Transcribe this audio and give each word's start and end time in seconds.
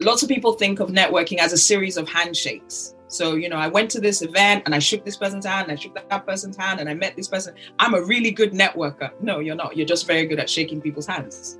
lots 0.00 0.22
of 0.22 0.28
people 0.28 0.52
think 0.52 0.80
of 0.80 0.90
networking 0.90 1.38
as 1.38 1.52
a 1.52 1.58
series 1.58 1.96
of 1.96 2.08
handshakes. 2.08 2.94
So, 3.08 3.34
you 3.34 3.48
know, 3.48 3.56
I 3.56 3.68
went 3.68 3.90
to 3.92 4.00
this 4.00 4.22
event 4.22 4.62
and 4.66 4.74
I 4.74 4.78
shook 4.78 5.04
this 5.04 5.16
person's 5.16 5.46
hand, 5.46 5.68
and 5.68 5.72
I 5.72 5.80
shook 5.80 5.94
that 5.94 6.26
person's 6.26 6.56
hand, 6.56 6.78
and 6.80 6.88
I 6.88 6.94
met 6.94 7.16
this 7.16 7.26
person. 7.26 7.54
I'm 7.78 7.94
a 7.94 8.02
really 8.02 8.30
good 8.30 8.52
networker. 8.52 9.10
No, 9.20 9.40
you're 9.40 9.56
not. 9.56 9.76
You're 9.76 9.86
just 9.86 10.06
very 10.06 10.26
good 10.26 10.38
at 10.38 10.48
shaking 10.48 10.80
people's 10.80 11.06
hands. 11.06 11.58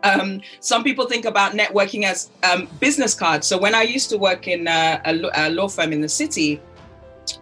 Um, 0.02 0.40
some 0.62 0.86
people 0.86 1.08
think 1.08 1.26
about 1.26 1.52
networking 1.52 2.06
as 2.06 2.32
um, 2.50 2.70
business 2.80 3.14
cards. 3.14 3.46
So 3.46 3.58
when 3.58 3.76
I 3.76 3.82
used 3.82 4.10
to 4.12 4.18
work 4.18 4.48
in 4.48 4.66
a, 4.66 5.02
a, 5.04 5.50
law 5.50 5.68
firm 5.68 5.92
in 5.92 6.00
the 6.00 6.08
city, 6.08 6.62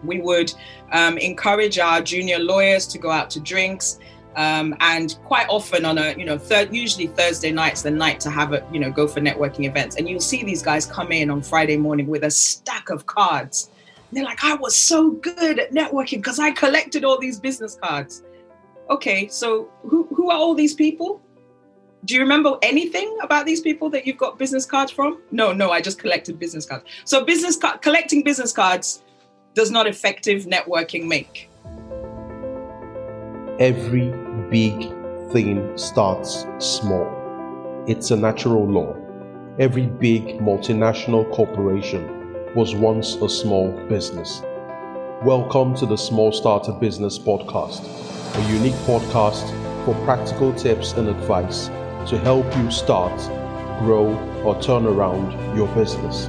we 0.02 0.20
would 0.20 0.52
um, 0.90 1.18
encourage 1.18 1.78
our 1.78 2.00
junior 2.00 2.40
lawyers 2.40 2.84
to 2.88 2.98
go 2.98 3.12
out 3.12 3.30
to 3.30 3.38
drinks 3.38 4.00
um, 4.38 4.72
and 4.78 5.18
quite 5.24 5.48
often 5.48 5.84
on 5.84 5.98
a, 5.98 6.14
you 6.16 6.24
know, 6.24 6.38
third, 6.38 6.72
usually 6.72 7.08
Thursday 7.08 7.50
nights, 7.50 7.82
the 7.82 7.90
night 7.90 8.20
to 8.20 8.30
have 8.30 8.52
a, 8.52 8.64
you 8.72 8.78
know, 8.78 8.88
go 8.88 9.08
for 9.08 9.20
networking 9.20 9.66
events. 9.66 9.96
And 9.96 10.08
you'll 10.08 10.20
see 10.20 10.44
these 10.44 10.62
guys 10.62 10.86
come 10.86 11.10
in 11.10 11.28
on 11.28 11.42
Friday 11.42 11.76
morning 11.76 12.06
with 12.06 12.22
a 12.22 12.30
stack 12.30 12.88
of 12.88 13.04
cards. 13.06 13.68
And 14.08 14.16
they're 14.16 14.24
like, 14.24 14.44
I 14.44 14.54
was 14.54 14.76
so 14.76 15.10
good 15.10 15.58
at 15.58 15.72
networking 15.72 16.18
because 16.18 16.38
I 16.38 16.52
collected 16.52 17.02
all 17.02 17.18
these 17.18 17.40
business 17.40 17.76
cards. 17.82 18.22
Okay, 18.88 19.26
so 19.26 19.68
who, 19.82 20.06
who 20.14 20.30
are 20.30 20.38
all 20.38 20.54
these 20.54 20.72
people? 20.72 21.20
Do 22.04 22.14
you 22.14 22.20
remember 22.20 22.58
anything 22.62 23.18
about 23.24 23.44
these 23.44 23.60
people 23.60 23.90
that 23.90 24.06
you've 24.06 24.18
got 24.18 24.38
business 24.38 24.64
cards 24.64 24.92
from? 24.92 25.20
No, 25.32 25.52
no, 25.52 25.72
I 25.72 25.80
just 25.80 25.98
collected 25.98 26.38
business 26.38 26.64
cards. 26.64 26.84
So 27.04 27.24
business 27.24 27.58
collecting 27.82 28.22
business 28.22 28.52
cards 28.52 29.02
does 29.54 29.72
not 29.72 29.88
effective 29.88 30.44
networking 30.44 31.08
make. 31.08 31.50
Every 33.58 34.27
big 34.50 34.90
thing 35.30 35.76
starts 35.76 36.46
small. 36.58 37.84
It's 37.86 38.10
a 38.10 38.16
natural 38.16 38.66
law. 38.66 38.96
Every 39.58 39.86
big 39.86 40.38
multinational 40.38 41.30
corporation 41.34 42.54
was 42.54 42.74
once 42.74 43.16
a 43.16 43.28
small 43.28 43.72
business. 43.88 44.40
Welcome 45.22 45.74
to 45.76 45.84
the 45.84 45.98
Small 45.98 46.32
Starter 46.32 46.72
Business 46.72 47.18
Podcast, 47.18 47.84
a 48.36 48.52
unique 48.52 48.80
podcast 48.86 49.44
for 49.84 49.94
practical 50.06 50.54
tips 50.54 50.92
and 50.92 51.08
advice 51.08 51.66
to 52.08 52.18
help 52.18 52.46
you 52.56 52.70
start, 52.70 53.18
grow, 53.80 54.16
or 54.44 54.58
turn 54.62 54.86
around 54.86 55.30
your 55.54 55.68
business. 55.74 56.26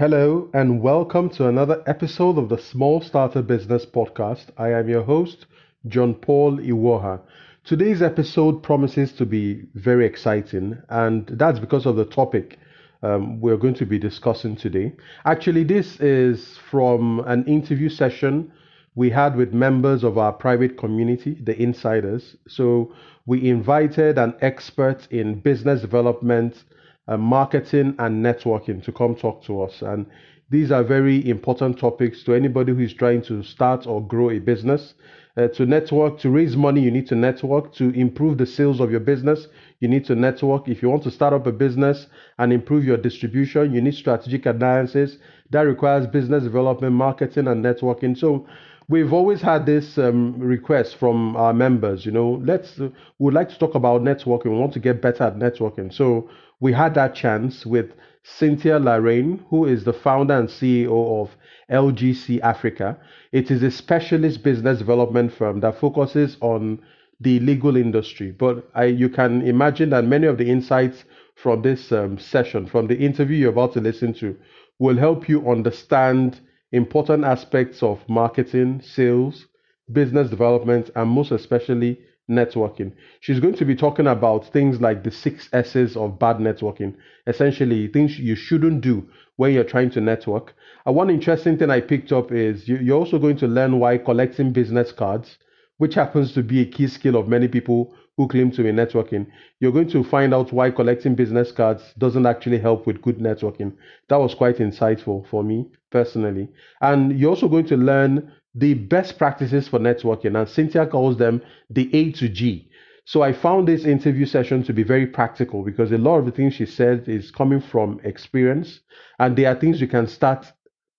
Hello, 0.00 0.48
and 0.54 0.80
welcome 0.80 1.28
to 1.28 1.46
another 1.46 1.82
episode 1.86 2.38
of 2.38 2.48
the 2.48 2.56
Small 2.56 3.02
Starter 3.02 3.42
Business 3.42 3.84
Podcast. 3.84 4.46
I 4.56 4.70
am 4.70 4.88
your 4.88 5.02
host, 5.02 5.44
John 5.88 6.14
Paul 6.14 6.56
Iwuoha. 6.56 7.20
Today's 7.64 8.00
episode 8.00 8.62
promises 8.62 9.12
to 9.12 9.26
be 9.26 9.64
very 9.74 10.06
exciting, 10.06 10.78
and 10.88 11.26
that's 11.26 11.58
because 11.58 11.84
of 11.84 11.96
the 11.96 12.06
topic 12.06 12.58
um, 13.02 13.42
we're 13.42 13.58
going 13.58 13.74
to 13.74 13.84
be 13.84 13.98
discussing 13.98 14.56
today. 14.56 14.94
Actually, 15.26 15.64
this 15.64 16.00
is 16.00 16.56
from 16.70 17.20
an 17.26 17.44
interview 17.44 17.90
session 17.90 18.50
we 18.94 19.10
had 19.10 19.36
with 19.36 19.52
members 19.52 20.02
of 20.02 20.16
our 20.16 20.32
private 20.32 20.78
community, 20.78 21.36
the 21.42 21.60
insiders. 21.60 22.36
So, 22.48 22.94
we 23.26 23.50
invited 23.50 24.16
an 24.16 24.32
expert 24.40 25.06
in 25.10 25.40
business 25.40 25.82
development 25.82 26.64
uh, 27.10 27.16
marketing 27.16 27.94
and 27.98 28.24
networking 28.24 28.82
to 28.84 28.92
come 28.92 29.14
talk 29.14 29.42
to 29.44 29.62
us. 29.62 29.82
And 29.82 30.06
these 30.48 30.70
are 30.70 30.82
very 30.82 31.28
important 31.28 31.78
topics 31.78 32.22
to 32.24 32.34
anybody 32.34 32.72
who 32.72 32.80
is 32.80 32.94
trying 32.94 33.22
to 33.22 33.42
start 33.42 33.86
or 33.86 34.00
grow 34.02 34.30
a 34.30 34.38
business. 34.38 34.94
Uh, 35.36 35.46
to 35.48 35.64
network, 35.64 36.18
to 36.18 36.28
raise 36.30 36.56
money, 36.56 36.80
you 36.80 36.90
need 36.90 37.06
to 37.06 37.14
network. 37.14 37.72
To 37.74 37.90
improve 37.90 38.38
the 38.38 38.46
sales 38.46 38.80
of 38.80 38.90
your 38.90 39.00
business, 39.00 39.46
you 39.80 39.88
need 39.88 40.04
to 40.06 40.14
network. 40.14 40.68
If 40.68 40.82
you 40.82 40.90
want 40.90 41.04
to 41.04 41.10
start 41.10 41.32
up 41.32 41.46
a 41.46 41.52
business 41.52 42.06
and 42.38 42.52
improve 42.52 42.84
your 42.84 42.96
distribution, 42.96 43.72
you 43.72 43.80
need 43.80 43.94
strategic 43.94 44.46
alliances. 44.46 45.18
That 45.50 45.62
requires 45.62 46.06
business 46.06 46.42
development, 46.42 46.94
marketing, 46.94 47.46
and 47.46 47.64
networking. 47.64 48.16
So, 48.18 48.46
we've 48.90 49.12
always 49.12 49.40
had 49.40 49.64
this 49.66 49.96
um, 49.98 50.36
request 50.38 50.96
from 50.96 51.36
our 51.36 51.54
members. 51.54 52.04
You 52.04 52.12
know, 52.12 52.42
let's 52.44 52.78
uh, 52.80 52.88
would 53.20 53.32
like 53.34 53.48
to 53.50 53.58
talk 53.58 53.76
about 53.76 54.02
networking. 54.02 54.46
We 54.46 54.58
want 54.58 54.72
to 54.74 54.80
get 54.80 55.00
better 55.00 55.24
at 55.24 55.36
networking. 55.36 55.94
So 55.94 56.28
we 56.60 56.72
had 56.72 56.94
that 56.94 57.14
chance 57.14 57.66
with 57.66 57.92
Cynthia 58.22 58.78
Lareine, 58.78 59.42
who 59.48 59.64
is 59.64 59.84
the 59.84 59.92
founder 59.92 60.38
and 60.38 60.48
CEO 60.48 61.22
of 61.22 61.30
LGC 61.70 62.40
Africa. 62.40 62.98
It 63.32 63.50
is 63.50 63.62
a 63.62 63.70
specialist 63.70 64.42
business 64.42 64.78
development 64.78 65.32
firm 65.32 65.60
that 65.60 65.80
focuses 65.80 66.36
on 66.40 66.80
the 67.20 67.40
legal 67.40 67.76
industry. 67.76 68.30
But 68.30 68.68
I, 68.74 68.84
you 68.84 69.08
can 69.08 69.42
imagine 69.42 69.90
that 69.90 70.04
many 70.04 70.26
of 70.26 70.38
the 70.38 70.50
insights 70.50 71.04
from 71.34 71.62
this 71.62 71.92
um, 71.92 72.18
session, 72.18 72.66
from 72.66 72.86
the 72.86 72.98
interview 72.98 73.38
you're 73.38 73.50
about 73.50 73.72
to 73.74 73.80
listen 73.80 74.12
to, 74.14 74.36
will 74.78 74.96
help 74.96 75.28
you 75.28 75.50
understand 75.50 76.40
important 76.72 77.24
aspects 77.24 77.82
of 77.82 78.06
marketing, 78.08 78.82
sales, 78.82 79.46
business 79.92 80.28
development, 80.30 80.90
and 80.94 81.10
most 81.10 81.30
especially 81.32 81.98
networking. 82.30 82.92
She's 83.20 83.40
going 83.40 83.56
to 83.56 83.64
be 83.64 83.74
talking 83.74 84.06
about 84.06 84.50
things 84.52 84.80
like 84.80 85.02
the 85.04 85.10
six 85.10 85.48
S's 85.52 85.96
of 85.96 86.18
bad 86.18 86.36
networking, 86.36 86.94
essentially 87.26 87.88
things 87.88 88.18
you 88.18 88.36
shouldn't 88.36 88.80
do 88.80 89.08
when 89.36 89.52
you're 89.52 89.64
trying 89.64 89.90
to 89.90 90.00
network. 90.00 90.54
And 90.86 90.94
one 90.94 91.10
interesting 91.10 91.58
thing 91.58 91.70
I 91.70 91.80
picked 91.80 92.12
up 92.12 92.32
is 92.32 92.68
you're 92.68 92.98
also 92.98 93.18
going 93.18 93.36
to 93.38 93.46
learn 93.46 93.78
why 93.78 93.98
collecting 93.98 94.52
business 94.52 94.92
cards, 94.92 95.36
which 95.78 95.94
happens 95.94 96.32
to 96.34 96.42
be 96.42 96.60
a 96.60 96.66
key 96.66 96.86
skill 96.86 97.16
of 97.16 97.28
many 97.28 97.48
people 97.48 97.94
who 98.16 98.28
claim 98.28 98.50
to 98.50 98.62
be 98.62 98.70
networking, 98.70 99.26
you're 99.60 99.72
going 99.72 99.88
to 99.88 100.04
find 100.04 100.34
out 100.34 100.52
why 100.52 100.70
collecting 100.70 101.14
business 101.14 101.50
cards 101.52 101.82
doesn't 101.96 102.26
actually 102.26 102.58
help 102.58 102.86
with 102.86 103.00
good 103.00 103.18
networking. 103.18 103.72
That 104.08 104.20
was 104.20 104.34
quite 104.34 104.58
insightful 104.58 105.26
for 105.28 105.42
me 105.42 105.66
personally. 105.90 106.48
And 106.82 107.18
you're 107.18 107.30
also 107.30 107.48
going 107.48 107.66
to 107.68 107.78
learn 107.78 108.30
the 108.54 108.74
best 108.74 109.18
practices 109.18 109.68
for 109.68 109.78
networking, 109.78 110.38
and 110.38 110.48
Cynthia 110.48 110.86
calls 110.86 111.16
them 111.16 111.42
the 111.68 111.94
A 111.94 112.12
to 112.12 112.28
G. 112.28 112.68
So 113.04 113.22
I 113.22 113.32
found 113.32 113.66
this 113.66 113.84
interview 113.84 114.26
session 114.26 114.62
to 114.64 114.72
be 114.72 114.82
very 114.82 115.06
practical 115.06 115.64
because 115.64 115.90
a 115.92 115.98
lot 115.98 116.18
of 116.18 116.26
the 116.26 116.32
things 116.32 116.54
she 116.54 116.66
said 116.66 117.08
is 117.08 117.30
coming 117.30 117.60
from 117.60 118.00
experience, 118.04 118.80
and 119.18 119.36
there 119.36 119.50
are 119.50 119.58
things 119.58 119.80
you 119.80 119.88
can 119.88 120.06
start 120.06 120.46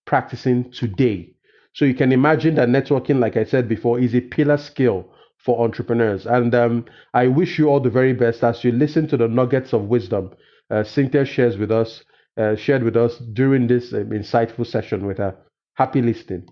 practicing 0.05 0.71
today. 0.71 1.33
So 1.73 1.85
you 1.85 1.93
can 1.93 2.11
imagine 2.11 2.55
that 2.55 2.69
networking, 2.69 3.19
like 3.19 3.37
I 3.37 3.45
said 3.45 3.69
before, 3.69 3.99
is 3.99 4.13
a 4.13 4.21
pillar 4.21 4.57
skill 4.57 5.09
for 5.37 5.63
entrepreneurs. 5.63 6.25
And 6.25 6.53
um, 6.53 6.85
I 7.13 7.27
wish 7.27 7.57
you 7.57 7.69
all 7.69 7.79
the 7.79 7.89
very 7.89 8.13
best 8.13 8.43
as 8.43 8.63
you 8.63 8.71
listen 8.71 9.07
to 9.07 9.17
the 9.17 9.27
nuggets 9.27 9.73
of 9.73 9.83
wisdom 9.83 10.31
uh, 10.71 10.83
Cynthia 10.83 11.25
shares 11.25 11.57
with 11.57 11.71
us, 11.71 12.03
uh, 12.37 12.55
shared 12.55 12.83
with 12.83 12.95
us 12.95 13.17
during 13.33 13.67
this 13.67 13.93
um, 13.93 14.09
insightful 14.09 14.65
session 14.65 15.05
with 15.05 15.17
her. 15.17 15.35
Happy 15.75 16.01
listening. 16.01 16.47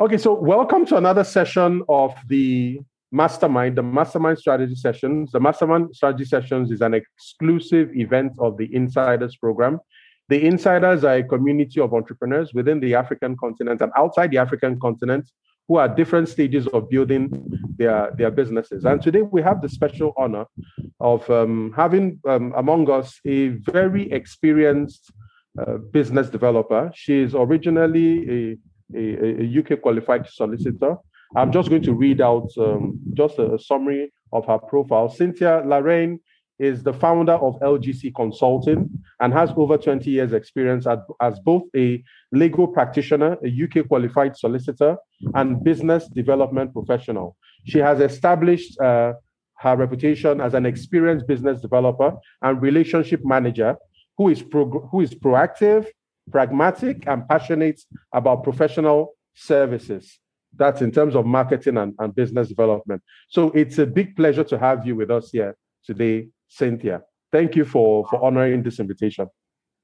Okay, 0.00 0.16
so 0.16 0.32
welcome 0.32 0.86
to 0.86 0.96
another 0.96 1.24
session 1.24 1.82
of 1.88 2.14
the 2.28 2.78
Mastermind, 3.10 3.76
the 3.76 3.82
Mastermind 3.82 4.38
Strategy 4.38 4.76
Sessions. 4.76 5.32
The 5.32 5.40
Mastermind 5.40 5.96
Strategy 5.96 6.24
Sessions 6.24 6.70
is 6.70 6.82
an 6.82 6.94
exclusive 6.94 7.90
event 7.96 8.34
of 8.38 8.56
the 8.58 8.72
Insiders 8.72 9.34
program. 9.34 9.80
The 10.28 10.46
Insiders 10.46 11.02
are 11.02 11.16
a 11.16 11.24
community 11.24 11.80
of 11.80 11.94
entrepreneurs 11.94 12.54
within 12.54 12.78
the 12.78 12.94
African 12.94 13.36
continent 13.36 13.80
and 13.80 13.90
outside 13.96 14.30
the 14.30 14.38
African 14.38 14.78
continent 14.78 15.32
who 15.66 15.78
are 15.78 15.88
different 15.88 16.28
stages 16.28 16.68
of 16.68 16.88
building 16.88 17.28
their, 17.76 18.12
their 18.16 18.30
businesses. 18.30 18.84
And 18.84 19.02
today 19.02 19.22
we 19.22 19.42
have 19.42 19.60
the 19.60 19.68
special 19.68 20.12
honor 20.16 20.44
of 21.00 21.28
um, 21.28 21.72
having 21.74 22.20
um, 22.24 22.52
among 22.56 22.88
us 22.88 23.18
a 23.26 23.48
very 23.48 24.12
experienced 24.12 25.10
uh, 25.60 25.78
business 25.90 26.30
developer. 26.30 26.92
She 26.94 27.18
is 27.18 27.34
originally 27.34 28.52
a 28.52 28.56
a, 28.94 29.42
a 29.42 29.58
UK 29.58 29.80
qualified 29.80 30.28
solicitor. 30.28 30.96
I'm 31.36 31.52
just 31.52 31.68
going 31.68 31.82
to 31.82 31.92
read 31.92 32.20
out 32.20 32.48
um, 32.58 32.98
just 33.14 33.38
a, 33.38 33.54
a, 33.54 33.58
summary 33.58 34.12
of 34.32 34.46
her 34.46 34.58
profile. 34.58 35.10
Cynthia 35.10 35.62
Lareine 35.64 36.20
is 36.58 36.82
the 36.82 36.92
founder 36.92 37.34
of 37.34 37.58
LGC 37.60 38.14
Consulting 38.14 38.88
and 39.20 39.32
has 39.32 39.50
over 39.56 39.76
20 39.76 40.10
years 40.10 40.32
experience 40.32 40.86
as, 40.86 40.98
as 41.20 41.38
both 41.40 41.62
a 41.76 42.02
legal 42.32 42.66
practitioner, 42.66 43.36
a 43.44 43.62
UK 43.64 43.86
qualified 43.88 44.36
solicitor, 44.36 44.96
and 45.34 45.62
business 45.62 46.08
development 46.08 46.72
professional. 46.72 47.36
She 47.64 47.78
has 47.78 48.00
established 48.00 48.80
uh, 48.80 49.12
her 49.58 49.76
reputation 49.76 50.40
as 50.40 50.54
an 50.54 50.66
experienced 50.66 51.26
business 51.26 51.60
developer 51.60 52.12
and 52.42 52.62
relationship 52.62 53.20
manager 53.24 53.76
who 54.16 54.28
is, 54.28 54.42
pro- 54.42 54.88
who 54.90 55.00
is 55.00 55.14
proactive, 55.14 55.86
pragmatic 56.30 57.06
and 57.06 57.28
passionate 57.28 57.80
about 58.12 58.44
professional 58.44 59.14
services. 59.34 60.18
That's 60.56 60.80
in 60.80 60.90
terms 60.90 61.14
of 61.14 61.26
marketing 61.26 61.76
and, 61.76 61.94
and 61.98 62.14
business 62.14 62.48
development. 62.48 63.02
So 63.28 63.50
it's 63.50 63.78
a 63.78 63.86
big 63.86 64.16
pleasure 64.16 64.44
to 64.44 64.58
have 64.58 64.86
you 64.86 64.96
with 64.96 65.10
us 65.10 65.30
here 65.30 65.56
today, 65.84 66.28
Cynthia. 66.48 67.02
Thank 67.30 67.56
you 67.56 67.64
for, 67.64 68.06
for 68.08 68.22
honoring 68.24 68.62
this 68.62 68.80
invitation. 68.80 69.28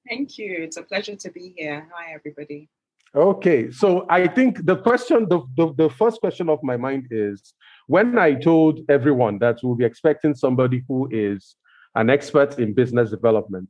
Thank 0.08 0.38
you. 0.38 0.56
It's 0.58 0.76
a 0.76 0.82
pleasure 0.82 1.16
to 1.16 1.30
be 1.30 1.54
here. 1.56 1.86
Hi, 1.94 2.14
everybody. 2.14 2.68
Okay, 3.14 3.70
so 3.70 4.06
I 4.10 4.26
think 4.26 4.66
the 4.66 4.76
question, 4.76 5.28
the, 5.28 5.42
the, 5.56 5.72
the 5.74 5.90
first 5.90 6.20
question 6.20 6.48
of 6.48 6.58
my 6.64 6.76
mind 6.76 7.06
is 7.12 7.54
when 7.86 8.18
I 8.18 8.34
told 8.34 8.80
everyone 8.88 9.38
that 9.38 9.58
we'll 9.62 9.76
be 9.76 9.84
expecting 9.84 10.34
somebody 10.34 10.82
who 10.88 11.08
is 11.12 11.54
an 11.94 12.10
expert 12.10 12.58
in 12.58 12.74
business 12.74 13.10
development, 13.10 13.68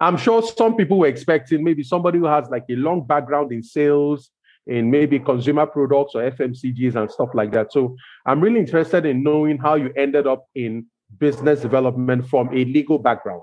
I'm 0.00 0.16
sure 0.16 0.42
some 0.42 0.76
people 0.76 0.98
were 0.98 1.06
expecting 1.06 1.62
maybe 1.62 1.82
somebody 1.82 2.18
who 2.18 2.26
has 2.26 2.48
like 2.50 2.64
a 2.68 2.74
long 2.74 3.06
background 3.06 3.52
in 3.52 3.62
sales, 3.62 4.30
in 4.66 4.90
maybe 4.90 5.18
consumer 5.18 5.66
products 5.66 6.14
or 6.14 6.30
FMCGs 6.30 6.94
and 6.96 7.10
stuff 7.10 7.30
like 7.34 7.52
that. 7.52 7.72
So 7.72 7.96
I'm 8.26 8.40
really 8.40 8.60
interested 8.60 9.04
in 9.06 9.22
knowing 9.22 9.58
how 9.58 9.74
you 9.74 9.92
ended 9.96 10.26
up 10.26 10.46
in 10.54 10.86
business 11.18 11.60
development 11.60 12.28
from 12.28 12.48
a 12.48 12.64
legal 12.64 12.98
background. 12.98 13.42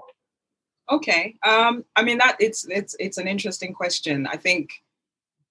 Okay. 0.90 1.36
Um, 1.46 1.86
I 1.96 2.04
mean 2.04 2.18
that 2.18 2.36
it's 2.40 2.66
it's 2.68 2.96
it's 3.00 3.18
an 3.18 3.28
interesting 3.28 3.74
question. 3.74 4.28
I 4.28 4.36
think 4.36 4.72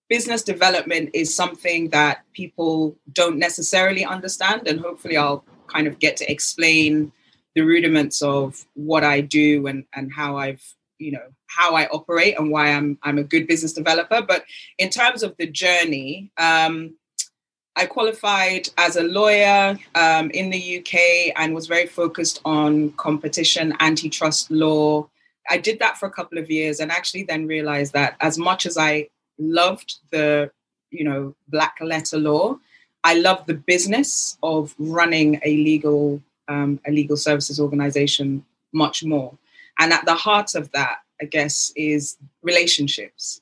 business 0.09 0.43
development 0.43 1.11
is 1.15 1.35
something 1.35 1.89
that 1.91 2.25
people 2.35 2.97
don't 3.13 3.39
necessarily 3.39 4.05
understand 4.05 4.67
and 4.67 4.81
hopefully 4.81 5.17
I'll 5.17 5.45
kind 5.69 5.87
of 5.87 5.99
get 6.01 6.17
to 6.19 6.31
explain 6.31 7.13
the 7.55 7.63
rudiments 7.63 8.21
of 8.21 8.67
what 8.75 9.05
I 9.05 9.21
do 9.21 9.67
and 9.67 9.85
and 9.95 10.13
how 10.13 10.37
I've 10.37 10.63
you 11.01 11.13
know 11.13 11.27
how 11.47 11.75
I 11.75 11.87
operate 11.89 12.39
and 12.39 12.51
why 12.51 12.73
I'm 12.73 12.99
I'm 13.03 13.19
a 13.19 13.25
good 13.25 13.47
business 13.47 13.73
developer. 13.73 14.23
But 14.23 14.45
in 14.79 14.91
terms 14.91 15.23
of 15.23 15.37
the 15.39 15.47
journey, 15.47 16.31
um, 16.39 16.95
I 17.77 17.87
qualified 17.87 18.69
as 18.77 18.97
a 18.97 19.03
lawyer 19.03 19.79
um, 19.95 20.31
in 20.31 20.51
the 20.51 20.79
UK 20.79 21.33
and 21.37 21.55
was 21.55 21.67
very 21.67 21.87
focused 21.87 22.41
on 22.45 22.93
competition, 22.93 23.75
antitrust 23.81 24.51
law. 24.51 25.09
I 25.49 25.59
did 25.59 25.79
that 25.79 25.97
for 25.97 26.07
a 26.07 26.11
couple 26.11 26.39
of 26.39 26.51
years 26.51 26.81
and 26.81 26.93
actually 26.93 27.23
then 27.23 27.47
realized 27.47 27.93
that 27.95 28.17
as 28.21 28.37
much 28.39 28.67
as 28.67 28.77
I 28.77 29.09
loved 29.39 29.97
the, 30.11 30.51
you 30.91 31.05
know, 31.05 31.35
black 31.49 31.79
letter 31.81 32.19
law, 32.19 32.59
I 33.03 33.15
loved 33.15 33.47
the 33.47 33.55
business 33.55 34.37
of 34.43 34.75
running 34.79 35.41
a 35.45 35.57
legal 35.57 36.23
um, 36.49 36.81
a 36.87 36.91
legal 36.91 37.17
services 37.17 37.61
organization 37.61 38.45
much 38.73 39.05
more. 39.05 39.39
And 39.81 39.93
at 39.93 40.05
the 40.05 40.15
heart 40.15 40.55
of 40.55 40.71
that, 40.73 40.99
I 41.21 41.25
guess, 41.25 41.73
is 41.75 42.17
relationships. 42.43 43.41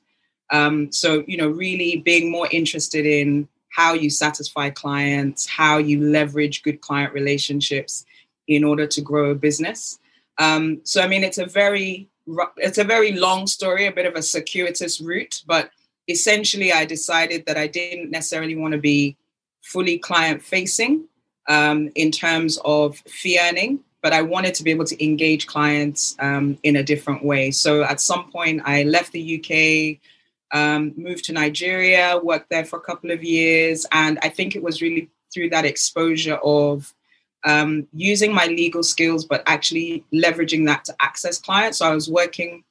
Um, 0.49 0.91
so, 0.91 1.23
you 1.27 1.37
know, 1.37 1.49
really 1.49 1.97
being 1.97 2.31
more 2.31 2.47
interested 2.49 3.05
in 3.05 3.47
how 3.69 3.93
you 3.93 4.09
satisfy 4.09 4.69
clients, 4.71 5.45
how 5.45 5.77
you 5.77 6.01
leverage 6.01 6.63
good 6.63 6.81
client 6.81 7.13
relationships 7.13 8.05
in 8.47 8.63
order 8.63 8.87
to 8.87 9.01
grow 9.01 9.29
a 9.29 9.35
business. 9.35 9.99
Um, 10.39 10.79
so, 10.83 11.01
I 11.01 11.07
mean, 11.07 11.23
it's 11.23 11.37
a 11.37 11.45
very 11.45 12.09
it's 12.57 12.77
a 12.77 12.83
very 12.83 13.13
long 13.13 13.47
story, 13.47 13.85
a 13.87 13.91
bit 13.91 14.05
of 14.05 14.15
a 14.15 14.21
circuitous 14.21 15.01
route, 15.01 15.43
but 15.45 15.71
essentially, 16.07 16.71
I 16.71 16.85
decided 16.85 17.45
that 17.47 17.57
I 17.57 17.67
didn't 17.67 18.11
necessarily 18.11 18.55
want 18.55 18.73
to 18.73 18.79
be 18.79 19.17
fully 19.61 19.97
client 19.97 20.41
facing 20.41 21.05
um, 21.47 21.89
in 21.95 22.11
terms 22.11 22.59
of 22.63 22.97
fee 23.07 23.39
earning 23.39 23.79
but 24.01 24.13
I 24.13 24.21
wanted 24.21 24.53
to 24.55 24.63
be 24.63 24.71
able 24.71 24.85
to 24.85 25.03
engage 25.03 25.47
clients 25.47 26.15
um, 26.19 26.57
in 26.63 26.75
a 26.75 26.83
different 26.83 27.23
way. 27.23 27.51
So 27.51 27.83
at 27.83 27.99
some 27.99 28.31
point, 28.31 28.61
I 28.65 28.83
left 28.83 29.11
the 29.11 29.99
UK, 30.51 30.57
um, 30.57 30.93
moved 30.95 31.25
to 31.25 31.33
Nigeria, 31.33 32.19
worked 32.21 32.49
there 32.49 32.65
for 32.65 32.77
a 32.77 32.81
couple 32.81 33.11
of 33.11 33.23
years. 33.23 33.85
And 33.91 34.17
I 34.21 34.29
think 34.29 34.55
it 34.55 34.63
was 34.63 34.81
really 34.81 35.09
through 35.33 35.49
that 35.49 35.65
exposure 35.65 36.39
of 36.43 36.93
um, 37.43 37.87
using 37.93 38.33
my 38.33 38.45
legal 38.45 38.83
skills, 38.83 39.25
but 39.25 39.43
actually 39.45 40.03
leveraging 40.13 40.65
that 40.65 40.85
to 40.85 40.95
access 40.99 41.37
clients. 41.37 41.79
So 41.79 41.85
I 41.85 41.93
was 41.93 42.09
working 42.09 42.63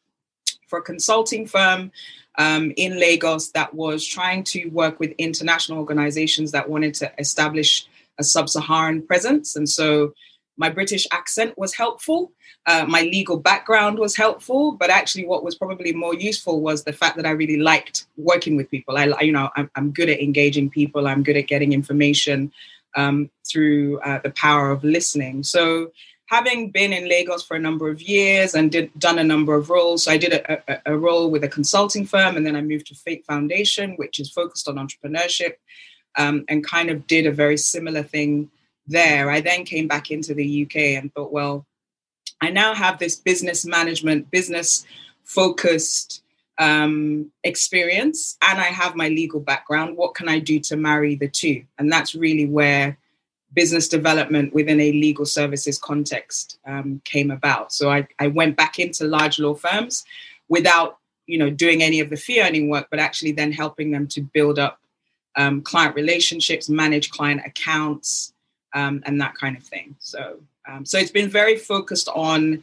for 0.67 0.79
a 0.79 0.83
consulting 0.83 1.47
firm 1.47 1.93
um, 2.37 2.73
in 2.77 2.99
Lagos 2.99 3.51
that 3.51 3.75
was 3.75 4.07
trying 4.07 4.45
to 4.45 4.67
work 4.69 5.01
with 5.01 5.13
international 5.19 5.79
organizations 5.79 6.53
that 6.53 6.69
wanted 6.69 6.95
to 6.95 7.13
establish 7.19 7.87
a 8.19 8.25
sub 8.25 8.49
Saharan 8.49 9.03
presence. 9.03 9.57
And 9.57 9.69
so 9.69 10.15
my 10.59 10.69
British 10.69 11.07
accent 11.13 11.57
was 11.57 11.75
helpful. 11.75 12.33
Uh, 12.67 12.85
my 12.87 13.03
legal 13.03 13.39
background 13.39 13.99
was 13.99 14.17
helpful, 14.17 14.73
but 14.73 14.91
actually, 14.91 15.25
what 15.25 15.45
was 15.45 15.55
probably 15.55 15.93
more 15.93 16.15
useful 16.15 16.61
was 16.61 16.85
the 16.85 16.93
fact 16.93 17.17
that 17.17 17.25
I 17.25 17.31
really 17.31 17.57
liked 17.57 18.07
working 18.17 18.57
with 18.57 18.71
people. 18.71 18.99
I, 18.99 19.05
you 19.21 19.33
know, 19.33 19.49
I'm, 19.57 19.71
I'm 19.77 19.91
good 19.93 20.11
at 20.11 20.21
engaging 20.21 20.69
people. 20.69 21.07
I'm 21.07 21.23
good 21.23 21.37
at 21.37 21.47
getting 21.47 21.73
information 21.73 22.53
um, 22.97 23.31
through 23.49 24.01
uh, 24.01 24.19
the 24.19 24.31
power 24.31 24.71
of 24.71 24.83
listening. 24.83 25.45
So, 25.45 25.93
having 26.27 26.71
been 26.71 26.93
in 26.93 27.09
Lagos 27.09 27.43
for 27.43 27.57
a 27.57 27.61
number 27.61 27.89
of 27.89 28.03
years 28.03 28.55
and 28.55 28.71
did 28.71 28.91
done 28.99 29.19
a 29.19 29.25
number 29.25 29.55
of 29.55 29.71
roles, 29.71 30.03
so 30.03 30.11
I 30.11 30.19
did 30.19 30.33
a, 30.33 30.73
a, 30.73 30.93
a 30.93 30.99
role 30.99 31.31
with 31.31 31.45
a 31.45 31.49
consulting 31.49 32.05
firm, 32.05 32.37
and 32.37 32.45
then 32.45 32.57
I 32.57 32.63
moved 32.63 32.89
to 32.89 32.97
Fate 32.97 33.25
Foundation, 33.25 33.95
which 33.97 34.19
is 34.19 34.31
focused 34.31 34.69
on 34.69 34.75
entrepreneurship, 34.75 35.55
um, 36.17 36.45
and 36.49 36.67
kind 36.67 36.91
of 36.91 37.07
did 37.07 37.27
a 37.27 37.33
very 37.33 37.57
similar 37.57 38.03
thing 38.03 38.51
there. 38.89 39.31
I 39.31 39.41
then 39.41 39.65
came 39.65 39.87
back 39.87 40.11
into 40.11 40.35
the 40.35 40.65
UK 40.65 40.77
and 41.01 41.13
thought, 41.13 41.33
well, 41.33 41.67
I 42.41 42.51
now 42.51 42.75
have 42.75 42.99
this 42.99 43.17
business 43.17 43.65
management, 43.65 44.31
business 44.31 44.87
focused 45.25 46.23
um, 46.59 47.31
experience, 47.45 48.37
and 48.43 48.59
I 48.59 48.67
have 48.67 48.97
my 48.97 49.09
legal 49.09 49.41
background. 49.41 49.97
What 49.97 50.15
can 50.15 50.29
I 50.29 50.39
do 50.39 50.59
to 50.61 50.77
marry 50.77 51.15
the 51.15 51.29
two? 51.29 51.65
And 51.79 51.91
that's 51.91 52.15
really 52.15 52.47
where 52.47 52.99
business 53.55 53.89
development 53.89 54.53
within 54.53 54.81
a 54.81 54.93
legal 54.93 55.25
services 55.25 55.79
context 55.79 56.59
um, 56.67 57.01
came 57.05 57.31
about. 57.31 57.73
So 57.73 57.91
I, 57.91 58.07
I 58.19 58.27
went 58.27 58.57
back 58.57 58.79
into 58.79 59.05
large 59.05 59.39
law 59.39 59.55
firms 59.55 60.05
without 60.49 60.99
you 61.27 61.39
know 61.39 61.51
doing 61.51 61.83
any 61.83 62.01
of 62.01 62.11
the 62.11 62.17
fee 62.17 62.43
earning 62.43 62.69
work, 62.69 62.89
but 62.91 63.01
actually 63.01 63.33
then 63.33 63.53
helping 63.53 63.91
them 63.91 64.07
to 64.09 64.21
build 64.21 64.59
up 64.59 64.81
um, 65.37 65.63
client 65.63 65.95
relationships, 65.95 66.69
manage 66.69 67.11
client 67.11 67.43
accounts, 67.47 68.33
um, 68.75 69.03
and 69.07 69.21
that 69.21 69.35
kind 69.35 69.57
of 69.57 69.63
thing. 69.63 69.97
So, 69.99 70.39
um, 70.69 70.85
so 70.85 70.99
it's 70.99 71.11
been 71.11 71.31
very 71.31 71.57
focused 71.57 72.09
on 72.15 72.63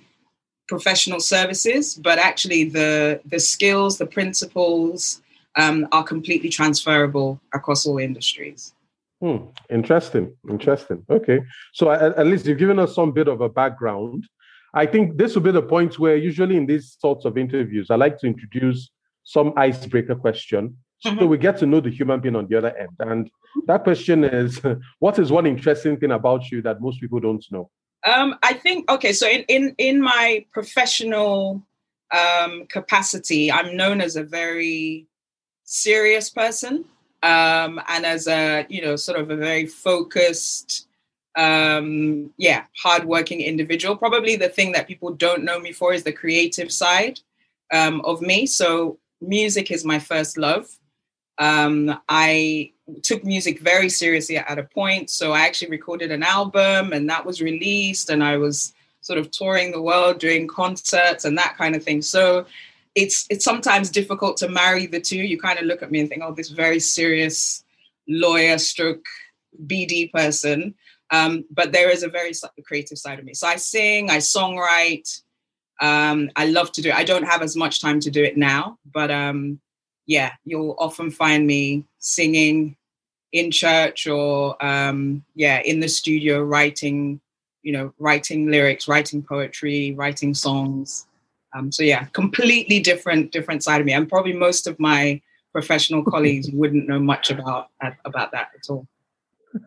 professional 0.67 1.19
services, 1.19 1.95
but 1.95 2.17
actually 2.17 2.65
the 2.65 3.21
the 3.25 3.39
skills, 3.39 3.97
the 3.97 4.05
principles 4.05 5.21
um, 5.55 5.87
are 5.91 6.03
completely 6.03 6.49
transferable 6.49 7.39
across 7.53 7.85
all 7.85 7.97
industries. 7.97 8.73
Hmm. 9.21 9.37
Interesting. 9.69 10.35
Interesting. 10.49 11.05
Okay. 11.09 11.39
So 11.73 11.89
at, 11.91 12.17
at 12.17 12.27
least 12.27 12.45
you've 12.45 12.57
given 12.57 12.79
us 12.79 12.93
some 12.93 13.11
bit 13.11 13.27
of 13.27 13.41
a 13.41 13.49
background. 13.49 14.25
I 14.73 14.85
think 14.85 15.17
this 15.17 15.33
will 15.33 15.41
be 15.41 15.51
the 15.51 15.61
point 15.61 15.97
where 15.97 16.17
usually 16.17 16.57
in 16.57 16.65
these 16.65 16.97
sorts 16.99 17.23
of 17.23 17.37
interviews, 17.37 17.89
I 17.89 17.95
like 17.95 18.19
to 18.19 18.27
introduce 18.27 18.91
some 19.23 19.53
icebreaker 19.55 20.15
question 20.15 20.77
Mm-hmm. 21.05 21.19
So 21.19 21.27
we 21.27 21.37
get 21.37 21.57
to 21.57 21.65
know 21.65 21.79
the 21.79 21.89
human 21.89 22.19
being 22.19 22.35
on 22.35 22.47
the 22.47 22.57
other 22.57 22.75
end. 22.75 22.89
And 22.99 23.29
that 23.67 23.83
question 23.83 24.23
is 24.23 24.61
what 24.99 25.19
is 25.19 25.31
one 25.31 25.45
interesting 25.45 25.97
thing 25.97 26.11
about 26.11 26.51
you 26.51 26.61
that 26.63 26.81
most 26.81 26.99
people 26.99 27.19
don't 27.19 27.45
know? 27.51 27.69
Um, 28.05 28.35
I 28.43 28.53
think 28.53 28.89
okay, 28.91 29.13
so 29.13 29.27
in 29.27 29.43
in, 29.47 29.75
in 29.77 30.01
my 30.01 30.45
professional 30.53 31.63
um, 32.11 32.65
capacity, 32.67 33.51
I'm 33.51 33.75
known 33.75 34.01
as 34.01 34.15
a 34.15 34.23
very 34.23 35.07
serious 35.63 36.29
person. 36.29 36.85
Um, 37.23 37.81
and 37.87 38.05
as 38.05 38.27
a, 38.27 38.67
you 38.69 38.83
know, 38.83 38.95
sort 38.95 39.19
of 39.19 39.31
a 39.31 39.35
very 39.35 39.65
focused, 39.65 40.87
um, 41.35 42.31
yeah, 42.37 42.65
hardworking 42.77 43.41
individual. 43.41 43.97
Probably 43.97 44.35
the 44.35 44.49
thing 44.49 44.73
that 44.73 44.87
people 44.87 45.11
don't 45.11 45.43
know 45.43 45.59
me 45.59 45.71
for 45.71 45.91
is 45.91 46.03
the 46.03 46.13
creative 46.13 46.71
side 46.71 47.19
um, 47.73 48.01
of 48.05 48.21
me. 48.21 48.45
So 48.45 48.99
music 49.21 49.71
is 49.71 49.83
my 49.83 49.97
first 49.97 50.37
love. 50.37 50.67
Um, 51.37 51.99
I 52.07 52.71
took 53.03 53.23
music 53.23 53.59
very 53.59 53.89
seriously 53.89 54.37
at 54.37 54.59
a 54.59 54.63
point. 54.63 55.09
So 55.09 55.31
I 55.33 55.41
actually 55.41 55.71
recorded 55.71 56.11
an 56.11 56.23
album 56.23 56.93
and 56.93 57.09
that 57.09 57.25
was 57.25 57.41
released, 57.41 58.09
and 58.09 58.23
I 58.23 58.37
was 58.37 58.73
sort 59.01 59.19
of 59.19 59.31
touring 59.31 59.71
the 59.71 59.81
world 59.81 60.19
doing 60.19 60.47
concerts 60.47 61.25
and 61.25 61.37
that 61.37 61.55
kind 61.57 61.75
of 61.75 61.83
thing. 61.83 62.01
So 62.01 62.45
it's 62.95 63.25
it's 63.29 63.45
sometimes 63.45 63.89
difficult 63.89 64.37
to 64.37 64.49
marry 64.49 64.87
the 64.87 65.01
two. 65.01 65.17
You 65.17 65.39
kind 65.39 65.59
of 65.59 65.65
look 65.65 65.83
at 65.83 65.91
me 65.91 65.99
and 65.99 66.09
think, 66.09 66.23
oh, 66.23 66.33
this 66.33 66.49
very 66.49 66.79
serious 66.79 67.63
lawyer 68.07 68.57
stroke 68.57 69.05
BD 69.67 70.11
person. 70.11 70.75
Um, 71.11 71.45
but 71.51 71.71
there 71.71 71.89
is 71.89 72.03
a 72.03 72.09
very 72.09 72.31
creative 72.65 72.97
side 72.97 73.19
of 73.19 73.25
me. 73.25 73.33
So 73.33 73.47
I 73.47 73.57
sing, 73.57 74.09
I 74.09 74.17
songwrite. 74.17 75.21
Um, 75.81 76.31
I 76.35 76.47
love 76.47 76.71
to 76.73 76.81
do 76.81 76.89
it. 76.89 76.95
I 76.95 77.03
don't 77.03 77.23
have 77.23 77.41
as 77.41 77.55
much 77.55 77.81
time 77.81 77.99
to 78.01 78.09
do 78.09 78.23
it 78.23 78.37
now, 78.37 78.79
but 78.91 79.11
um, 79.11 79.59
yeah, 80.05 80.33
you'll 80.43 80.75
often 80.77 81.11
find 81.11 81.47
me 81.47 81.83
singing 81.99 82.75
in 83.31 83.51
church 83.51 84.07
or 84.07 84.63
um, 84.65 85.23
yeah, 85.35 85.61
in 85.61 85.79
the 85.79 85.89
studio 85.89 86.41
writing, 86.41 87.19
you 87.63 87.73
know, 87.73 87.93
writing 87.99 88.49
lyrics, 88.49 88.87
writing 88.87 89.21
poetry, 89.21 89.93
writing 89.93 90.33
songs. 90.33 91.07
Um, 91.53 91.71
so 91.71 91.83
yeah, 91.83 92.05
completely 92.13 92.79
different 92.79 93.31
different 93.31 93.63
side 93.63 93.81
of 93.81 93.85
me. 93.85 93.93
And 93.93 94.07
probably 94.07 94.33
most 94.33 94.67
of 94.67 94.79
my 94.79 95.21
professional 95.51 96.03
colleagues 96.11 96.49
wouldn't 96.51 96.87
know 96.87 96.99
much 96.99 97.31
about 97.31 97.69
about 98.05 98.31
that 98.31 98.49
at 98.55 98.69
all. 98.69 98.87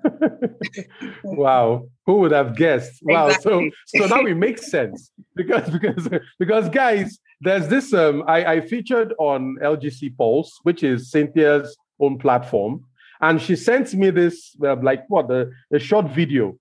wow, 1.24 1.86
who 2.06 2.18
would 2.18 2.32
have 2.32 2.56
guessed? 2.56 3.00
Wow, 3.02 3.28
exactly. 3.28 3.72
so 3.92 4.06
so 4.06 4.14
now 4.14 4.24
it 4.24 4.34
makes 4.46 4.70
sense 4.70 5.10
because 5.34 5.68
because 5.70 6.08
because 6.38 6.68
guys, 6.68 7.18
there's 7.40 7.68
this 7.68 7.92
um 7.94 8.24
I, 8.26 8.44
I 8.44 8.60
featured 8.60 9.14
on 9.18 9.56
LGC 9.62 10.16
Pulse, 10.16 10.58
which 10.62 10.82
is 10.82 11.10
Cynthia's 11.10 11.76
own 12.00 12.18
platform, 12.18 12.84
And 13.20 13.40
she 13.40 13.56
sent 13.56 13.94
me 13.94 14.10
this, 14.10 14.56
uh, 14.62 14.76
like 14.76 15.04
what, 15.08 15.28
the, 15.28 15.50
a 15.72 15.78
short 15.78 16.06
video. 16.10 16.56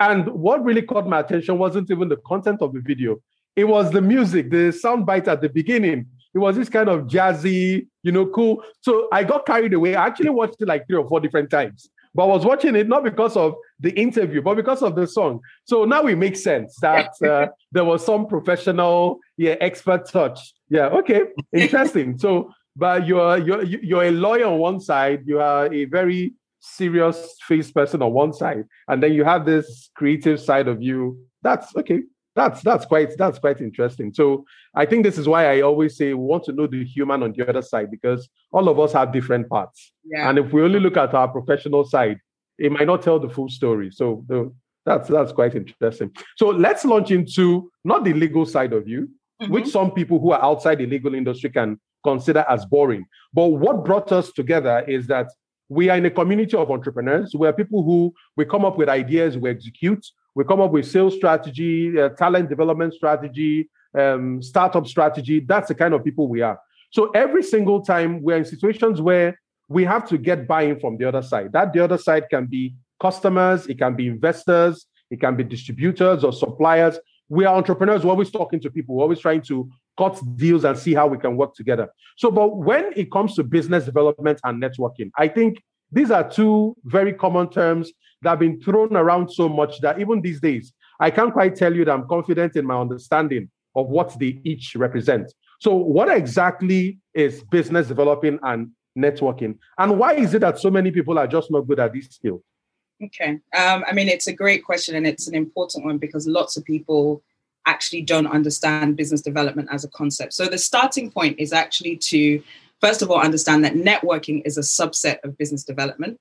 And 0.00 0.26
what 0.28 0.64
really 0.64 0.82
caught 0.82 1.06
my 1.06 1.20
attention 1.20 1.58
wasn't 1.58 1.90
even 1.90 2.08
the 2.08 2.16
content 2.16 2.62
of 2.62 2.72
the 2.72 2.80
video, 2.80 3.18
it 3.56 3.64
was 3.64 3.90
the 3.90 4.00
music, 4.00 4.50
the 4.50 4.72
sound 4.72 5.06
bite 5.06 5.28
at 5.28 5.40
the 5.40 5.48
beginning. 5.48 6.06
It 6.32 6.38
was 6.38 6.56
this 6.56 6.68
kind 6.68 6.88
of 6.88 7.02
jazzy, 7.02 7.88
you 8.02 8.12
know, 8.12 8.26
cool. 8.26 8.62
So 8.80 9.08
I 9.12 9.24
got 9.24 9.44
carried 9.44 9.74
away. 9.74 9.96
I 9.96 10.06
actually 10.06 10.30
watched 10.30 10.56
it 10.60 10.68
like 10.68 10.86
three 10.86 10.96
or 10.96 11.08
four 11.08 11.20
different 11.20 11.50
times. 11.50 11.90
But 12.14 12.24
I 12.24 12.26
was 12.26 12.44
watching 12.44 12.74
it 12.74 12.88
not 12.88 13.04
because 13.04 13.36
of 13.36 13.54
the 13.78 13.90
interview, 13.92 14.42
but 14.42 14.56
because 14.56 14.82
of 14.82 14.96
the 14.96 15.06
song. 15.06 15.40
So 15.64 15.84
now 15.84 16.06
it 16.06 16.16
makes 16.16 16.42
sense 16.42 16.76
that 16.80 17.10
uh, 17.24 17.48
there 17.72 17.84
was 17.84 18.04
some 18.04 18.26
professional, 18.26 19.20
yeah, 19.36 19.56
expert 19.60 20.08
touch. 20.08 20.52
Yeah, 20.68 20.86
okay, 20.88 21.22
interesting. 21.52 22.18
so, 22.18 22.52
but 22.76 23.06
you're 23.06 23.38
you're 23.38 23.62
you're 23.64 24.04
a 24.04 24.10
lawyer 24.10 24.46
on 24.46 24.58
one 24.58 24.80
side, 24.80 25.22
you 25.26 25.40
are 25.40 25.72
a 25.72 25.84
very 25.84 26.34
serious 26.60 27.36
face 27.46 27.70
person 27.70 28.02
on 28.02 28.12
one 28.12 28.32
side, 28.32 28.64
and 28.88 29.02
then 29.02 29.12
you 29.12 29.24
have 29.24 29.44
this 29.44 29.90
creative 29.94 30.40
side 30.40 30.68
of 30.68 30.82
you. 30.82 31.18
That's 31.42 31.74
okay 31.76 32.02
that's 32.40 32.62
that's 32.62 32.86
quite 32.86 33.16
that's 33.16 33.38
quite 33.38 33.60
interesting. 33.60 34.12
So 34.14 34.44
I 34.74 34.86
think 34.86 35.04
this 35.04 35.18
is 35.18 35.26
why 35.28 35.42
I 35.54 35.60
always 35.60 35.96
say 35.96 36.14
we 36.14 36.24
want 36.32 36.44
to 36.44 36.52
know 36.52 36.66
the 36.66 36.84
human 36.84 37.22
on 37.22 37.32
the 37.32 37.48
other 37.48 37.62
side 37.62 37.90
because 37.90 38.28
all 38.52 38.68
of 38.68 38.78
us 38.78 38.92
have 38.92 39.12
different 39.12 39.48
parts. 39.48 39.92
Yeah. 40.04 40.28
And 40.28 40.38
if 40.38 40.52
we 40.52 40.62
only 40.62 40.80
look 40.80 40.96
at 40.96 41.14
our 41.14 41.28
professional 41.28 41.84
side, 41.84 42.18
it 42.58 42.72
might 42.72 42.86
not 42.86 43.02
tell 43.02 43.18
the 43.18 43.28
full 43.28 43.48
story. 43.48 43.90
So 43.90 44.24
the, 44.28 44.52
that's 44.86 45.08
that's 45.08 45.32
quite 45.32 45.54
interesting. 45.54 46.10
So 46.36 46.48
let's 46.48 46.84
launch 46.84 47.10
into 47.10 47.70
not 47.84 48.04
the 48.04 48.14
legal 48.14 48.46
side 48.46 48.72
of 48.72 48.88
you, 48.88 49.08
mm-hmm. 49.42 49.52
which 49.52 49.68
some 49.68 49.90
people 49.90 50.18
who 50.18 50.32
are 50.32 50.42
outside 50.42 50.78
the 50.78 50.86
legal 50.86 51.14
industry 51.14 51.50
can 51.50 51.78
consider 52.02 52.44
as 52.48 52.64
boring. 52.64 53.04
But 53.34 53.48
what 53.48 53.84
brought 53.84 54.10
us 54.12 54.32
together 54.32 54.84
is 54.88 55.06
that 55.08 55.28
we 55.70 55.88
are 55.88 55.96
in 55.96 56.04
a 56.04 56.10
community 56.10 56.56
of 56.56 56.70
entrepreneurs. 56.70 57.32
We 57.34 57.46
are 57.46 57.52
people 57.52 57.84
who 57.84 58.12
we 58.36 58.44
come 58.44 58.64
up 58.64 58.76
with 58.76 58.88
ideas, 58.88 59.38
we 59.38 59.48
execute, 59.48 60.04
we 60.34 60.44
come 60.44 60.60
up 60.60 60.72
with 60.72 60.84
sales 60.84 61.14
strategy, 61.14 61.98
uh, 61.98 62.08
talent 62.10 62.48
development 62.48 62.92
strategy, 62.92 63.70
um, 63.96 64.42
startup 64.42 64.86
strategy. 64.88 65.38
That's 65.38 65.68
the 65.68 65.76
kind 65.76 65.94
of 65.94 66.04
people 66.04 66.26
we 66.26 66.42
are. 66.42 66.58
So 66.90 67.10
every 67.10 67.44
single 67.44 67.82
time 67.82 68.20
we're 68.20 68.36
in 68.36 68.44
situations 68.44 69.00
where 69.00 69.40
we 69.68 69.84
have 69.84 70.08
to 70.08 70.18
get 70.18 70.48
buy-in 70.48 70.80
from 70.80 70.96
the 70.98 71.04
other 71.04 71.22
side. 71.22 71.52
That 71.52 71.72
the 71.72 71.84
other 71.84 71.98
side 71.98 72.28
can 72.28 72.46
be 72.46 72.74
customers, 73.00 73.68
it 73.68 73.78
can 73.78 73.94
be 73.94 74.08
investors, 74.08 74.86
it 75.08 75.20
can 75.20 75.36
be 75.36 75.44
distributors 75.44 76.24
or 76.24 76.32
suppliers. 76.32 76.98
We 77.30 77.44
are 77.44 77.54
entrepreneurs. 77.54 78.04
We're 78.04 78.10
always 78.10 78.30
talking 78.30 78.60
to 78.60 78.70
people. 78.70 78.96
We're 78.96 79.04
always 79.04 79.20
trying 79.20 79.42
to 79.42 79.70
cut 79.96 80.20
deals 80.36 80.64
and 80.64 80.76
see 80.76 80.94
how 80.94 81.06
we 81.06 81.16
can 81.16 81.36
work 81.36 81.54
together. 81.54 81.88
So, 82.18 82.30
but 82.30 82.56
when 82.56 82.92
it 82.96 83.10
comes 83.12 83.36
to 83.36 83.44
business 83.44 83.84
development 83.84 84.40
and 84.44 84.60
networking, 84.60 85.10
I 85.16 85.28
think 85.28 85.62
these 85.92 86.10
are 86.10 86.28
two 86.28 86.76
very 86.84 87.12
common 87.12 87.48
terms 87.48 87.92
that 88.22 88.30
have 88.30 88.40
been 88.40 88.60
thrown 88.60 88.96
around 88.96 89.30
so 89.30 89.48
much 89.48 89.80
that 89.80 90.00
even 90.00 90.20
these 90.20 90.40
days, 90.40 90.72
I 90.98 91.10
can't 91.10 91.32
quite 91.32 91.54
tell 91.54 91.74
you 91.74 91.84
that 91.84 91.92
I'm 91.92 92.08
confident 92.08 92.56
in 92.56 92.66
my 92.66 92.78
understanding 92.78 93.48
of 93.76 93.88
what 93.88 94.18
they 94.18 94.40
each 94.44 94.74
represent. 94.74 95.32
So, 95.60 95.74
what 95.74 96.08
exactly 96.08 96.98
is 97.14 97.44
business 97.44 97.86
developing 97.86 98.40
and 98.42 98.70
networking? 98.98 99.58
And 99.78 99.98
why 99.98 100.14
is 100.14 100.34
it 100.34 100.40
that 100.40 100.58
so 100.58 100.68
many 100.68 100.90
people 100.90 101.16
are 101.16 101.28
just 101.28 101.50
not 101.50 101.68
good 101.68 101.78
at 101.78 101.92
this 101.92 102.08
skill? 102.08 102.42
Okay. 103.02 103.38
Um, 103.56 103.84
I 103.86 103.92
mean, 103.92 104.08
it's 104.08 104.26
a 104.26 104.32
great 104.32 104.64
question 104.64 104.94
and 104.94 105.06
it's 105.06 105.26
an 105.26 105.34
important 105.34 105.84
one 105.84 105.98
because 105.98 106.26
lots 106.26 106.56
of 106.56 106.64
people 106.64 107.22
actually 107.66 108.02
don't 108.02 108.26
understand 108.26 108.96
business 108.96 109.22
development 109.22 109.68
as 109.72 109.84
a 109.84 109.88
concept. 109.88 110.34
So, 110.34 110.46
the 110.46 110.58
starting 110.58 111.10
point 111.10 111.38
is 111.38 111.52
actually 111.52 111.96
to, 111.96 112.42
first 112.80 113.02
of 113.02 113.10
all, 113.10 113.20
understand 113.20 113.64
that 113.64 113.74
networking 113.74 114.42
is 114.44 114.58
a 114.58 114.62
subset 114.62 115.22
of 115.24 115.38
business 115.38 115.64
development 115.64 116.18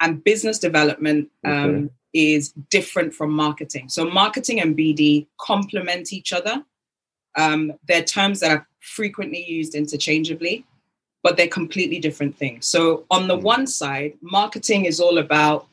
and 0.00 0.22
business 0.22 0.58
development 0.58 1.30
um, 1.44 1.54
okay. 1.54 1.90
is 2.12 2.52
different 2.70 3.14
from 3.14 3.30
marketing. 3.30 3.88
So 3.88 4.04
marketing 4.04 4.60
and 4.60 4.76
BD 4.76 5.26
complement 5.40 6.12
each 6.12 6.32
other. 6.32 6.64
Um, 7.36 7.72
they're 7.86 8.02
terms 8.02 8.40
that 8.40 8.50
are 8.50 8.66
frequently 8.80 9.44
used 9.44 9.74
interchangeably, 9.74 10.64
but 11.22 11.36
they're 11.36 11.48
completely 11.48 11.98
different 11.98 12.36
things. 12.36 12.66
So 12.66 13.04
on 13.10 13.28
the 13.28 13.36
hmm. 13.36 13.44
one 13.44 13.66
side, 13.66 14.14
marketing 14.20 14.84
is 14.84 15.00
all 15.00 15.18
about 15.18 15.66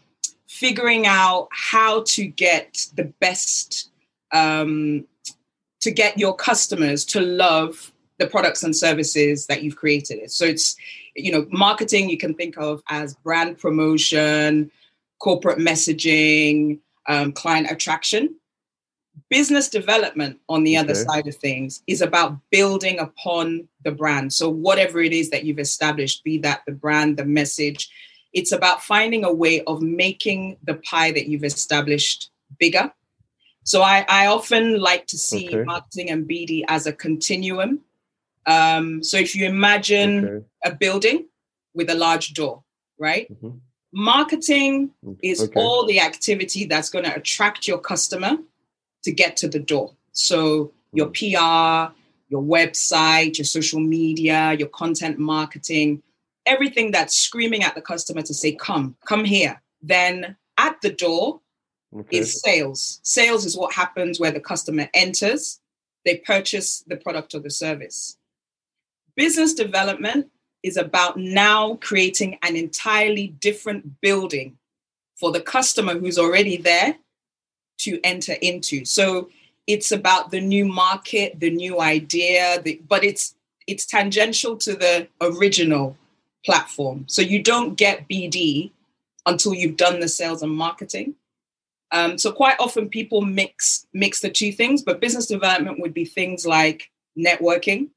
figuring 0.48 1.08
out 1.08 1.48
how 1.52 2.04
to 2.04 2.26
get 2.26 2.88
the 2.96 3.06
best 3.20 3.90
um, 4.32 5.06
to 5.82 5.92
get 5.92 6.18
your 6.18 6.36
customers 6.36 7.06
to 7.06 7.20
love 7.22 7.92
the 8.20 8.28
products 8.28 8.64
and 8.64 8.76
services 8.76 9.48
that 9.48 9.64
you've 9.64 9.76
created. 9.76 10.32
So 10.32 10.46
it's 10.46 10.76
you 11.16 11.32
know, 11.32 11.46
marketing 11.52 12.10
you 12.10 12.18
can 12.18 12.34
think 12.34 12.58
of 12.58 12.82
as 12.90 13.16
brand 13.16 13.58
promotion, 13.58 14.72
corporate 15.20 15.60
messaging, 15.60 16.80
um, 17.08 17.32
client 17.32 17.70
attraction. 17.70 18.36
Business 19.30 19.70
development, 19.70 20.40
on 20.50 20.64
the 20.64 20.76
okay. 20.76 20.84
other 20.84 20.96
side 20.96 21.28
of 21.28 21.36
things, 21.36 21.84
is 21.86 22.02
about 22.02 22.38
building 22.50 22.98
upon 23.00 23.68
the 23.84 23.92
brand. 23.92 24.34
So, 24.34 24.50
whatever 24.50 25.02
it 25.02 25.14
is 25.14 25.30
that 25.30 25.44
you've 25.44 25.60
established, 25.60 26.24
be 26.24 26.40
that 26.40 26.62
the 26.66 26.72
brand, 26.72 27.18
the 27.18 27.26
message, 27.26 27.92
it's 28.34 28.52
about 28.52 28.84
finding 28.84 29.24
a 29.24 29.34
way 29.34 29.62
of 29.66 29.82
making 29.82 30.58
the 30.64 30.76
pie 30.76 31.12
that 31.12 31.28
you've 31.28 31.44
established 31.44 32.32
bigger. 32.60 32.92
So, 33.64 33.82
I, 33.82 34.06
I 34.10 34.28
often 34.28 34.80
like 34.80 35.08
to 35.08 35.18
see 35.18 35.48
okay. 35.48 35.64
marketing 35.64 36.10
and 36.10 36.28
BD 36.28 36.64
as 36.68 36.86
a 36.86 36.92
continuum 36.94 37.82
um, 38.46 39.04
so 39.04 39.18
if 39.18 39.36
you 39.36 39.46
imagine 39.46 40.26
okay. 40.26 40.46
a 40.66 40.76
building 40.76 41.28
with 41.74 41.90
a 41.90 41.96
large 41.96 42.34
door, 42.34 42.64
right? 42.98 43.32
Mm-hmm. 43.32 43.58
Marketing 43.94 44.92
is 45.22 45.44
okay. 45.44 45.60
all 45.60 45.86
the 45.86 46.00
activity 46.00 46.66
that's 46.66 46.90
going 46.90 47.06
to 47.06 47.16
attract 47.16 47.68
your 47.68 47.78
customer 47.78 48.38
to 49.04 49.12
get 49.12 49.38
to 49.38 49.48
the 49.48 49.60
door. 49.60 49.94
So 50.14 50.72
your 50.94 51.08
mm. 51.08 51.90
PR, 51.90 51.94
your 52.30 52.42
website, 52.42 53.38
your 53.38 53.46
social 53.46 53.80
media, 53.80 54.54
your 54.54 54.70
content 54.70 55.20
marketing, 55.20 56.02
everything 56.46 56.92
that's 56.92 57.16
screaming 57.16 57.64
at 57.64 57.76
the 57.76 57.82
customer 57.82 58.22
to 58.24 58.34
say, 58.34 58.54
come, 58.54 58.96
come 59.06 59.26
here. 59.26 59.62
Then 59.82 60.36
at 60.58 60.82
the 60.82 60.92
door 60.92 61.42
okay. 61.96 62.18
is 62.18 62.42
sales. 62.42 63.00
Sales 63.04 63.46
is 63.46 63.58
what 63.58 63.74
happens 63.74 64.20
where 64.20 64.32
the 64.32 64.40
customer 64.40 64.88
enters, 64.94 65.60
they 66.06 66.18
purchase 66.18 66.84
the 66.88 66.98
product 66.98 67.34
or 67.34 67.40
the 67.40 67.50
service. 67.50 68.18
Business 69.16 69.54
development 69.54 70.30
is 70.64 70.78
about 70.78 71.18
now 71.18 71.76
creating 71.76 72.38
an 72.42 72.56
entirely 72.56 73.28
different 73.28 74.02
building 74.02 74.58
for 75.16 75.32
the 75.32 75.42
customer 75.42 75.98
who's 75.98 76.18
already 76.18 76.58
there 76.58 76.96
to 77.80 78.00
enter 78.04 78.34
into. 78.42 78.86
So 78.86 79.30
it's 79.68 79.92
about 79.92 80.32
the 80.32 80.42
new 80.42 80.66
market, 80.66 81.40
the 81.40 81.52
new 81.52 81.80
idea, 81.80 82.62
the, 82.62 82.82
but 82.88 83.04
it's 83.04 83.36
it's 83.66 83.86
tangential 83.86 84.58
to 84.58 84.74
the 84.74 85.08
original 85.22 85.98
platform. 86.46 87.06
So 87.08 87.22
you 87.22 87.42
don't 87.42 87.76
get 87.76 88.08
BD 88.10 88.72
until 89.26 89.54
you've 89.54 89.78
done 89.78 90.00
the 90.00 90.08
sales 90.08 90.44
and 90.44 90.52
marketing. 90.52 91.16
Um, 91.92 92.18
so 92.18 92.32
quite 92.32 92.60
often 92.60 92.90
people 92.90 93.22
mix 93.22 93.86
mix 93.94 94.20
the 94.20 94.30
two 94.30 94.52
things, 94.52 94.82
but 94.82 95.00
business 95.00 95.28
development 95.28 95.80
would 95.80 95.94
be 95.94 96.06
things 96.06 96.46
like 96.46 96.90
networking, 97.18 97.90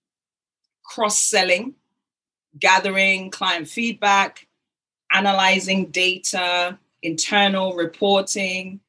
cross 0.84 1.18
selling, 1.18 1.74
gathering 2.58 3.30
client 3.30 3.68
feedback, 3.68 4.46
analyzing 5.12 5.86
data, 5.86 6.78
internal 7.02 7.74
reporting. 7.74 8.80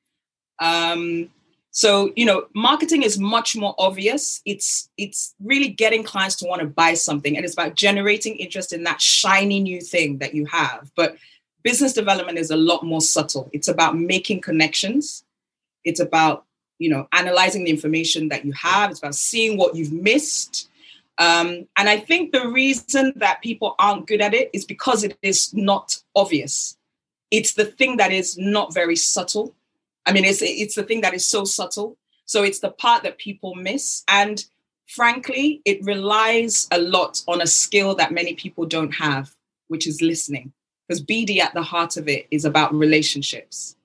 Um, 0.59 1.29
so 1.77 2.11
you 2.15 2.25
know, 2.25 2.47
marketing 2.55 3.03
is 3.03 3.19
much 3.19 3.55
more 3.55 3.75
obvious. 3.77 4.41
It's 4.45 4.89
it's 4.97 5.35
really 5.39 5.67
getting 5.67 6.03
clients 6.03 6.35
to 6.37 6.47
want 6.47 6.61
to 6.61 6.67
buy 6.67 6.95
something, 6.95 7.35
and 7.35 7.45
it's 7.45 7.53
about 7.53 7.75
generating 7.75 8.35
interest 8.37 8.73
in 8.73 8.83
that 8.85 8.99
shiny 8.99 9.59
new 9.59 9.79
thing 9.79 10.17
that 10.17 10.33
you 10.33 10.45
have. 10.47 10.89
But 10.95 11.17
business 11.61 11.93
development 11.93 12.39
is 12.39 12.49
a 12.49 12.57
lot 12.57 12.83
more 12.83 13.01
subtle. 13.01 13.51
It's 13.53 13.67
about 13.67 13.95
making 13.95 14.41
connections. 14.41 15.23
It's 15.83 15.99
about 15.99 16.45
you 16.79 16.89
know 16.89 17.07
analyzing 17.11 17.65
the 17.65 17.69
information 17.69 18.29
that 18.29 18.43
you 18.43 18.53
have. 18.53 18.89
It's 18.89 18.99
about 18.99 19.13
seeing 19.13 19.55
what 19.55 19.75
you've 19.75 19.93
missed 19.93 20.69
um, 21.19 21.67
and 21.77 21.89
I 21.89 21.99
think 21.99 22.31
the 22.31 22.47
reason 22.47 23.13
that 23.17 23.41
people 23.41 23.75
aren't 23.79 24.05
good 24.07 24.21
at 24.21 24.35
it 24.35 24.49
is 24.53 24.65
because 24.65 25.03
it 25.03 25.17
is 25.21 25.53
not 25.53 25.97
obvious. 26.15 26.77
It's 27.31 27.53
the 27.53 27.65
thing 27.65 27.97
that 27.97 28.11
is 28.11 28.37
not 28.37 28.73
very 28.73 28.95
subtle. 28.95 29.55
I 30.07 30.13
mean, 30.13 30.25
it's 30.25 30.41
it's 30.41 30.75
the 30.75 30.83
thing 30.83 31.01
that 31.01 31.13
is 31.13 31.29
so 31.29 31.43
subtle. 31.43 31.97
So 32.25 32.43
it's 32.43 32.59
the 32.59 32.71
part 32.71 33.03
that 33.03 33.17
people 33.17 33.55
miss. 33.55 34.03
And 34.07 34.43
frankly, 34.87 35.61
it 35.65 35.83
relies 35.83 36.67
a 36.71 36.79
lot 36.79 37.21
on 37.27 37.41
a 37.41 37.47
skill 37.47 37.95
that 37.95 38.11
many 38.11 38.33
people 38.33 38.65
don't 38.65 38.95
have, 38.95 39.35
which 39.67 39.85
is 39.87 40.01
listening. 40.01 40.53
Because 40.87 41.03
BD 41.03 41.39
at 41.39 41.53
the 41.53 41.61
heart 41.61 41.97
of 41.97 42.07
it 42.07 42.27
is 42.31 42.45
about 42.45 42.73
relationships. 42.73 43.75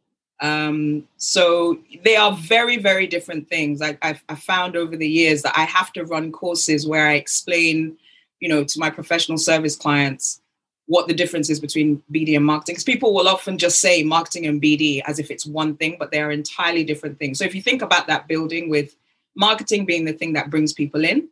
Um, 0.40 1.06
so 1.18 1.78
they 2.04 2.16
are 2.16 2.32
very, 2.32 2.76
very 2.76 3.06
different 3.06 3.48
things. 3.48 3.80
I, 3.80 3.96
I've, 4.02 4.22
I've 4.28 4.42
found 4.42 4.76
over 4.76 4.96
the 4.96 5.08
years 5.08 5.42
that 5.42 5.56
I 5.56 5.64
have 5.64 5.92
to 5.94 6.04
run 6.04 6.32
courses 6.32 6.86
where 6.86 7.06
I 7.06 7.14
explain, 7.14 7.96
you 8.40 8.48
know, 8.48 8.64
to 8.64 8.78
my 8.80 8.90
professional 8.90 9.38
service 9.38 9.76
clients 9.76 10.41
what 10.86 11.08
the 11.08 11.14
difference 11.14 11.48
is 11.48 11.60
between 11.60 12.02
BD 12.12 12.36
and 12.36 12.44
marketing. 12.44 12.74
Because 12.74 12.84
people 12.84 13.14
will 13.14 13.28
often 13.28 13.58
just 13.58 13.80
say 13.80 14.02
marketing 14.02 14.46
and 14.46 14.60
BD 14.60 15.02
as 15.06 15.18
if 15.18 15.30
it's 15.30 15.46
one 15.46 15.76
thing, 15.76 15.96
but 15.98 16.10
they 16.10 16.20
are 16.20 16.32
entirely 16.32 16.84
different 16.84 17.18
things. 17.18 17.38
So 17.38 17.44
if 17.44 17.54
you 17.54 17.62
think 17.62 17.82
about 17.82 18.06
that 18.08 18.28
building 18.28 18.68
with 18.68 18.96
marketing 19.36 19.86
being 19.86 20.04
the 20.04 20.12
thing 20.12 20.32
that 20.34 20.50
brings 20.50 20.72
people 20.72 21.04
in, 21.04 21.28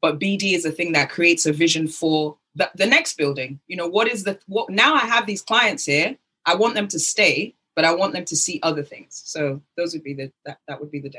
but 0.00 0.18
BD 0.18 0.54
is 0.54 0.64
the 0.64 0.72
thing 0.72 0.92
that 0.92 1.10
creates 1.10 1.46
a 1.46 1.52
vision 1.52 1.86
for 1.86 2.36
the, 2.54 2.70
the 2.74 2.86
next 2.86 3.16
building. 3.16 3.60
You 3.66 3.76
know, 3.76 3.86
what 3.86 4.08
is 4.08 4.24
the 4.24 4.38
what 4.46 4.70
now 4.70 4.94
I 4.94 5.00
have 5.06 5.26
these 5.26 5.42
clients 5.42 5.86
here, 5.86 6.16
I 6.44 6.54
want 6.56 6.74
them 6.74 6.88
to 6.88 6.98
stay, 6.98 7.54
but 7.76 7.84
I 7.84 7.94
want 7.94 8.12
them 8.12 8.24
to 8.26 8.36
see 8.36 8.60
other 8.62 8.82
things. 8.82 9.22
So 9.24 9.62
those 9.76 9.92
would 9.92 10.02
be 10.02 10.14
the 10.14 10.32
that, 10.44 10.58
that 10.68 10.80
would 10.80 10.90
be 10.90 11.00
the. 11.00 11.12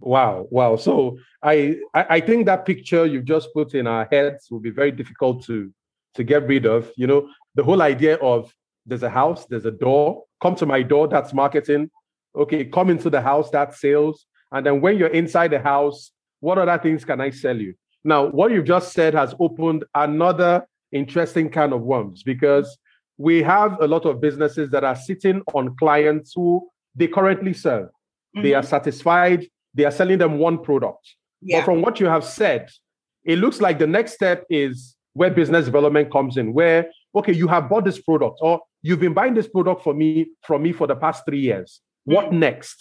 Wow, 0.00 0.46
wow. 0.50 0.76
So 0.76 1.18
I 1.42 1.78
I 1.94 2.20
think 2.20 2.46
that 2.46 2.66
picture 2.66 3.06
you've 3.06 3.24
just 3.24 3.52
put 3.54 3.74
in 3.74 3.86
our 3.86 4.08
heads 4.10 4.50
will 4.50 4.60
be 4.60 4.70
very 4.70 4.90
difficult 4.90 5.44
to 5.44 5.72
to 6.16 6.24
get 6.24 6.46
rid 6.46 6.66
of. 6.66 6.90
You 6.96 7.06
know, 7.06 7.28
the 7.54 7.62
whole 7.64 7.82
idea 7.82 8.16
of 8.16 8.52
there's 8.84 9.02
a 9.02 9.10
house, 9.10 9.46
there's 9.46 9.66
a 9.66 9.70
door, 9.70 10.24
come 10.42 10.54
to 10.56 10.66
my 10.66 10.82
door, 10.82 11.08
that's 11.08 11.32
marketing. 11.32 11.90
Okay, 12.34 12.64
come 12.64 12.90
into 12.90 13.08
the 13.08 13.20
house, 13.20 13.50
that's 13.50 13.80
sales. 13.80 14.26
And 14.52 14.64
then 14.64 14.80
when 14.80 14.98
you're 14.98 15.08
inside 15.08 15.48
the 15.48 15.58
house, 15.58 16.10
what 16.40 16.58
other 16.58 16.78
things 16.78 17.04
can 17.04 17.20
I 17.20 17.30
sell 17.30 17.56
you? 17.56 17.74
Now, 18.04 18.26
what 18.26 18.52
you've 18.52 18.66
just 18.66 18.92
said 18.92 19.14
has 19.14 19.34
opened 19.40 19.84
another 19.94 20.66
interesting 20.92 21.50
kind 21.50 21.72
of 21.72 21.82
worms 21.82 22.22
because 22.22 22.78
we 23.18 23.42
have 23.42 23.80
a 23.80 23.86
lot 23.86 24.04
of 24.04 24.20
businesses 24.20 24.70
that 24.70 24.84
are 24.84 24.94
sitting 24.94 25.42
on 25.54 25.74
clients 25.76 26.32
who 26.34 26.68
they 26.94 27.08
currently 27.08 27.52
serve. 27.52 27.86
Mm-hmm. 27.86 28.42
They 28.42 28.54
are 28.54 28.62
mm-hmm. 28.62 28.68
satisfied, 28.68 29.46
they 29.74 29.84
are 29.84 29.90
selling 29.90 30.18
them 30.18 30.38
one 30.38 30.62
product. 30.62 31.14
Yeah. 31.40 31.60
But 31.60 31.64
from 31.64 31.82
what 31.82 32.00
you 32.00 32.06
have 32.06 32.24
said, 32.24 32.68
it 33.24 33.38
looks 33.38 33.60
like 33.60 33.78
the 33.78 33.86
next 33.86 34.12
step 34.12 34.44
is 34.48 34.95
where 35.16 35.30
business 35.30 35.64
development 35.64 36.12
comes 36.12 36.36
in, 36.36 36.52
where, 36.52 36.90
okay, 37.14 37.32
you 37.32 37.48
have 37.48 37.70
bought 37.70 37.84
this 37.84 38.00
product 38.00 38.38
or 38.42 38.60
you've 38.82 39.00
been 39.00 39.14
buying 39.14 39.34
this 39.34 39.48
product 39.48 39.82
for 39.82 39.94
me 39.94 40.26
from 40.42 40.62
me 40.62 40.72
for 40.72 40.86
the 40.86 40.94
past 40.94 41.24
three 41.24 41.40
years. 41.40 41.80
What 42.04 42.26
mm. 42.26 42.38
next? 42.38 42.76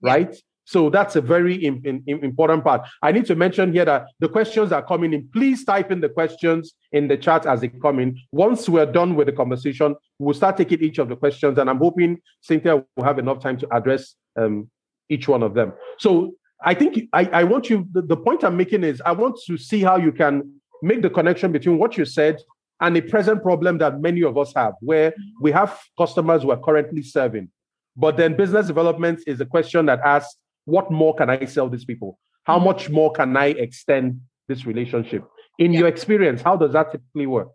Right? 0.00 0.34
So 0.64 0.88
that's 0.88 1.16
a 1.16 1.20
very 1.20 1.56
in, 1.56 1.82
in, 1.84 2.24
important 2.24 2.62
part. 2.62 2.82
I 3.02 3.10
need 3.10 3.26
to 3.26 3.34
mention 3.34 3.72
here 3.72 3.84
that 3.86 4.06
the 4.20 4.28
questions 4.28 4.70
are 4.70 4.86
coming 4.86 5.12
in. 5.12 5.28
Please 5.32 5.64
type 5.64 5.90
in 5.90 6.00
the 6.00 6.08
questions 6.08 6.74
in 6.92 7.08
the 7.08 7.16
chat 7.16 7.44
as 7.44 7.62
they 7.62 7.68
come 7.68 7.98
in. 7.98 8.16
Once 8.30 8.68
we're 8.68 8.86
done 8.86 9.16
with 9.16 9.26
the 9.26 9.32
conversation, 9.32 9.96
we'll 10.20 10.34
start 10.34 10.56
taking 10.56 10.80
each 10.80 10.98
of 10.98 11.08
the 11.08 11.16
questions. 11.16 11.58
And 11.58 11.68
I'm 11.68 11.78
hoping 11.78 12.18
Cynthia 12.40 12.84
will 12.96 13.04
have 13.04 13.18
enough 13.18 13.40
time 13.40 13.58
to 13.58 13.74
address 13.74 14.14
um, 14.36 14.70
each 15.08 15.26
one 15.26 15.42
of 15.42 15.54
them. 15.54 15.72
So 15.98 16.34
I 16.64 16.74
think 16.74 17.00
I, 17.12 17.24
I 17.24 17.44
want 17.44 17.68
you, 17.68 17.88
the, 17.90 18.02
the 18.02 18.16
point 18.16 18.44
I'm 18.44 18.56
making 18.56 18.84
is 18.84 19.02
I 19.04 19.10
want 19.10 19.40
to 19.48 19.58
see 19.58 19.80
how 19.80 19.96
you 19.96 20.12
can 20.12 20.59
make 20.82 21.02
the 21.02 21.10
connection 21.10 21.52
between 21.52 21.78
what 21.78 21.96
you 21.96 22.04
said 22.04 22.40
and 22.80 22.96
the 22.96 23.00
present 23.00 23.42
problem 23.42 23.78
that 23.78 24.00
many 24.00 24.22
of 24.22 24.38
us 24.38 24.52
have, 24.56 24.74
where 24.80 25.12
we 25.40 25.52
have 25.52 25.78
customers 25.98 26.42
who 26.42 26.50
are 26.50 26.58
currently 26.58 27.02
serving. 27.02 27.48
But 27.96 28.16
then 28.16 28.36
business 28.36 28.66
development 28.66 29.20
is 29.26 29.40
a 29.40 29.46
question 29.46 29.86
that 29.86 30.00
asks, 30.00 30.36
what 30.64 30.90
more 30.90 31.14
can 31.14 31.28
I 31.28 31.44
sell 31.44 31.68
these 31.68 31.84
people? 31.84 32.18
How 32.44 32.56
mm-hmm. 32.56 32.66
much 32.66 32.88
more 32.88 33.12
can 33.12 33.36
I 33.36 33.46
extend 33.46 34.20
this 34.48 34.64
relationship? 34.66 35.24
In 35.58 35.72
yeah. 35.72 35.80
your 35.80 35.88
experience, 35.88 36.40
how 36.40 36.56
does 36.56 36.72
that 36.72 36.92
typically 36.92 37.26
work? 37.26 37.48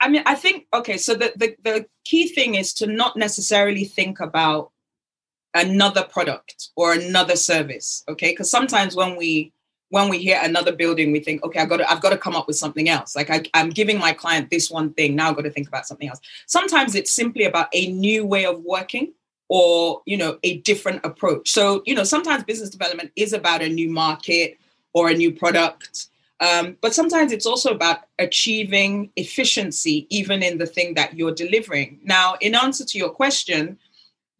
I 0.00 0.08
mean, 0.08 0.22
I 0.26 0.34
think, 0.34 0.66
okay, 0.72 0.96
so 0.98 1.14
the, 1.14 1.32
the, 1.36 1.56
the 1.62 1.86
key 2.04 2.28
thing 2.28 2.54
is 2.54 2.72
to 2.74 2.86
not 2.86 3.16
necessarily 3.16 3.84
think 3.84 4.20
about 4.20 4.70
another 5.54 6.04
product 6.04 6.68
or 6.76 6.92
another 6.92 7.36
service, 7.36 8.04
okay? 8.08 8.30
Because 8.30 8.50
sometimes 8.50 8.94
when 8.94 9.16
we 9.16 9.52
when 9.90 10.08
we 10.08 10.18
hear 10.18 10.40
another 10.42 10.72
building, 10.72 11.12
we 11.12 11.20
think, 11.20 11.44
okay, 11.44 11.60
I've 11.60 11.68
got 11.68 11.76
to, 11.78 11.90
I've 11.90 12.02
got 12.02 12.10
to 12.10 12.18
come 12.18 12.34
up 12.34 12.46
with 12.46 12.56
something 12.56 12.88
else. 12.88 13.14
Like 13.14 13.30
I, 13.30 13.42
I'm 13.54 13.70
giving 13.70 13.98
my 13.98 14.12
client 14.12 14.50
this 14.50 14.70
one 14.70 14.92
thing. 14.94 15.14
Now 15.14 15.30
I've 15.30 15.36
got 15.36 15.42
to 15.42 15.50
think 15.50 15.68
about 15.68 15.86
something 15.86 16.08
else. 16.08 16.20
Sometimes 16.46 16.94
it's 16.94 17.10
simply 17.10 17.44
about 17.44 17.68
a 17.72 17.92
new 17.92 18.26
way 18.26 18.46
of 18.46 18.60
working 18.62 19.12
or, 19.48 20.02
you 20.04 20.16
know, 20.16 20.38
a 20.42 20.58
different 20.58 21.04
approach. 21.04 21.50
So, 21.50 21.82
you 21.86 21.94
know, 21.94 22.02
sometimes 22.02 22.42
business 22.42 22.70
development 22.70 23.12
is 23.14 23.32
about 23.32 23.62
a 23.62 23.68
new 23.68 23.88
market 23.88 24.58
or 24.92 25.08
a 25.08 25.14
new 25.14 25.32
product. 25.32 26.08
Um, 26.40 26.76
but 26.80 26.92
sometimes 26.92 27.30
it's 27.30 27.46
also 27.46 27.70
about 27.70 28.00
achieving 28.18 29.10
efficiency, 29.16 30.06
even 30.10 30.42
in 30.42 30.58
the 30.58 30.66
thing 30.66 30.94
that 30.94 31.16
you're 31.16 31.34
delivering. 31.34 32.00
Now, 32.02 32.34
in 32.40 32.54
answer 32.54 32.84
to 32.84 32.98
your 32.98 33.10
question, 33.10 33.78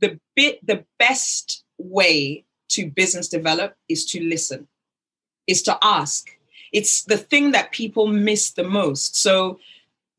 the 0.00 0.18
bit, 0.34 0.66
the 0.66 0.84
best 0.98 1.64
way 1.78 2.44
to 2.70 2.90
business 2.90 3.28
develop 3.28 3.76
is 3.88 4.04
to 4.06 4.22
listen 4.22 4.66
is 5.46 5.62
to 5.62 5.78
ask. 5.82 6.30
It's 6.72 7.04
the 7.04 7.16
thing 7.16 7.52
that 7.52 7.72
people 7.72 8.06
miss 8.06 8.50
the 8.50 8.64
most. 8.64 9.16
So, 9.16 9.60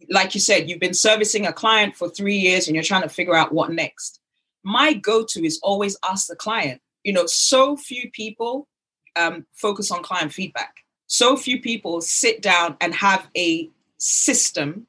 like 0.09 0.33
you 0.33 0.41
said, 0.41 0.69
you've 0.69 0.79
been 0.79 0.93
servicing 0.93 1.45
a 1.45 1.53
client 1.53 1.95
for 1.95 2.09
three 2.09 2.37
years 2.37 2.67
and 2.67 2.75
you're 2.75 2.83
trying 2.83 3.01
to 3.03 3.09
figure 3.09 3.35
out 3.35 3.53
what 3.53 3.71
next. 3.71 4.19
My 4.63 4.93
go 4.93 5.25
to 5.25 5.45
is 5.45 5.59
always 5.61 5.97
ask 6.07 6.27
the 6.27 6.35
client. 6.35 6.81
You 7.03 7.13
know, 7.13 7.25
so 7.25 7.75
few 7.75 8.09
people 8.11 8.67
um, 9.15 9.45
focus 9.53 9.91
on 9.91 10.03
client 10.03 10.33
feedback. 10.33 10.75
So 11.07 11.37
few 11.37 11.61
people 11.61 12.01
sit 12.01 12.41
down 12.41 12.77
and 12.81 12.93
have 12.93 13.27
a 13.35 13.69
system 13.97 14.87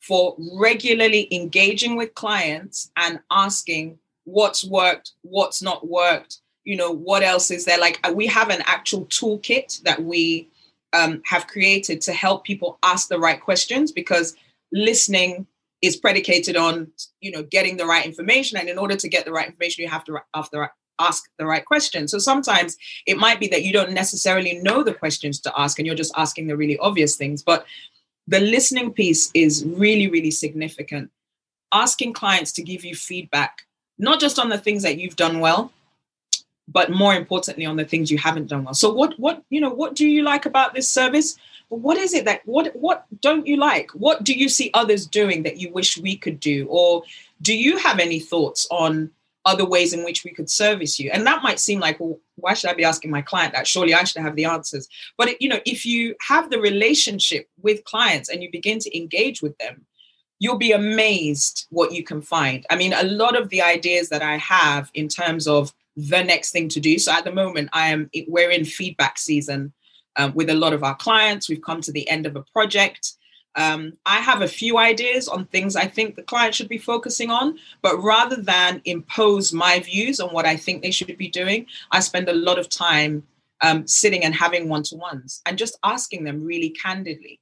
for 0.00 0.34
regularly 0.38 1.28
engaging 1.30 1.96
with 1.96 2.14
clients 2.14 2.90
and 2.96 3.20
asking 3.30 3.98
what's 4.24 4.64
worked, 4.64 5.12
what's 5.22 5.62
not 5.62 5.86
worked, 5.86 6.38
you 6.64 6.76
know 6.76 6.92
what 6.92 7.22
else 7.22 7.50
is 7.50 7.64
there? 7.64 7.78
Like 7.78 8.00
uh, 8.06 8.12
we 8.12 8.26
have 8.26 8.50
an 8.50 8.62
actual 8.66 9.06
toolkit 9.06 9.82
that 9.82 10.02
we 10.02 10.48
um, 10.92 11.22
have 11.24 11.46
created 11.46 12.00
to 12.02 12.12
help 12.12 12.44
people 12.44 12.78
ask 12.82 13.08
the 13.08 13.18
right 13.18 13.40
questions 13.40 13.92
because 13.92 14.36
listening 14.72 15.46
is 15.82 15.96
predicated 15.96 16.56
on 16.56 16.88
you 17.20 17.30
know 17.30 17.42
getting 17.42 17.76
the 17.76 17.86
right 17.86 18.04
information. 18.04 18.58
And 18.58 18.68
in 18.68 18.78
order 18.78 18.96
to 18.96 19.08
get 19.08 19.24
the 19.24 19.32
right 19.32 19.46
information 19.46 19.82
you 19.82 19.88
have 19.88 20.04
to 20.04 20.20
ask 20.98 21.24
the 21.38 21.46
right 21.46 21.64
question. 21.64 22.08
So 22.08 22.18
sometimes 22.18 22.76
it 23.06 23.16
might 23.16 23.40
be 23.40 23.48
that 23.48 23.62
you 23.62 23.72
don't 23.72 23.92
necessarily 23.92 24.58
know 24.58 24.82
the 24.82 24.92
questions 24.92 25.40
to 25.40 25.52
ask 25.58 25.78
and 25.78 25.86
you're 25.86 25.96
just 25.96 26.12
asking 26.16 26.46
the 26.46 26.56
really 26.56 26.78
obvious 26.78 27.16
things. 27.16 27.42
But 27.42 27.64
the 28.26 28.40
listening 28.40 28.92
piece 28.92 29.30
is 29.34 29.64
really 29.64 30.08
really 30.08 30.30
significant. 30.30 31.10
Asking 31.72 32.12
clients 32.12 32.52
to 32.52 32.62
give 32.62 32.84
you 32.84 32.94
feedback 32.94 33.62
not 34.00 34.18
just 34.18 34.38
on 34.38 34.48
the 34.48 34.58
things 34.58 34.82
that 34.82 34.98
you've 34.98 35.16
done 35.16 35.40
well 35.40 35.72
but 36.72 36.90
more 36.90 37.14
importantly 37.14 37.66
on 37.66 37.76
the 37.76 37.84
things 37.84 38.10
you 38.10 38.18
haven't 38.18 38.48
done 38.48 38.64
well. 38.64 38.74
So 38.74 38.92
what 38.92 39.18
what 39.18 39.42
you 39.50 39.60
know 39.60 39.70
what 39.70 39.94
do 39.94 40.06
you 40.06 40.22
like 40.22 40.46
about 40.46 40.74
this 40.74 40.88
service? 40.88 41.36
What 41.68 41.98
is 41.98 42.14
it 42.14 42.24
that 42.24 42.42
what 42.44 42.74
what 42.76 43.06
don't 43.20 43.46
you 43.46 43.56
like? 43.56 43.90
What 43.92 44.24
do 44.24 44.32
you 44.32 44.48
see 44.48 44.70
others 44.74 45.06
doing 45.06 45.42
that 45.42 45.58
you 45.58 45.72
wish 45.72 45.98
we 45.98 46.16
could 46.16 46.40
do? 46.40 46.66
Or 46.68 47.02
do 47.42 47.56
you 47.56 47.76
have 47.78 47.98
any 47.98 48.20
thoughts 48.20 48.66
on 48.70 49.10
other 49.46 49.64
ways 49.64 49.94
in 49.94 50.04
which 50.04 50.22
we 50.22 50.30
could 50.30 50.50
service 50.50 51.00
you? 51.00 51.10
And 51.12 51.26
that 51.26 51.42
might 51.42 51.60
seem 51.60 51.80
like 51.80 51.98
well 51.98 52.18
why 52.36 52.54
should 52.54 52.70
i 52.70 52.74
be 52.74 52.84
asking 52.84 53.10
my 53.10 53.22
client 53.22 53.52
that? 53.54 53.66
Surely 53.66 53.94
i 53.94 54.04
should 54.04 54.22
have 54.22 54.36
the 54.36 54.44
answers. 54.44 54.88
But 55.16 55.30
it, 55.30 55.42
you 55.42 55.48
know 55.48 55.60
if 55.66 55.84
you 55.84 56.14
have 56.28 56.50
the 56.50 56.60
relationship 56.60 57.48
with 57.60 57.84
clients 57.84 58.28
and 58.28 58.42
you 58.42 58.50
begin 58.50 58.78
to 58.80 58.96
engage 58.96 59.42
with 59.42 59.56
them 59.58 59.84
you'll 60.42 60.56
be 60.56 60.72
amazed 60.72 61.66
what 61.68 61.92
you 61.92 62.02
can 62.02 62.22
find. 62.22 62.64
I 62.70 62.76
mean 62.76 62.94
a 62.94 63.02
lot 63.02 63.36
of 63.36 63.50
the 63.50 63.60
ideas 63.60 64.08
that 64.08 64.22
i 64.22 64.36
have 64.38 64.90
in 64.94 65.08
terms 65.08 65.46
of 65.46 65.74
the 66.08 66.22
next 66.22 66.52
thing 66.52 66.68
to 66.70 66.80
do. 66.80 66.98
So 66.98 67.12
at 67.12 67.24
the 67.24 67.32
moment, 67.32 67.70
I 67.72 67.88
am 67.88 68.10
we're 68.28 68.50
in 68.50 68.64
feedback 68.64 69.18
season 69.18 69.72
um, 70.16 70.34
with 70.34 70.50
a 70.50 70.54
lot 70.54 70.72
of 70.72 70.82
our 70.82 70.96
clients. 70.96 71.48
We've 71.48 71.62
come 71.62 71.80
to 71.82 71.92
the 71.92 72.08
end 72.08 72.26
of 72.26 72.36
a 72.36 72.44
project. 72.52 73.12
Um, 73.56 73.94
I 74.06 74.18
have 74.20 74.42
a 74.42 74.48
few 74.48 74.78
ideas 74.78 75.26
on 75.26 75.46
things 75.46 75.74
I 75.74 75.86
think 75.86 76.14
the 76.14 76.22
client 76.22 76.54
should 76.54 76.68
be 76.68 76.78
focusing 76.78 77.30
on, 77.30 77.58
but 77.82 78.00
rather 78.00 78.36
than 78.36 78.80
impose 78.84 79.52
my 79.52 79.80
views 79.80 80.20
on 80.20 80.30
what 80.30 80.46
I 80.46 80.56
think 80.56 80.82
they 80.82 80.92
should 80.92 81.16
be 81.18 81.28
doing, 81.28 81.66
I 81.90 82.00
spend 82.00 82.28
a 82.28 82.34
lot 82.34 82.60
of 82.60 82.68
time 82.68 83.24
um, 83.60 83.86
sitting 83.86 84.24
and 84.24 84.34
having 84.34 84.68
one 84.68 84.84
to 84.84 84.96
ones 84.96 85.42
and 85.46 85.58
just 85.58 85.78
asking 85.82 86.24
them 86.24 86.44
really 86.44 86.70
candidly 86.70 87.40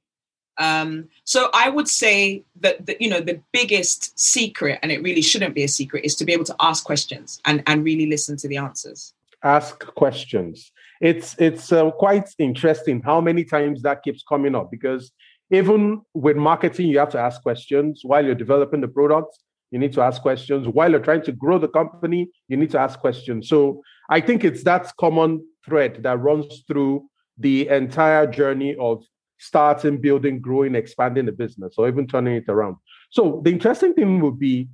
um, 0.59 1.07
so 1.23 1.49
I 1.53 1.69
would 1.69 1.87
say 1.87 2.43
that 2.59 2.85
the, 2.85 2.97
you 2.99 3.09
know 3.09 3.21
the 3.21 3.41
biggest 3.53 4.19
secret, 4.19 4.79
and 4.83 4.91
it 4.91 5.01
really 5.01 5.21
shouldn't 5.21 5.55
be 5.55 5.63
a 5.63 5.67
secret, 5.67 6.05
is 6.05 6.15
to 6.17 6.25
be 6.25 6.33
able 6.33 6.43
to 6.45 6.55
ask 6.59 6.83
questions 6.83 7.41
and 7.45 7.63
and 7.65 7.83
really 7.83 8.05
listen 8.05 8.37
to 8.37 8.47
the 8.47 8.57
answers. 8.57 9.13
Ask 9.43 9.79
questions. 9.95 10.71
It's 11.01 11.35
it's 11.39 11.71
uh, 11.71 11.91
quite 11.91 12.29
interesting 12.37 13.01
how 13.01 13.21
many 13.21 13.45
times 13.45 13.81
that 13.83 14.03
keeps 14.03 14.21
coming 14.21 14.53
up 14.53 14.69
because 14.69 15.11
even 15.49 16.01
with 16.13 16.35
marketing, 16.35 16.87
you 16.87 16.99
have 16.99 17.09
to 17.11 17.19
ask 17.19 17.41
questions 17.41 18.01
while 18.03 18.23
you're 18.23 18.35
developing 18.35 18.81
the 18.81 18.87
product. 18.87 19.39
You 19.71 19.79
need 19.79 19.93
to 19.93 20.01
ask 20.01 20.21
questions 20.21 20.67
while 20.67 20.91
you're 20.91 20.99
trying 20.99 21.23
to 21.23 21.31
grow 21.31 21.57
the 21.57 21.67
company. 21.69 22.29
You 22.49 22.57
need 22.57 22.71
to 22.71 22.79
ask 22.79 22.99
questions. 22.99 23.47
So 23.47 23.81
I 24.09 24.19
think 24.19 24.43
it's 24.43 24.63
that 24.63 24.91
common 24.99 25.45
thread 25.65 26.03
that 26.03 26.19
runs 26.19 26.63
through 26.67 27.05
the 27.37 27.69
entire 27.69 28.27
journey 28.27 28.75
of 28.79 29.03
starting, 29.39 29.99
building, 29.99 30.39
growing, 30.39 30.75
expanding 30.75 31.25
the 31.25 31.31
business, 31.31 31.75
or 31.77 31.87
even 31.87 32.05
turning 32.07 32.35
it 32.35 32.49
around. 32.49 32.75
So 33.09 33.41
the 33.43 33.51
interesting 33.51 33.93
thing 33.93 34.21
would 34.21 34.37
be 34.37 34.69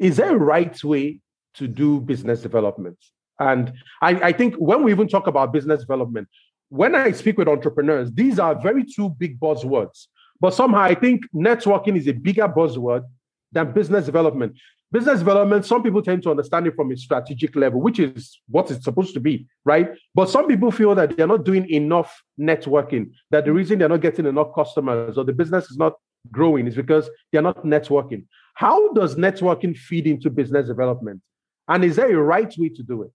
is 0.00 0.16
there 0.16 0.34
a 0.34 0.38
right 0.38 0.82
way 0.82 1.20
to 1.54 1.68
do 1.68 2.00
business 2.00 2.40
development? 2.40 2.98
And 3.38 3.72
I, 4.02 4.10
I 4.28 4.32
think 4.32 4.54
when 4.56 4.82
we 4.82 4.90
even 4.90 5.08
talk 5.08 5.26
about 5.26 5.52
business 5.52 5.80
development, 5.80 6.28
when 6.68 6.94
I 6.94 7.12
speak 7.12 7.38
with 7.38 7.48
entrepreneurs, 7.48 8.12
these 8.12 8.38
are 8.38 8.60
very 8.60 8.84
two 8.84 9.10
big 9.10 9.38
buzzwords. 9.38 10.06
But 10.40 10.54
somehow 10.54 10.80
I 10.80 10.94
think 10.94 11.22
networking 11.34 11.96
is 11.96 12.08
a 12.08 12.12
bigger 12.12 12.48
buzzword 12.48 13.04
than 13.52 13.72
business 13.72 14.06
development. 14.06 14.56
Business 14.92 15.20
development, 15.20 15.64
some 15.64 15.84
people 15.84 16.02
tend 16.02 16.22
to 16.24 16.30
understand 16.30 16.66
it 16.66 16.74
from 16.74 16.90
a 16.90 16.96
strategic 16.96 17.54
level, 17.54 17.80
which 17.80 18.00
is 18.00 18.40
what 18.48 18.70
it's 18.72 18.82
supposed 18.82 19.14
to 19.14 19.20
be, 19.20 19.46
right? 19.64 19.90
But 20.16 20.28
some 20.28 20.48
people 20.48 20.72
feel 20.72 20.96
that 20.96 21.16
they're 21.16 21.28
not 21.28 21.44
doing 21.44 21.68
enough 21.70 22.20
networking, 22.38 23.12
that 23.30 23.44
the 23.44 23.52
reason 23.52 23.78
they're 23.78 23.88
not 23.88 24.00
getting 24.00 24.26
enough 24.26 24.48
customers 24.52 25.16
or 25.16 25.24
the 25.24 25.32
business 25.32 25.70
is 25.70 25.76
not 25.76 25.94
growing 26.32 26.66
is 26.66 26.74
because 26.74 27.08
they're 27.30 27.40
not 27.40 27.64
networking. 27.64 28.24
How 28.54 28.92
does 28.92 29.14
networking 29.14 29.76
feed 29.76 30.08
into 30.08 30.28
business 30.28 30.66
development? 30.66 31.20
And 31.68 31.84
is 31.84 31.94
there 31.94 32.12
a 32.12 32.22
right 32.22 32.52
way 32.58 32.68
to 32.70 32.82
do 32.82 33.02
it? 33.02 33.12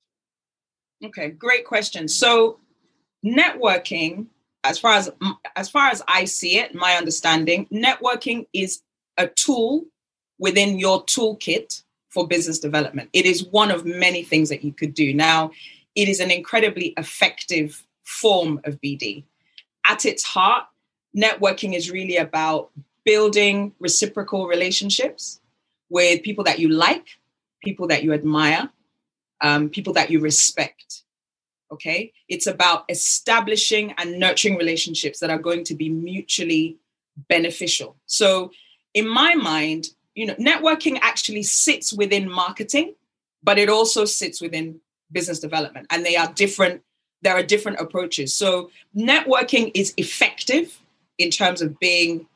Okay, 1.05 1.29
great 1.31 1.65
question. 1.65 2.07
So, 2.07 2.59
networking, 3.23 4.27
as 4.63 4.79
far 4.79 4.93
as 4.93 5.11
as 5.57 5.69
far 5.69 5.89
as 5.89 6.01
I 6.07 6.23
see 6.23 6.57
it, 6.57 6.73
my 6.73 6.93
understanding, 6.93 7.67
networking 7.67 8.47
is 8.53 8.81
a 9.17 9.27
tool 9.27 9.83
within 10.39 10.79
your 10.79 11.03
toolkit 11.05 11.81
for 12.09 12.27
business 12.27 12.59
development. 12.59 13.09
It 13.13 13.25
is 13.25 13.45
one 13.45 13.71
of 13.71 13.85
many 13.85 14.23
things 14.23 14.49
that 14.49 14.63
you 14.63 14.71
could 14.71 14.93
do. 14.93 15.13
Now, 15.13 15.51
it 15.95 16.07
is 16.07 16.19
an 16.19 16.31
incredibly 16.31 16.93
effective 16.97 17.83
form 18.03 18.61
of 18.63 18.79
BD. 18.81 19.23
At 19.85 20.05
its 20.05 20.23
heart, 20.23 20.65
networking 21.15 21.75
is 21.75 21.91
really 21.91 22.17
about 22.17 22.71
building 23.03 23.73
reciprocal 23.79 24.47
relationships 24.47 25.39
with 25.89 26.23
people 26.23 26.43
that 26.43 26.59
you 26.59 26.69
like, 26.69 27.05
people 27.63 27.87
that 27.87 28.03
you 28.03 28.13
admire, 28.13 28.69
um, 29.41 29.69
people 29.69 29.93
that 29.93 30.09
you 30.09 30.19
respect. 30.19 31.03
Okay. 31.71 32.13
It's 32.29 32.47
about 32.47 32.85
establishing 32.89 33.93
and 33.97 34.19
nurturing 34.19 34.57
relationships 34.57 35.19
that 35.19 35.29
are 35.29 35.39
going 35.39 35.63
to 35.65 35.75
be 35.75 35.89
mutually 35.89 36.77
beneficial. 37.29 37.95
So, 38.05 38.51
in 38.93 39.07
my 39.07 39.35
mind, 39.35 39.87
you 40.15 40.25
know, 40.25 40.35
networking 40.35 40.97
actually 41.01 41.43
sits 41.43 41.93
within 41.93 42.29
marketing, 42.29 42.95
but 43.43 43.59
it 43.59 43.69
also 43.69 44.05
sits 44.05 44.41
within 44.41 44.79
business 45.11 45.39
development. 45.39 45.85
And 45.91 46.05
they 46.05 46.15
are 46.15 46.31
different, 46.33 46.81
there 47.21 47.35
are 47.35 47.43
different 47.43 47.79
approaches. 47.79 48.33
So 48.33 48.71
networking 48.95 49.71
is 49.75 49.93
effective 49.97 50.79
in 51.17 51.29
terms 51.29 51.61
of 51.61 51.77
being 51.79 52.27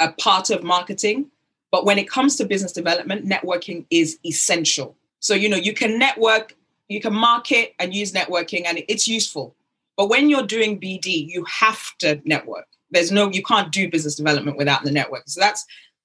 a 0.00 0.12
part 0.12 0.50
of 0.50 0.62
marketing. 0.62 1.26
But 1.70 1.84
when 1.84 1.98
it 1.98 2.08
comes 2.08 2.36
to 2.36 2.46
business 2.46 2.72
development, 2.72 3.28
networking 3.28 3.84
is 3.90 4.18
essential. 4.24 4.96
So, 5.18 5.34
you 5.34 5.48
know, 5.48 5.56
you 5.56 5.74
can 5.74 5.98
network, 5.98 6.56
you 6.88 7.00
can 7.00 7.14
market 7.14 7.74
and 7.78 7.92
use 7.92 8.12
networking, 8.12 8.64
and 8.66 8.82
it's 8.88 9.08
useful. 9.08 9.56
But 9.96 10.08
when 10.08 10.28
you're 10.28 10.46
doing 10.46 10.80
BD, 10.80 11.28
you 11.28 11.44
have 11.44 11.96
to 11.98 12.20
network. 12.24 12.66
There's 12.90 13.10
no, 13.10 13.30
you 13.30 13.42
can't 13.42 13.72
do 13.72 13.90
business 13.90 14.14
development 14.14 14.56
without 14.56 14.84
the 14.84 14.90
network. 14.92 15.24
So 15.26 15.40
that's 15.40 15.64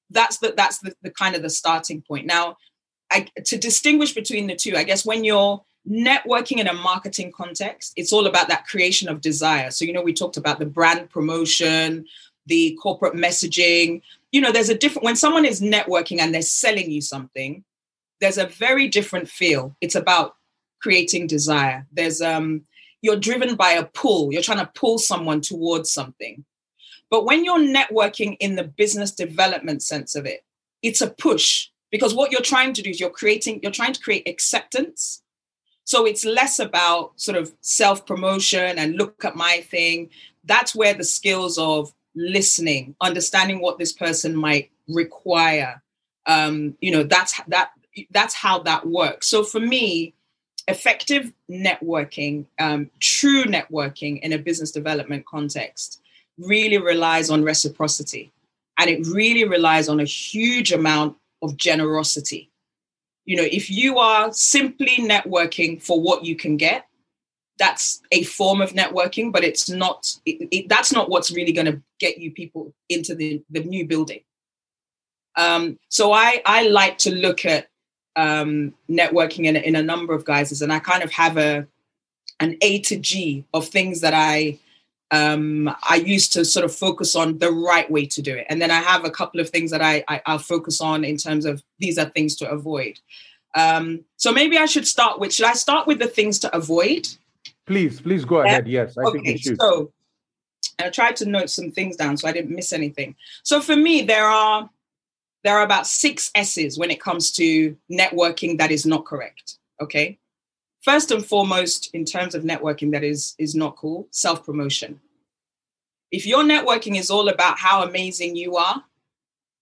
that's 0.10 0.38
the 0.38 0.54
that's 0.56 0.80
the, 0.80 0.94
the 1.02 1.12
kind 1.12 1.36
of 1.36 1.42
the 1.42 1.50
starting 1.50 2.02
point. 2.02 2.26
Now, 2.26 2.58
I, 3.12 3.28
to 3.46 3.58
distinguish 3.58 4.14
between 4.14 4.48
the 4.48 4.56
two, 4.56 4.76
I 4.76 4.84
guess 4.84 5.06
when 5.06 5.24
you're 5.24 5.62
networking 5.90 6.58
in 6.60 6.68
a 6.68 6.74
marketing 6.74 7.32
context, 7.32 7.94
it's 7.96 8.14
all 8.14 8.28
about 8.28 8.48
that 8.50 8.68
creation 8.68 9.10
of 9.10 9.22
desire. 9.22 9.72
So, 9.72 9.86
you 9.86 9.94
know, 9.94 10.02
we 10.02 10.14
talked 10.14 10.38
about 10.38 10.60
the 10.60 10.66
brand 10.66 11.10
promotion, 11.10 12.06
the 12.46 12.78
corporate 12.82 13.16
messaging. 13.16 14.02
You 14.32 14.42
know, 14.42 14.52
there's 14.52 14.70
a 14.70 14.78
different 14.78 15.06
when 15.06 15.16
someone 15.16 15.46
is 15.46 15.62
networking 15.62 16.20
and 16.20 16.34
they're 16.34 16.42
selling 16.42 16.92
you 16.92 17.02
something, 17.02 17.64
there's 18.20 18.38
a 18.38 18.48
very 18.48 18.88
different 18.88 19.30
feel. 19.30 19.76
It's 19.82 19.96
about 19.96 20.36
creating 20.82 21.28
desire. 21.28 21.86
There's 21.92 22.22
um 22.22 22.64
you're 23.02 23.18
driven 23.18 23.56
by 23.56 23.72
a 23.72 23.86
pull. 23.86 24.32
You're 24.32 24.42
trying 24.42 24.66
to 24.66 24.72
pull 24.76 24.98
someone 24.98 25.42
towards 25.42 25.92
something. 25.92 26.44
But 27.10 27.26
when 27.26 27.44
you're 27.44 27.60
networking 27.60 28.38
in 28.40 28.56
the 28.56 28.64
business 28.64 29.12
development 29.12 29.82
sense 29.82 30.16
of 30.16 30.26
it, 30.26 30.44
it's 30.82 31.02
a 31.02 31.10
push 31.10 31.70
because 31.92 32.14
what 32.14 32.32
you're 32.32 32.42
trying 32.42 32.74
to 32.74 32.82
do 32.82 32.90
is 32.90 33.00
you're 33.00 33.10
creating, 33.10 33.60
you're 33.64 33.72
trying 33.72 33.94
to 33.94 34.02
create 34.02 34.28
acceptance. 34.28 35.24
So 35.86 36.06
it's 36.06 36.24
less 36.24 36.60
about 36.60 37.20
sort 37.20 37.38
of 37.38 37.52
self 37.62 38.06
promotion 38.06 38.78
and 38.78 38.96
look 38.96 39.26
at 39.26 39.36
my 39.36 39.62
thing. 39.62 40.10
That's 40.46 40.76
where 40.76 40.94
the 40.94 41.04
skills 41.04 41.58
of 41.58 41.92
listening, 42.16 42.96
understanding 43.02 43.60
what 43.60 43.80
this 43.80 43.92
person 43.94 44.36
might 44.36 44.70
require, 44.88 45.82
um, 46.28 46.76
you 46.80 46.92
know, 46.92 47.04
that's 47.04 47.42
that 47.48 47.72
that's 48.12 48.36
how 48.36 48.60
that 48.60 48.88
works. 48.88 49.28
So 49.28 49.44
for 49.44 49.60
me, 49.60 50.14
effective 50.68 51.34
networking, 51.50 52.46
um, 52.60 52.92
true 53.00 53.46
networking 53.46 54.20
in 54.22 54.32
a 54.32 54.38
business 54.38 54.72
development 54.72 55.26
context 55.26 56.02
really 56.40 56.78
relies 56.78 57.30
on 57.30 57.44
reciprocity 57.44 58.32
and 58.80 58.90
it 58.90 59.06
really 59.08 59.44
relies 59.44 59.90
on 59.90 60.00
a 60.00 60.06
huge 60.06 60.72
amount 60.72 61.18
of 61.42 61.58
generosity. 61.58 62.50
You 63.26 63.38
know, 63.38 63.48
if 63.50 63.70
you 63.70 64.00
are 64.00 64.32
simply 64.34 64.98
networking 64.98 65.82
for 65.82 66.02
what 66.02 66.26
you 66.26 66.36
can 66.36 66.58
get, 66.58 66.86
that's 67.58 68.02
a 68.12 68.24
form 68.24 68.62
of 68.62 68.72
networking, 68.72 69.32
but 69.32 69.44
it's 69.44 69.70
not, 69.70 70.16
it, 70.26 70.48
it, 70.52 70.70
that's 70.70 70.94
not 70.94 71.10
what's 71.10 71.30
really 71.30 71.52
going 71.52 71.66
to 71.66 71.82
get 72.00 72.18
you 72.18 72.32
people 72.32 72.74
into 72.88 73.14
the, 73.14 73.44
the 73.50 73.60
new 73.60 73.86
building. 73.86 74.22
Um, 75.36 75.78
so 75.90 76.14
I, 76.14 76.42
I 76.46 76.68
like 76.68 76.98
to 77.00 77.14
look 77.14 77.46
at 77.46 77.68
um, 78.16 78.74
networking 78.90 79.46
in, 79.46 79.56
in 79.56 79.76
a 79.76 79.84
number 79.84 80.14
of 80.14 80.26
guises, 80.26 80.62
and 80.62 80.74
I 80.74 80.80
kind 80.80 81.04
of 81.04 81.12
have 81.12 81.38
a 81.38 81.68
an 82.40 82.58
A 82.62 82.80
to 82.80 82.98
G 82.98 83.46
of 83.54 83.68
things 83.68 84.02
that 84.02 84.14
I 84.14 84.60
um, 85.12 85.74
I 85.90 85.96
used 85.96 86.34
to 86.34 86.46
sort 86.46 86.66
of 86.66 86.76
focus 86.76 87.16
on 87.16 87.40
the 87.40 87.52
right 87.52 87.90
way 87.90 88.06
to 88.08 88.22
do 88.22 88.36
it. 88.36 88.46
And 88.50 88.62
then 88.62 88.72
I 88.72 88.80
have 88.80 89.06
a 89.06 89.10
couple 89.10 89.40
of 89.40 89.50
things 89.50 89.72
that 89.72 89.82
I, 89.82 90.04
I 90.08 90.22
will 90.28 90.40
focus 90.40 90.82
on 90.82 91.04
in 91.04 91.18
terms 91.18 91.46
of 91.46 91.64
these 91.80 91.98
are 91.98 92.06
things 92.06 92.36
to 92.38 92.50
avoid. 92.50 93.00
Um, 93.56 94.06
so 94.18 94.32
maybe 94.32 94.58
I 94.58 94.66
should 94.66 94.88
start 94.88 95.20
with 95.20 95.34
should 95.34 95.48
I 95.48 95.54
start 95.54 95.88
with 95.88 96.00
the 96.00 96.08
things 96.08 96.38
to 96.40 96.56
avoid? 96.56 97.08
Please, 97.66 98.00
please 98.00 98.24
go 98.24 98.44
yeah? 98.44 98.52
ahead. 98.52 98.68
Yes, 98.68 98.98
I 98.98 99.04
okay, 99.04 99.18
think 99.18 99.28
you 99.28 99.38
should. 99.40 99.62
So 99.62 99.92
I 100.78 100.90
tried 100.90 101.16
to 101.18 101.26
note 101.26 101.50
some 101.50 101.72
things 101.72 101.96
down 101.96 102.16
so 102.18 102.28
I 102.28 102.32
didn't 102.32 102.56
miss 102.56 102.72
anything. 102.72 103.16
So 103.44 103.62
for 103.62 103.76
me, 103.76 104.04
there 104.04 104.26
are 104.26 104.70
there 105.44 105.58
are 105.58 105.64
about 105.64 105.88
six 105.88 106.30
S's 106.36 106.78
when 106.78 106.92
it 106.92 107.02
comes 107.02 107.32
to 107.34 107.76
networking 107.92 108.60
that 108.60 108.70
is 108.70 108.86
not 108.86 109.06
correct. 109.06 109.58
Okay 109.82 110.20
first 110.82 111.12
and 111.12 111.26
foremost 111.26 111.90
in 111.94 112.06
terms 112.06 112.36
of 112.36 112.44
networking 112.44 112.92
that 112.92 113.04
is 113.04 113.36
is 113.38 113.56
not 113.56 113.76
cool. 113.76 114.08
Self 114.12 114.46
promotion 114.46 115.00
if 116.12 116.26
your 116.26 116.44
networking 116.44 116.98
is 116.98 117.10
all 117.10 117.30
about 117.30 117.60
how 117.60 117.84
amazing 117.84 118.36
you 118.36 118.58
are 118.58 118.84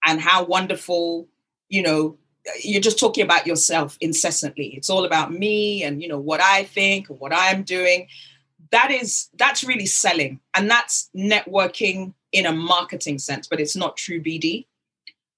and 0.06 0.22
how 0.22 0.46
wonderful 0.46 1.28
you 1.70 1.82
know 1.82 2.18
you're 2.64 2.82
just 2.82 3.00
talking 3.00 3.26
about 3.26 3.46
yourself 3.46 3.98
incessantly. 4.00 4.68
It's 4.68 4.90
all 4.90 5.04
about 5.04 5.34
me 5.34 5.84
and 5.84 6.02
you 6.02 6.08
know 6.08 6.20
what 6.20 6.40
i 6.42 6.64
think 6.64 7.10
and 7.10 7.20
what 7.20 7.34
i'm 7.34 7.64
doing. 7.64 8.08
That 8.72 8.92
is 8.92 9.30
that's 9.38 9.64
really 9.64 9.86
selling. 9.86 10.40
And 10.54 10.70
that's 10.70 11.10
networking 11.16 12.14
in 12.34 12.46
a 12.46 12.52
marketing 12.52 13.20
sense 13.20 13.48
but 13.48 13.60
it's 13.60 13.76
not 13.76 13.96
true 13.96 14.22
bd 14.22 14.66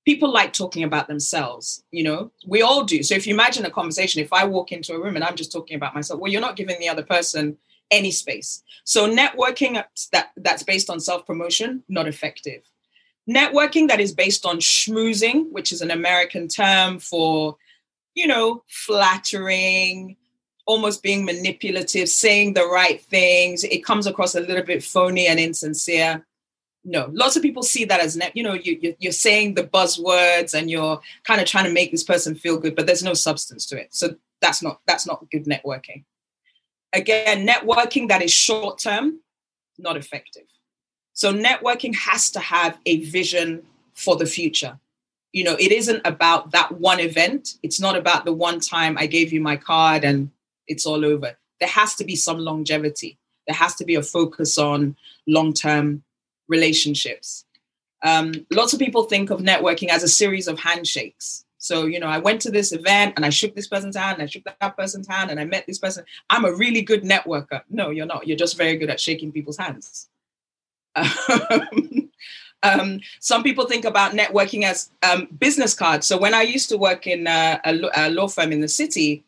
people 0.06 0.32
like 0.32 0.54
talking 0.54 0.84
about 0.84 1.08
themselves 1.08 1.84
you 1.92 2.04
know? 2.04 2.32
We 2.48 2.62
all 2.62 2.84
do. 2.84 3.04
So 3.04 3.16
if 3.16 3.28
you 3.28 3.34
imagine 3.34 3.66
a 3.66 3.72
conversation 3.72 4.22
if 4.22 4.34
i 4.34 4.44
walk 4.46 4.72
into 4.72 4.94
a 4.94 5.02
room 5.02 5.16
and 5.16 5.24
i'm 5.24 5.36
just 5.36 5.52
talking 5.52 5.76
about 5.76 5.96
myself 5.96 6.20
well 6.20 6.32
you're 6.32 6.42
not 6.42 6.56
giving 6.56 6.80
the 6.80 6.90
other 6.90 7.04
person 7.04 7.58
any 7.92 8.12
space. 8.12 8.64
So 8.84 9.10
networking 9.10 9.84
that 10.12 10.32
that's 10.38 10.64
based 10.64 10.90
on 10.90 11.00
self 11.00 11.26
promotion 11.26 11.84
not 11.90 12.08
effective. 12.08 12.62
Networking 13.30 13.88
that 13.88 14.00
is 14.00 14.12
based 14.12 14.46
on 14.46 14.58
schmoozing 14.58 15.52
which 15.52 15.72
is 15.72 15.82
an 15.82 15.92
american 15.92 16.48
term 16.48 17.00
for 17.00 17.58
you 18.16 18.28
know 18.28 18.64
flattering 18.68 20.16
almost 20.66 21.02
being 21.02 21.26
manipulative 21.26 22.08
saying 22.08 22.54
the 22.54 22.66
right 22.66 23.02
things. 23.02 23.64
It 23.64 23.84
comes 23.84 24.06
across 24.06 24.36
a 24.36 24.40
little 24.40 24.64
bit 24.64 24.84
phony 24.84 25.26
and 25.26 25.40
insincere 25.40 26.24
no 26.86 27.10
lots 27.14 27.36
of 27.36 27.44
people 27.44 27.64
see 27.64 27.86
that 27.86 28.00
as 28.00 28.16
net 28.16 28.36
you 28.36 28.44
know 28.44 28.54
you, 28.54 28.96
you're 29.00 29.12
saying 29.12 29.54
the 29.54 29.64
buzzwords 29.64 30.54
and 30.54 30.72
you're 30.72 31.00
kind 31.24 31.42
of 31.42 31.48
trying 31.48 31.66
to 31.66 31.74
make 31.74 31.92
this 31.92 32.04
person 32.04 32.36
feel 32.36 32.58
good 32.58 32.76
but 32.76 32.86
there's 32.86 33.04
no 33.04 33.14
substance 33.14 33.66
to 33.66 33.80
it. 33.80 33.94
So 33.94 34.16
that's 34.42 34.64
not 34.64 34.80
that's 34.88 35.06
not 35.06 35.26
good 35.32 35.46
networking. 35.46 36.04
Again 36.94 37.46
networking 37.46 38.08
that 38.08 38.22
is 38.22 38.32
short 38.32 38.80
term 38.80 39.20
not 39.78 39.98
effective. 39.98 40.44
So 41.14 41.34
networking 41.34 41.96
has 41.96 42.32
to 42.32 42.40
have 42.40 42.78
a 42.86 43.04
vision 43.06 43.64
for 43.94 44.16
the 44.16 44.26
future. 44.26 44.80
You 45.34 45.44
know 45.44 45.58
it 45.60 45.72
isn't 45.72 46.02
about 46.06 46.52
that 46.52 46.72
one 46.72 47.00
event. 47.00 47.56
It's 47.62 47.82
not 47.82 47.98
about 47.98 48.24
the 48.26 48.34
one 48.34 48.60
time 48.60 48.98
i 48.98 49.06
gave 49.06 49.34
you 49.34 49.42
my 49.42 49.58
card 49.58 50.04
and 50.06 50.32
it's 50.68 50.86
all 50.86 51.04
over. 51.04 51.38
There 51.60 51.70
has 51.70 51.96
to 51.96 52.06
be 52.06 52.16
some 52.16 52.40
longevity. 52.40 53.18
There 53.48 53.56
has 53.56 53.76
to 53.76 53.86
be 53.86 53.96
a 53.96 54.04
focus 54.04 54.58
on 54.58 54.96
long 55.28 55.54
term 55.54 56.04
relationships. 56.50 57.46
Um, 58.04 58.46
lots 58.52 58.74
of 58.74 58.80
people 58.80 59.04
think 59.04 59.30
of 59.30 59.40
networking 59.40 59.90
as 59.90 60.04
a 60.04 60.08
series 60.08 60.48
of 60.48 60.60
handshakes. 60.60 61.46
So, 61.58 61.86
you 61.86 62.00
know, 62.00 62.08
I 62.08 62.20
went 62.20 62.42
to 62.42 62.52
this 62.52 62.72
event 62.72 63.14
and 63.16 63.26
I 63.26 63.30
shook 63.30 63.54
this 63.54 63.68
person's 63.68 63.98
hand 63.98 64.16
and 64.16 64.24
I 64.24 64.28
shook 64.28 64.46
that 64.46 64.78
person's 64.78 65.08
hand 65.08 65.30
and 65.30 65.40
I 65.40 65.46
met 65.46 65.68
this 65.68 65.78
person. 65.78 66.06
I'm 66.30 66.46
a 66.46 66.54
really 66.54 66.82
good 66.82 67.04
networker. 67.04 67.62
No, 67.70 67.90
you're 67.90 68.06
not. 68.06 68.28
You're 68.28 68.38
just 68.38 68.58
very 68.58 68.78
good 68.78 68.90
at 68.90 69.00
shaking 69.00 69.32
people's 69.32 69.58
hands. 69.58 70.10
Um, 71.52 72.10
Um, 72.62 73.00
some 73.20 73.44
people 73.44 73.66
think 73.66 73.86
about 73.86 74.14
networking 74.14 74.64
as 74.64 74.92
um, 75.04 75.28
business 75.40 75.74
cards. 75.74 76.08
So 76.08 76.18
when 76.18 76.34
I 76.34 76.42
used 76.42 76.70
to 76.70 76.78
work 76.78 77.08
in 77.08 77.28
a, 77.28 77.60
a, 77.64 78.10
law 78.10 78.28
firm 78.28 78.52
in 78.52 78.62
the 78.62 78.68
city, 78.68 79.24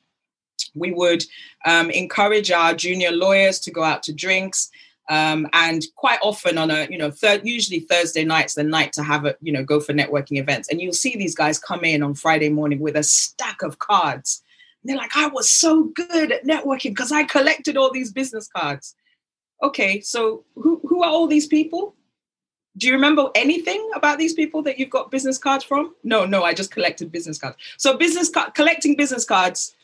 we 0.76 0.92
would 0.92 1.24
um, 1.66 1.90
encourage 1.92 2.52
our 2.52 2.74
junior 2.74 3.12
lawyers 3.12 3.60
to 3.62 3.72
go 3.72 3.84
out 3.84 4.04
to 4.04 4.14
drinks. 4.14 4.70
Um, 5.12 5.46
and 5.52 5.84
quite 5.98 6.20
often 6.24 6.58
on 6.58 6.72
a 6.72 6.88
you 6.90 6.98
know 6.98 7.12
third 7.12 7.46
usually 7.46 7.82
thursday 7.82 8.24
nights 8.24 8.54
the 8.54 8.64
night 8.64 8.94
to 8.94 9.04
have 9.04 9.26
a 9.26 9.36
you 9.42 9.52
know 9.52 9.62
go 9.62 9.82
for 9.82 9.92
networking 9.92 10.40
events 10.40 10.70
and 10.70 10.80
you'll 10.80 10.94
see 10.94 11.18
these 11.18 11.36
guys 11.36 11.60
come 11.60 11.84
in 11.84 12.02
on 12.02 12.14
friday 12.14 12.48
morning 12.48 12.80
with 12.80 12.96
a 12.96 13.04
stack 13.04 13.62
of 13.62 13.78
cards 13.80 14.42
and 14.82 14.90
they're 14.90 14.96
like 14.96 15.18
i 15.18 15.28
was 15.28 15.50
so 15.50 15.84
good 15.96 16.32
at 16.32 16.46
networking 16.46 16.92
because 16.92 17.12
i 17.12 17.24
collected 17.24 17.76
all 17.76 17.92
these 17.92 18.14
business 18.14 18.48
cards 18.56 18.96
okay 19.62 20.00
so 20.00 20.46
who, 20.56 20.80
who 20.88 21.04
are 21.04 21.12
all 21.12 21.28
these 21.28 21.48
people 21.48 21.94
do 22.78 22.88
you 22.88 22.94
remember 22.94 23.30
anything 23.36 23.90
about 23.96 24.18
these 24.18 24.34
people 24.34 24.62
that 24.64 24.80
you've 24.80 24.90
got 24.90 25.12
business 25.12 25.38
cards 25.38 25.64
from? 25.64 25.94
No, 26.04 26.26
no, 26.26 26.44
I 26.44 26.54
just 26.54 26.72
collected 26.72 27.12
business 27.12 27.38
cards. 27.38 27.58
So 27.78 27.98
business 27.98 28.32
collecting 28.56 28.96
business 28.96 29.26
cards 29.26 29.76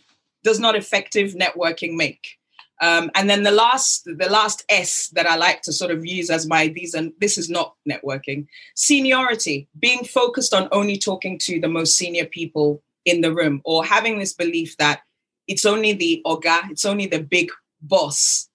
does 0.43 0.59
not 0.59 0.75
effective 0.75 1.33
networking 1.33 1.95
make. 1.95 2.37
Um, 2.79 3.09
and 3.15 3.29
then 3.29 3.43
the 3.43 3.51
last, 3.51 4.05
the 4.05 4.29
last 4.29 4.63
S 4.69 5.07
that 5.09 5.25
I 5.25 5.35
like 5.35 5.61
to 5.63 5.73
sort 5.73 5.91
of 5.91 6.05
use 6.05 6.29
as 6.29 6.47
my 6.47 6.67
these 6.67 6.93
and 6.93 7.11
this 7.19 7.37
is 7.37 7.49
not 7.49 7.75
networking. 7.89 8.47
Seniority, 8.75 9.67
being 9.79 10.03
focused 10.03 10.53
on 10.53 10.69
only 10.71 10.97
talking 10.97 11.39
to 11.39 11.59
the 11.59 11.67
most 11.67 11.97
senior 11.97 12.25
people 12.25 12.83
in 13.05 13.21
the 13.21 13.33
room, 13.33 13.61
or 13.63 13.85
having 13.85 14.19
this 14.19 14.33
belief 14.33 14.75
that 14.77 15.01
it's 15.47 15.65
only 15.65 15.93
the 15.93 16.21
oga, 16.25 16.69
it's 16.69 16.85
only 16.85 17.07
the 17.07 17.23
big 17.23 17.49
boss 17.81 18.49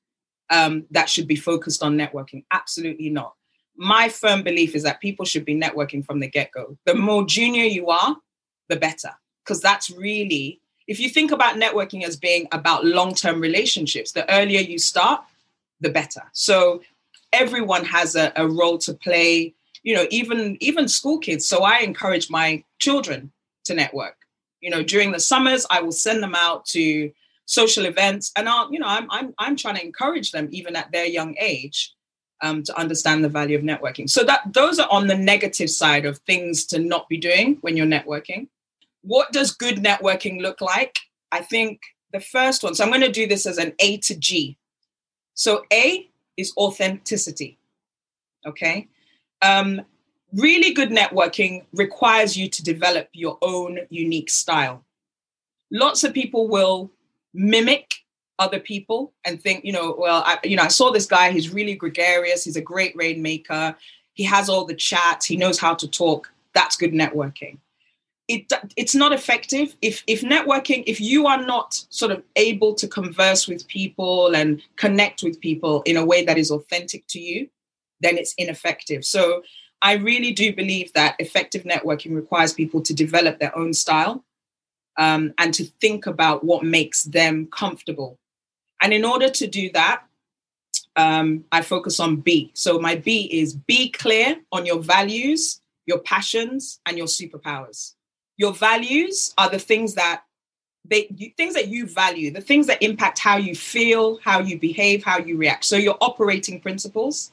um, 0.50 0.84
that 0.90 1.08
should 1.08 1.26
be 1.26 1.36
focused 1.36 1.82
on 1.82 1.96
networking. 1.96 2.44
Absolutely 2.52 3.08
not 3.08 3.34
my 3.76 4.08
firm 4.08 4.42
belief 4.42 4.74
is 4.74 4.82
that 4.82 5.00
people 5.00 5.24
should 5.24 5.44
be 5.44 5.58
networking 5.58 6.04
from 6.04 6.20
the 6.20 6.28
get 6.28 6.52
go. 6.52 6.76
The 6.86 6.94
more 6.94 7.26
junior 7.26 7.64
you 7.64 7.88
are, 7.88 8.16
the 8.68 8.76
better. 8.76 9.10
Because 9.44 9.60
that's 9.60 9.90
really, 9.90 10.60
if 10.86 10.98
you 11.00 11.08
think 11.08 11.30
about 11.30 11.56
networking 11.56 12.04
as 12.04 12.16
being 12.16 12.46
about 12.52 12.84
long 12.84 13.14
term 13.14 13.40
relationships, 13.40 14.12
the 14.12 14.30
earlier 14.32 14.60
you 14.60 14.78
start, 14.78 15.22
the 15.80 15.90
better. 15.90 16.22
So 16.32 16.82
everyone 17.32 17.84
has 17.84 18.14
a, 18.16 18.32
a 18.36 18.46
role 18.46 18.78
to 18.78 18.94
play, 18.94 19.54
you 19.82 19.94
know, 19.94 20.06
even 20.10 20.56
even 20.60 20.88
school 20.88 21.18
kids. 21.18 21.46
So 21.46 21.62
I 21.62 21.78
encourage 21.78 22.30
my 22.30 22.64
children 22.78 23.32
to 23.64 23.74
network. 23.74 24.16
You 24.60 24.70
know, 24.70 24.82
during 24.82 25.12
the 25.12 25.20
summers, 25.20 25.66
I 25.70 25.82
will 25.82 25.92
send 25.92 26.22
them 26.22 26.34
out 26.34 26.64
to 26.66 27.12
social 27.46 27.84
events 27.84 28.32
and 28.36 28.48
I'll, 28.48 28.72
you 28.72 28.78
know, 28.78 28.86
I'm 28.86 29.10
I'm 29.10 29.34
I'm 29.38 29.56
trying 29.56 29.76
to 29.76 29.84
encourage 29.84 30.32
them 30.32 30.48
even 30.52 30.76
at 30.76 30.92
their 30.92 31.06
young 31.06 31.36
age 31.38 31.94
um, 32.42 32.62
to 32.64 32.78
understand 32.78 33.24
the 33.24 33.28
value 33.28 33.56
of 33.56 33.64
networking. 33.64 34.08
So 34.08 34.24
that 34.24 34.52
those 34.52 34.78
are 34.78 34.88
on 34.90 35.06
the 35.06 35.16
negative 35.16 35.70
side 35.70 36.04
of 36.04 36.18
things 36.18 36.66
to 36.66 36.78
not 36.78 37.08
be 37.08 37.16
doing 37.16 37.58
when 37.60 37.76
you're 37.76 37.86
networking. 37.86 38.48
What 39.02 39.32
does 39.32 39.52
good 39.52 39.76
networking 39.76 40.40
look 40.40 40.60
like? 40.60 40.96
I 41.30 41.40
think 41.40 41.80
the 42.12 42.20
first 42.20 42.62
one. 42.62 42.74
So 42.74 42.84
I'm 42.84 42.90
going 42.90 43.02
to 43.02 43.10
do 43.10 43.26
this 43.26 43.46
as 43.46 43.58
an 43.58 43.72
A 43.78 43.98
to 43.98 44.16
G. 44.16 44.56
So 45.34 45.64
A 45.72 46.08
is 46.36 46.52
authenticity. 46.56 47.58
Okay. 48.46 48.88
Um, 49.40 49.82
really 50.32 50.72
good 50.72 50.90
networking 50.90 51.64
requires 51.72 52.36
you 52.36 52.48
to 52.48 52.62
develop 52.62 53.08
your 53.12 53.38
own 53.42 53.80
unique 53.90 54.30
style. 54.30 54.84
Lots 55.70 56.04
of 56.04 56.14
people 56.14 56.48
will 56.48 56.90
mimic 57.34 57.92
other 58.38 58.60
people 58.60 59.12
and 59.24 59.40
think, 59.40 59.64
you 59.64 59.72
know, 59.72 59.94
well, 59.98 60.22
I, 60.26 60.38
you 60.44 60.56
know, 60.56 60.64
I 60.64 60.68
saw 60.68 60.90
this 60.90 61.06
guy. 61.06 61.30
He's 61.30 61.52
really 61.52 61.74
gregarious. 61.74 62.44
He's 62.44 62.56
a 62.56 62.62
great 62.62 62.94
rainmaker. 62.96 63.76
He 64.14 64.24
has 64.24 64.48
all 64.48 64.64
the 64.64 64.74
chats. 64.74 65.26
He 65.26 65.36
knows 65.36 65.58
how 65.58 65.74
to 65.74 65.88
talk. 65.88 66.30
That's 66.54 66.76
good 66.76 66.92
networking. 66.92 67.58
It, 68.28 68.50
it's 68.76 68.94
not 68.94 69.12
effective 69.12 69.74
if 69.82 70.04
if 70.06 70.22
networking 70.22 70.84
if 70.86 71.00
you 71.00 71.26
are 71.26 71.44
not 71.44 71.74
sort 71.90 72.12
of 72.12 72.22
able 72.36 72.72
to 72.74 72.86
converse 72.86 73.48
with 73.48 73.66
people 73.66 74.34
and 74.34 74.62
connect 74.76 75.22
with 75.22 75.40
people 75.40 75.82
in 75.82 75.96
a 75.96 76.04
way 76.04 76.24
that 76.24 76.38
is 76.38 76.50
authentic 76.50 77.04
to 77.08 77.20
you 77.20 77.48
then 78.00 78.16
it's 78.16 78.32
ineffective 78.38 79.04
so 79.04 79.42
i 79.82 79.94
really 79.94 80.32
do 80.32 80.54
believe 80.54 80.92
that 80.92 81.16
effective 81.18 81.64
networking 81.64 82.14
requires 82.14 82.54
people 82.54 82.80
to 82.80 82.94
develop 82.94 83.40
their 83.40 83.54
own 83.58 83.74
style 83.74 84.24
um, 84.98 85.34
and 85.38 85.52
to 85.52 85.64
think 85.80 86.06
about 86.06 86.44
what 86.44 86.62
makes 86.62 87.02
them 87.02 87.48
comfortable 87.50 88.20
and 88.82 88.92
in 88.92 89.04
order 89.04 89.30
to 89.30 89.46
do 89.46 89.70
that, 89.70 90.02
um, 90.96 91.44
I 91.52 91.62
focus 91.62 92.00
on 92.00 92.16
B. 92.16 92.50
So 92.52 92.80
my 92.80 92.96
B 92.96 93.30
is 93.32 93.54
be 93.54 93.90
clear 93.90 94.36
on 94.50 94.66
your 94.66 94.80
values, 94.80 95.60
your 95.86 96.00
passions, 96.00 96.80
and 96.84 96.98
your 96.98 97.06
superpowers. 97.06 97.94
Your 98.42 98.52
values 98.52 99.32
are 99.38 99.48
the 99.48 99.60
things 99.60 99.94
that 99.94 100.24
they 100.84 101.06
you, 101.16 101.30
things 101.36 101.54
that 101.54 101.68
you 101.68 101.86
value, 101.86 102.32
the 102.32 102.40
things 102.40 102.66
that 102.66 102.82
impact 102.82 103.20
how 103.20 103.36
you 103.36 103.54
feel, 103.54 104.18
how 104.24 104.40
you 104.40 104.58
behave, 104.58 105.04
how 105.04 105.18
you 105.18 105.36
react. 105.36 105.64
So 105.64 105.76
your 105.76 105.96
operating 106.00 106.58
principles. 106.58 107.32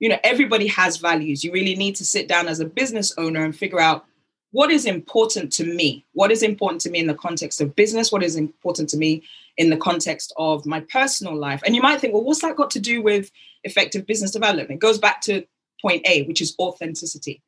You 0.00 0.10
know, 0.10 0.18
everybody 0.22 0.66
has 0.66 0.98
values. 0.98 1.42
You 1.42 1.50
really 1.50 1.76
need 1.76 1.96
to 1.96 2.04
sit 2.04 2.28
down 2.28 2.46
as 2.46 2.60
a 2.60 2.66
business 2.66 3.14
owner 3.16 3.42
and 3.42 3.56
figure 3.56 3.80
out 3.80 4.04
what 4.50 4.70
is 4.70 4.84
important 4.84 5.50
to 5.54 5.64
me? 5.64 6.04
What 6.12 6.30
is 6.30 6.42
important 6.42 6.82
to 6.82 6.90
me 6.90 6.98
in 6.98 7.06
the 7.06 7.14
context 7.14 7.62
of 7.62 7.74
business? 7.74 8.12
What 8.12 8.22
is 8.22 8.36
important 8.36 8.90
to 8.90 8.98
me 8.98 9.22
in 9.56 9.70
the 9.70 9.78
context 9.78 10.34
of 10.36 10.66
my 10.66 10.80
personal 10.80 11.34
life? 11.34 11.62
And 11.64 11.74
you 11.74 11.80
might 11.80 12.02
think, 12.02 12.12
well, 12.12 12.24
what's 12.24 12.42
that 12.42 12.56
got 12.56 12.70
to 12.72 12.80
do 12.80 13.00
with 13.00 13.30
effective 13.64 14.04
business 14.06 14.32
development? 14.32 14.72
It 14.72 14.86
goes 14.88 14.98
back 14.98 15.22
to 15.22 15.46
point 15.80 16.06
A, 16.06 16.24
which 16.24 16.42
is 16.42 16.54
authenticity. 16.58 17.40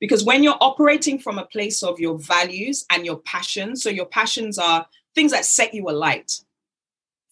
Because 0.00 0.24
when 0.24 0.42
you're 0.42 0.58
operating 0.60 1.18
from 1.18 1.38
a 1.38 1.46
place 1.46 1.82
of 1.82 1.98
your 1.98 2.18
values 2.18 2.84
and 2.90 3.06
your 3.06 3.16
passions, 3.18 3.82
so 3.82 3.88
your 3.88 4.06
passions 4.06 4.58
are 4.58 4.86
things 5.14 5.32
that 5.32 5.44
set 5.44 5.72
you 5.72 5.88
alight, 5.88 6.40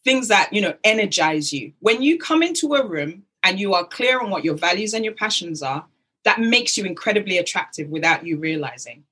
things 0.03 0.29
that, 0.29 0.53
you 0.53 0.61
know, 0.61 0.74
energize 0.83 1.53
you. 1.53 1.72
When 1.81 2.03
you 2.03 2.18
come 2.18 2.42
into 2.42 2.74
a 2.74 2.87
room 2.87 3.24
and 3.42 3.61
you 3.61 3.74
are 3.74 3.85
clear 3.85 4.20
on 4.20 4.31
what 4.31 4.44
your 4.44 4.55
values 4.55 4.94
and 4.94 5.05
your 5.05 5.14
passions 5.14 5.62
are, 5.62 5.85
that 6.24 6.40
makes 6.40 6.79
you 6.79 6.85
incredibly 6.85 7.38
attractive 7.38 7.90
without 7.90 8.27
you 8.27 8.38
realizing. 8.38 9.05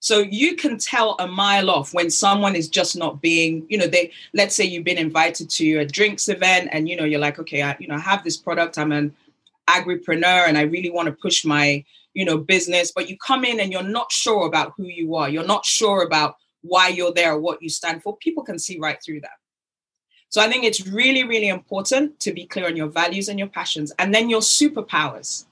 So 0.00 0.18
you 0.18 0.56
can 0.56 0.76
tell 0.76 1.16
a 1.18 1.26
mile 1.26 1.70
off 1.70 1.94
when 1.94 2.10
someone 2.10 2.54
is 2.56 2.68
just 2.68 2.94
not 2.94 3.22
being, 3.22 3.64
you 3.70 3.78
know, 3.78 3.86
they 3.86 4.12
let's 4.34 4.54
say 4.54 4.64
you've 4.64 4.84
been 4.84 4.98
invited 4.98 5.48
to 5.50 5.78
a 5.78 5.86
drinks 5.86 6.28
event 6.28 6.68
and 6.72 6.88
you 6.88 6.96
know 6.96 7.04
you're 7.04 7.20
like, 7.20 7.38
okay, 7.38 7.62
I, 7.62 7.74
you 7.80 7.88
know, 7.88 7.94
I 7.94 8.00
have 8.00 8.22
this 8.22 8.36
product, 8.36 8.76
I'm 8.76 8.92
an 8.92 9.14
agripreneur 9.68 10.46
and 10.48 10.58
I 10.58 10.62
really 10.62 10.90
want 10.90 11.06
to 11.06 11.12
push 11.12 11.44
my, 11.44 11.84
you 12.12 12.24
know, 12.24 12.38
business, 12.38 12.92
but 12.94 13.08
you 13.08 13.16
come 13.18 13.44
in 13.44 13.60
and 13.60 13.72
you're 13.72 13.82
not 13.82 14.12
sure 14.12 14.46
about 14.46 14.72
who 14.76 14.84
you 14.84 15.14
are. 15.14 15.28
You're 15.28 15.46
not 15.46 15.64
sure 15.64 16.02
about 16.02 16.36
why 16.62 16.88
you're 16.88 17.12
there 17.12 17.32
or 17.32 17.40
what 17.40 17.62
you 17.62 17.68
stand 17.68 18.02
for. 18.02 18.16
People 18.16 18.42
can 18.42 18.58
see 18.58 18.78
right 18.78 18.98
through 19.04 19.20
that. 19.20 19.38
So 20.28 20.40
I 20.40 20.48
think 20.48 20.64
it's 20.64 20.86
really, 20.86 21.22
really 21.22 21.48
important 21.48 22.18
to 22.20 22.32
be 22.32 22.44
clear 22.46 22.66
on 22.66 22.76
your 22.76 22.88
values 22.88 23.28
and 23.28 23.38
your 23.38 23.48
passions 23.48 23.92
and 23.98 24.12
then 24.12 24.28
your 24.28 24.40
superpowers. 24.40 25.44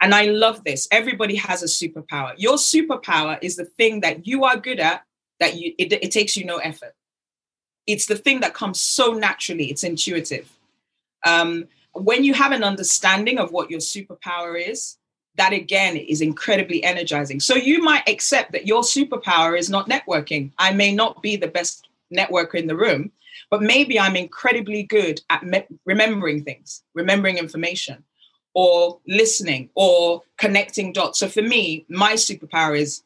And 0.00 0.14
I 0.14 0.24
love 0.24 0.64
this. 0.64 0.88
Everybody 0.90 1.36
has 1.36 1.62
a 1.62 1.66
superpower. 1.66 2.32
Your 2.36 2.56
superpower 2.56 3.38
is 3.42 3.56
the 3.56 3.66
thing 3.66 4.00
that 4.00 4.26
you 4.26 4.44
are 4.44 4.56
good 4.56 4.80
at 4.80 5.04
that 5.38 5.56
you 5.56 5.74
it, 5.78 5.92
it 5.92 6.10
takes 6.10 6.36
you 6.36 6.44
no 6.44 6.56
effort. 6.56 6.94
It's 7.86 8.06
the 8.06 8.16
thing 8.16 8.40
that 8.40 8.54
comes 8.54 8.80
so 8.80 9.12
naturally. 9.12 9.66
It's 9.66 9.84
intuitive. 9.84 10.48
Um, 11.26 11.66
when 11.94 12.24
you 12.24 12.34
have 12.34 12.52
an 12.52 12.64
understanding 12.64 13.38
of 13.38 13.52
what 13.52 13.70
your 13.70 13.80
superpower 13.80 14.60
is, 14.60 14.96
that 15.36 15.52
again 15.52 15.96
is 15.96 16.20
incredibly 16.20 16.82
energizing. 16.84 17.40
So 17.40 17.54
you 17.54 17.82
might 17.82 18.08
accept 18.08 18.52
that 18.52 18.66
your 18.66 18.82
superpower 18.82 19.58
is 19.58 19.70
not 19.70 19.88
networking. 19.88 20.52
I 20.58 20.72
may 20.72 20.92
not 20.92 21.22
be 21.22 21.36
the 21.36 21.48
best 21.48 21.88
networker 22.14 22.54
in 22.54 22.66
the 22.66 22.76
room, 22.76 23.10
but 23.50 23.62
maybe 23.62 23.98
I'm 23.98 24.16
incredibly 24.16 24.82
good 24.82 25.20
at 25.30 25.42
me- 25.42 25.66
remembering 25.86 26.44
things, 26.44 26.82
remembering 26.94 27.38
information 27.38 28.04
or 28.54 29.00
listening 29.08 29.70
or 29.74 30.22
connecting 30.36 30.92
dots. 30.92 31.18
So 31.18 31.28
for 31.28 31.42
me, 31.42 31.86
my 31.88 32.12
superpower 32.12 32.78
is 32.78 33.02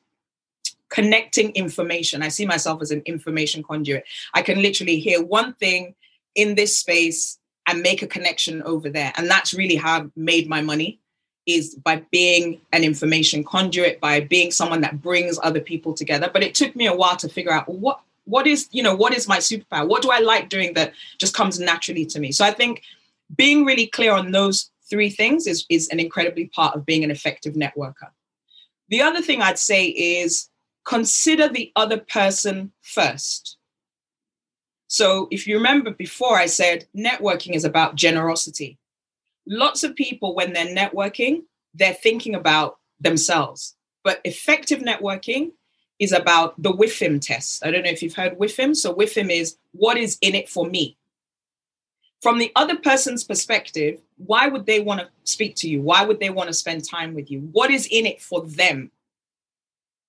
connecting 0.89 1.51
information. 1.51 2.23
I 2.23 2.29
see 2.29 2.47
myself 2.47 2.83
as 2.83 2.91
an 2.91 3.03
information 3.07 3.63
conduit. 3.63 4.05
I 4.35 4.43
can 4.43 4.63
literally 4.63 4.99
hear 4.99 5.23
one 5.23 5.55
thing 5.55 5.95
in 6.35 6.55
this 6.55 6.77
space 6.77 7.39
and 7.67 7.83
make 7.83 8.03
a 8.03 8.07
connection 8.07 8.63
over 8.63 8.89
there. 8.89 9.13
And 9.17 9.29
that's 9.29 9.55
really 9.55 9.77
how 9.77 10.01
I've 10.01 10.11
made 10.17 10.49
my 10.49 10.61
money 10.61 11.01
is 11.47 11.77
by 11.77 12.03
being 12.11 12.61
an 12.73 12.83
information 12.83 13.45
conduit, 13.45 14.01
by 14.01 14.21
being 14.21 14.51
someone 14.51 14.81
that 14.81 15.01
brings 15.01 15.39
other 15.43 15.61
people 15.61 15.95
together. 15.95 16.29
But 16.33 16.43
it 16.43 16.55
took 16.55 16.75
me 16.75 16.87
a 16.87 16.95
while 16.95 17.17
to 17.17 17.29
figure 17.29 17.53
out 17.53 17.69
what 17.69 18.01
what 18.25 18.49
is, 18.49 18.69
you 18.73 18.83
know, 18.83 18.95
what 18.95 19.15
is 19.15 19.29
my 19.29 19.39
superpower? 19.39 19.87
What 19.89 20.03
do 20.03 20.11
I 20.11 20.19
like 20.19 20.49
doing 20.49 20.75
that 20.75 20.93
just 21.19 21.33
comes 21.33 21.61
naturally 21.61 22.05
to 22.07 22.19
me? 22.19 22.33
So 22.33 22.45
I 22.45 22.51
think 22.51 22.83
being 23.37 23.65
really 23.65 23.87
clear 23.87 24.13
on 24.13 24.33
those 24.33 24.71
three 24.91 25.11
things 25.11 25.47
is, 25.47 25.65
is 25.69 25.89
an 25.89 26.01
incredibly 26.01 26.47
part 26.47 26.75
of 26.75 26.85
being 26.85 27.05
an 27.05 27.11
effective 27.13 27.55
networker. 27.55 28.11
The 28.89 29.03
other 29.03 29.23
thing 29.23 29.43
I'd 29.43 29.59
say 29.59 29.87
is 29.87 30.49
consider 30.85 31.49
the 31.49 31.73
other 31.77 31.99
person 31.99 32.73
first. 32.83 33.59
So 34.89 35.29
if 35.31 35.47
you 35.47 35.57
remember 35.57 35.91
before, 35.91 36.37
I 36.37 36.47
said 36.47 36.87
networking 36.97 37.55
is 37.55 37.65
about 37.65 37.97
generosity. 37.97 38.79
Lots 39.47 39.83
of 39.85 39.97
people, 39.97 40.35
when 40.35 40.53
they're 40.53 40.75
networking, 40.75 41.43
they're 41.75 41.95
thinking 41.95 42.35
about 42.35 42.79
themselves. 43.01 43.75
But 44.05 44.21
effective 44.25 44.81
networking 44.81 45.53
is 45.99 46.13
about 46.13 46.61
the 46.63 46.73
WIFM 46.73 47.21
test. 47.21 47.65
I 47.65 47.71
don't 47.71 47.83
know 47.83 47.91
if 47.91 48.03
you've 48.03 48.15
heard 48.15 48.39
WIFM. 48.39 48.77
So 48.77 48.95
WIFM 48.95 49.31
is 49.31 49.57
what 49.73 49.97
is 49.97 50.19
in 50.21 50.35
it 50.35 50.49
for 50.49 50.69
me? 50.69 50.97
From 52.23 52.39
the 52.39 52.53
other 52.57 52.77
person's 52.77 53.25
perspective, 53.25 54.01
why 54.17 54.49
would 54.49 54.67
they 54.67 54.81
want 54.81 55.01
to 55.01 55.09
speak 55.25 55.55
to 55.57 55.69
you? 55.69 55.83
Why 55.83 56.05
would 56.05 56.19
they 56.19 56.31
want 56.31 56.49
to 56.49 56.55
spend 56.55 56.89
time 56.89 57.15
with 57.15 57.31
you? 57.31 57.41
What 57.53 57.71
is 57.71 57.87
in 57.87 58.07
it 58.07 58.21
for 58.21 58.43
them? 58.43 58.91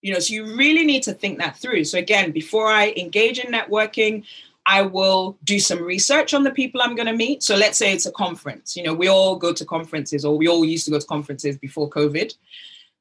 You 0.01 0.13
know, 0.13 0.19
so 0.19 0.33
you 0.33 0.55
really 0.55 0.85
need 0.85 1.03
to 1.03 1.13
think 1.13 1.39
that 1.39 1.57
through. 1.57 1.83
So 1.83 1.97
again, 1.97 2.31
before 2.31 2.67
I 2.67 2.93
engage 2.95 3.39
in 3.39 3.51
networking, 3.51 4.23
I 4.69 4.81
will 4.81 5.37
do 5.45 5.59
some 5.59 5.81
research 5.81 6.33
on 6.33 6.43
the 6.43 6.51
people 6.51 6.81
I'm 6.81 6.93
going 6.93 7.07
to 7.07 7.13
meet. 7.13 7.41
So 7.41 7.55
let's 7.55 7.77
say 7.77 7.93
it's 7.93 8.05
a 8.05 8.11
conference. 8.11 8.75
You 8.75 8.83
know, 8.83 8.93
we 8.93 9.07
all 9.07 9.37
go 9.37 9.53
to 9.53 9.63
conferences, 9.63 10.25
or 10.25 10.37
we 10.37 10.49
all 10.49 10.65
used 10.65 10.83
to 10.85 10.91
go 10.91 10.99
to 10.99 11.07
conferences 11.07 11.57
before 11.57 11.89
COVID. 11.89 12.35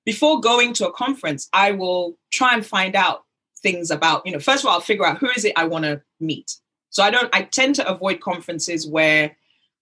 Before 0.05 0.40
going 0.40 0.72
to 0.74 0.87
a 0.87 0.92
conference, 0.92 1.48
I 1.52 1.72
will 1.72 2.16
try 2.33 2.55
and 2.55 2.64
find 2.64 2.94
out 2.94 3.24
things 3.59 3.90
about, 3.90 4.24
you 4.24 4.31
know, 4.31 4.38
first 4.38 4.62
of 4.62 4.68
all, 4.68 4.74
I'll 4.74 4.81
figure 4.81 5.05
out 5.05 5.18
who 5.18 5.29
is 5.31 5.44
it 5.44 5.55
I 5.57 5.64
want 5.64 5.85
to 5.85 6.00
meet. 6.20 6.57
So 6.90 7.02
I 7.02 7.11
don't, 7.11 7.35
I 7.35 7.42
tend 7.42 7.74
to 7.74 7.88
avoid 7.88 8.20
conferences 8.20 8.87
where 8.87 9.37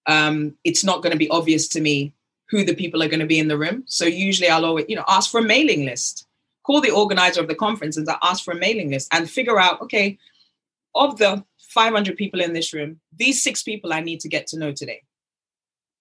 um, 0.07 0.57
it's 0.65 0.85
not 0.85 1.03
going 1.03 1.13
to 1.13 1.19
be 1.19 1.29
obvious 1.29 1.69
to 1.69 1.83
me 1.83 2.15
who 2.49 2.65
the 2.65 2.75
people 2.75 3.03
are 3.03 3.09
going 3.09 3.21
to 3.21 3.27
be 3.27 3.39
in 3.39 3.49
the 3.49 3.59
room. 3.59 3.85
So 3.87 4.07
usually 4.07 4.49
I'll 4.49 4.65
always, 4.65 4.87
you 4.89 4.97
know, 4.97 5.05
ask 5.07 5.31
for 5.31 5.41
a 5.41 5.45
mailing 5.45 5.85
list, 5.85 6.27
call 6.63 6.81
the 6.81 6.93
organizer 6.93 7.43
of 7.43 7.49
the 7.49 7.55
conference 7.55 7.99
and 7.99 8.09
ask 8.23 8.43
for 8.43 8.53
a 8.53 8.59
mailing 8.59 8.91
list 8.91 9.13
and 9.13 9.29
figure 9.29 9.61
out, 9.61 9.83
okay, 9.83 10.19
of 10.95 11.19
the 11.19 11.45
500 11.75 12.17
people 12.17 12.41
in 12.41 12.53
this 12.53 12.73
room, 12.73 13.01
these 13.15 13.43
six 13.43 13.63
people 13.63 13.93
I 13.93 14.01
need 14.01 14.21
to 14.21 14.29
get 14.29 14.47
to 14.49 14.59
know 14.59 14.73
today. 14.73 15.03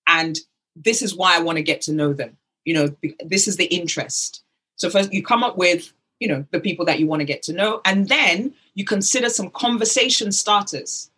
And 0.07 0.37
this 0.75 1.01
is 1.01 1.15
why 1.15 1.35
I 1.35 1.41
want 1.41 1.57
to 1.57 1.63
get 1.63 1.81
to 1.81 1.93
know 1.93 2.13
them. 2.13 2.37
You 2.63 2.75
know, 2.75 2.95
this 3.25 3.47
is 3.47 3.57
the 3.57 3.65
interest. 3.65 4.43
So 4.75 4.89
first 4.89 5.11
you 5.11 5.23
come 5.23 5.43
up 5.43 5.57
with, 5.57 5.91
you 6.19 6.27
know, 6.27 6.45
the 6.51 6.59
people 6.59 6.85
that 6.85 6.99
you 6.99 7.07
want 7.07 7.21
to 7.21 7.25
get 7.25 7.41
to 7.43 7.53
know, 7.53 7.81
and 7.85 8.07
then 8.07 8.53
you 8.75 8.85
consider 8.85 9.29
some 9.29 9.49
conversation 9.49 10.31
starters. 10.31 11.09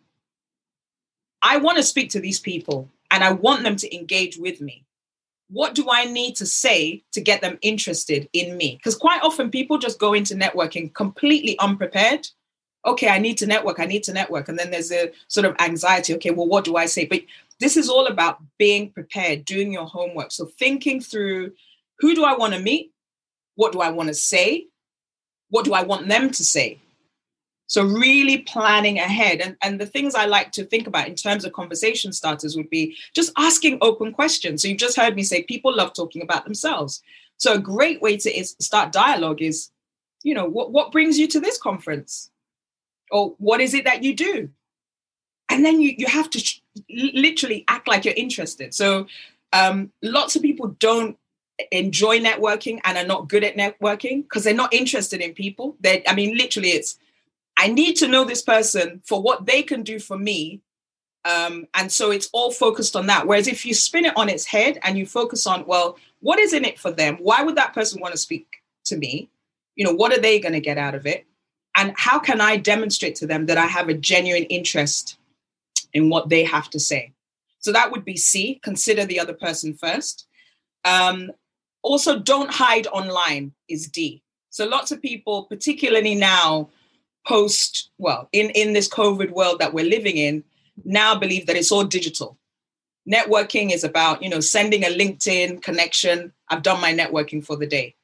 I 1.42 1.58
want 1.58 1.76
to 1.76 1.82
speak 1.82 2.10
to 2.10 2.20
these 2.20 2.40
people 2.40 2.88
and 3.10 3.22
I 3.22 3.32
want 3.32 3.62
them 3.62 3.76
to 3.76 3.94
engage 3.94 4.38
with 4.38 4.60
me. 4.60 4.84
What 5.48 5.74
do 5.74 5.86
I 5.88 6.06
need 6.06 6.34
to 6.36 6.46
say 6.46 7.04
to 7.12 7.20
get 7.20 7.40
them 7.40 7.58
interested 7.62 8.28
in 8.32 8.56
me? 8.56 8.76
Because 8.76 8.96
quite 8.96 9.22
often 9.22 9.50
people 9.50 9.78
just 9.78 10.00
go 10.00 10.12
into 10.12 10.34
networking 10.34 10.92
completely 10.92 11.56
unprepared 11.60 12.26
okay, 12.86 13.08
I 13.08 13.18
need 13.18 13.38
to 13.38 13.46
network, 13.46 13.80
I 13.80 13.86
need 13.86 14.04
to 14.04 14.12
network. 14.12 14.48
And 14.48 14.58
then 14.58 14.70
there's 14.70 14.92
a 14.92 15.10
sort 15.28 15.44
of 15.44 15.56
anxiety, 15.58 16.14
okay, 16.14 16.30
well, 16.30 16.46
what 16.46 16.64
do 16.64 16.76
I 16.76 16.86
say? 16.86 17.04
But 17.04 17.22
this 17.58 17.76
is 17.76 17.88
all 17.88 18.06
about 18.06 18.38
being 18.58 18.90
prepared, 18.90 19.44
doing 19.44 19.72
your 19.72 19.86
homework. 19.86 20.30
So 20.32 20.46
thinking 20.46 21.00
through 21.00 21.52
who 21.98 22.14
do 22.14 22.24
I 22.24 22.36
want 22.36 22.54
to 22.54 22.60
meet? 22.60 22.92
What 23.56 23.72
do 23.72 23.80
I 23.80 23.90
want 23.90 24.08
to 24.08 24.14
say? 24.14 24.66
What 25.50 25.64
do 25.64 25.72
I 25.72 25.82
want 25.82 26.08
them 26.08 26.30
to 26.30 26.44
say? 26.44 26.78
So 27.68 27.84
really 27.84 28.38
planning 28.38 28.98
ahead. 28.98 29.40
And, 29.40 29.56
and 29.62 29.80
the 29.80 29.86
things 29.86 30.14
I 30.14 30.26
like 30.26 30.52
to 30.52 30.64
think 30.64 30.86
about 30.86 31.08
in 31.08 31.14
terms 31.14 31.44
of 31.44 31.52
conversation 31.52 32.12
starters 32.12 32.56
would 32.56 32.70
be 32.70 32.96
just 33.14 33.32
asking 33.36 33.78
open 33.80 34.12
questions. 34.12 34.62
So 34.62 34.68
you've 34.68 34.78
just 34.78 34.96
heard 34.96 35.16
me 35.16 35.24
say 35.24 35.42
people 35.42 35.74
love 35.74 35.92
talking 35.92 36.22
about 36.22 36.44
themselves. 36.44 37.02
So 37.38 37.54
a 37.54 37.58
great 37.58 38.00
way 38.00 38.16
to 38.18 38.30
is 38.30 38.54
start 38.60 38.92
dialogue 38.92 39.42
is, 39.42 39.70
you 40.22 40.34
know, 40.34 40.44
what, 40.44 40.70
what 40.70 40.92
brings 40.92 41.18
you 41.18 41.26
to 41.28 41.40
this 41.40 41.58
conference? 41.58 42.30
Or 43.10 43.34
what 43.38 43.60
is 43.60 43.74
it 43.74 43.84
that 43.84 44.02
you 44.02 44.14
do? 44.14 44.50
And 45.48 45.64
then 45.64 45.80
you, 45.80 45.94
you 45.96 46.06
have 46.06 46.28
to 46.30 46.38
sh- 46.38 46.60
literally 46.90 47.64
act 47.68 47.88
like 47.88 48.04
you're 48.04 48.14
interested. 48.14 48.74
So 48.74 49.06
um, 49.52 49.92
lots 50.02 50.36
of 50.36 50.42
people 50.42 50.76
don't 50.80 51.16
enjoy 51.70 52.20
networking 52.20 52.80
and 52.84 52.98
are 52.98 53.06
not 53.06 53.28
good 53.28 53.44
at 53.44 53.56
networking 53.56 54.22
because 54.22 54.44
they're 54.44 54.54
not 54.54 54.74
interested 54.74 55.20
in 55.20 55.32
people. 55.32 55.76
They 55.80 56.02
i 56.06 56.14
mean 56.14 56.36
literally 56.36 56.70
it's 56.70 56.98
i 57.56 57.68
need 57.68 57.94
to 57.96 58.08
know 58.08 58.24
this 58.24 58.42
person 58.42 59.00
for 59.04 59.22
what 59.22 59.46
they 59.46 59.62
can 59.62 59.82
do 59.82 59.98
for 59.98 60.18
me. 60.18 60.60
Um, 61.24 61.66
and 61.74 61.90
so 61.90 62.12
it's 62.12 62.28
all 62.32 62.52
focused 62.52 62.94
on 62.94 63.08
that. 63.08 63.26
Whereas 63.26 63.48
if 63.48 63.66
you 63.66 63.74
spin 63.74 64.04
it 64.04 64.16
on 64.16 64.28
its 64.28 64.44
head 64.44 64.78
and 64.84 64.96
you 64.96 65.06
focus 65.06 65.46
on 65.46 65.66
well 65.66 65.96
what 66.20 66.38
is 66.38 66.52
in 66.52 66.64
it 66.64 66.78
for 66.78 66.90
them? 66.90 67.16
Why 67.20 67.42
would 67.42 67.56
that 67.56 67.72
person 67.72 68.00
want 68.00 68.12
to 68.12 68.18
speak 68.18 68.62
to 68.84 68.96
me? 68.96 69.30
You 69.76 69.86
know 69.86 69.94
what 69.94 70.12
are 70.12 70.20
they 70.20 70.38
going 70.38 70.52
to 70.52 70.60
get 70.60 70.78
out 70.78 70.94
of 70.94 71.06
it 71.06 71.26
and 71.76 71.92
how 71.96 72.18
can 72.18 72.40
I 72.40 72.56
demonstrate 72.56 73.14
to 73.16 73.26
them 73.26 73.46
that 73.46 73.58
I 73.58 73.66
have 73.66 73.88
a 73.88 73.94
genuine 73.94 74.44
interest 74.44 75.18
in 75.92 76.08
what 76.08 76.30
they 76.30 76.42
have 76.42 76.70
to 76.70 76.80
say? 76.80 77.12
So 77.58 77.70
that 77.72 77.92
would 77.92 78.04
be 78.04 78.16
C, 78.16 78.58
consider 78.62 79.04
the 79.04 79.20
other 79.20 79.34
person 79.34 79.74
first. 79.74 80.26
Um, 80.84 81.32
also, 81.82 82.18
don't 82.18 82.50
hide 82.50 82.86
online 82.88 83.52
is 83.68 83.88
D. 83.88 84.22
So 84.50 84.66
lots 84.66 84.90
of 84.90 85.02
people, 85.02 85.44
particularly 85.44 86.14
now, 86.14 86.70
post, 87.26 87.90
well, 87.98 88.28
in, 88.32 88.50
in 88.50 88.72
this 88.72 88.88
COVID 88.88 89.32
world 89.32 89.58
that 89.58 89.74
we're 89.74 89.84
living 89.84 90.16
in, 90.16 90.44
now 90.84 91.14
believe 91.14 91.46
that 91.46 91.56
it's 91.56 91.72
all 91.72 91.84
digital. 91.84 92.38
Networking 93.10 93.72
is 93.72 93.84
about, 93.84 94.22
you 94.22 94.30
know, 94.30 94.40
sending 94.40 94.82
a 94.82 94.88
LinkedIn 94.88 95.62
connection. 95.62 96.32
I've 96.48 96.62
done 96.62 96.80
my 96.80 96.92
networking 96.94 97.44
for 97.44 97.56
the 97.56 97.66
day. 97.66 97.94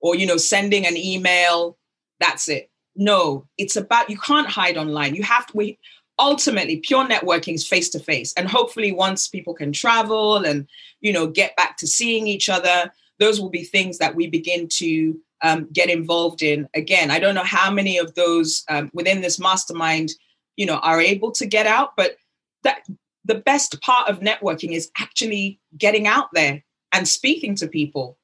Or, 0.00 0.14
you 0.14 0.26
know, 0.26 0.36
sending 0.36 0.86
an 0.86 0.96
email. 0.96 1.76
That's 2.20 2.48
it 2.48 2.70
no, 2.96 3.46
it's 3.58 3.76
about 3.76 4.10
you 4.10 4.18
can't 4.18 4.48
hide 4.48 4.76
online. 4.76 5.14
You 5.14 5.22
have 5.22 5.46
to 5.46 5.56
we 5.56 5.78
ultimately 6.18 6.78
pure 6.78 7.06
networking 7.06 7.54
is 7.54 7.66
face 7.66 7.90
to 7.90 7.98
face. 7.98 8.32
And 8.36 8.48
hopefully 8.48 8.92
once 8.92 9.28
people 9.28 9.54
can 9.54 9.72
travel 9.72 10.38
and 10.38 10.66
you 11.00 11.12
know 11.12 11.26
get 11.26 11.56
back 11.56 11.76
to 11.78 11.86
seeing 11.86 12.26
each 12.26 12.48
other, 12.48 12.90
those 13.18 13.40
will 13.40 13.50
be 13.50 13.64
things 13.64 13.98
that 13.98 14.14
we 14.14 14.26
begin 14.26 14.68
to 14.74 15.18
um, 15.42 15.68
get 15.72 15.90
involved 15.90 16.42
in. 16.42 16.68
Again, 16.74 17.10
I 17.10 17.18
don't 17.18 17.34
know 17.34 17.44
how 17.44 17.70
many 17.70 17.98
of 17.98 18.14
those 18.14 18.64
um, 18.68 18.90
within 18.94 19.20
this 19.20 19.38
mastermind, 19.38 20.10
you 20.56 20.66
know, 20.66 20.78
are 20.78 21.00
able 21.00 21.30
to 21.32 21.46
get 21.46 21.66
out, 21.66 21.96
but 21.96 22.16
that 22.62 22.82
the 23.24 23.34
best 23.34 23.80
part 23.80 24.08
of 24.08 24.20
networking 24.20 24.72
is 24.72 24.90
actually 24.98 25.60
getting 25.76 26.06
out 26.06 26.28
there 26.32 26.62
and 26.92 27.06
speaking 27.06 27.54
to 27.56 27.68
people 27.68 28.15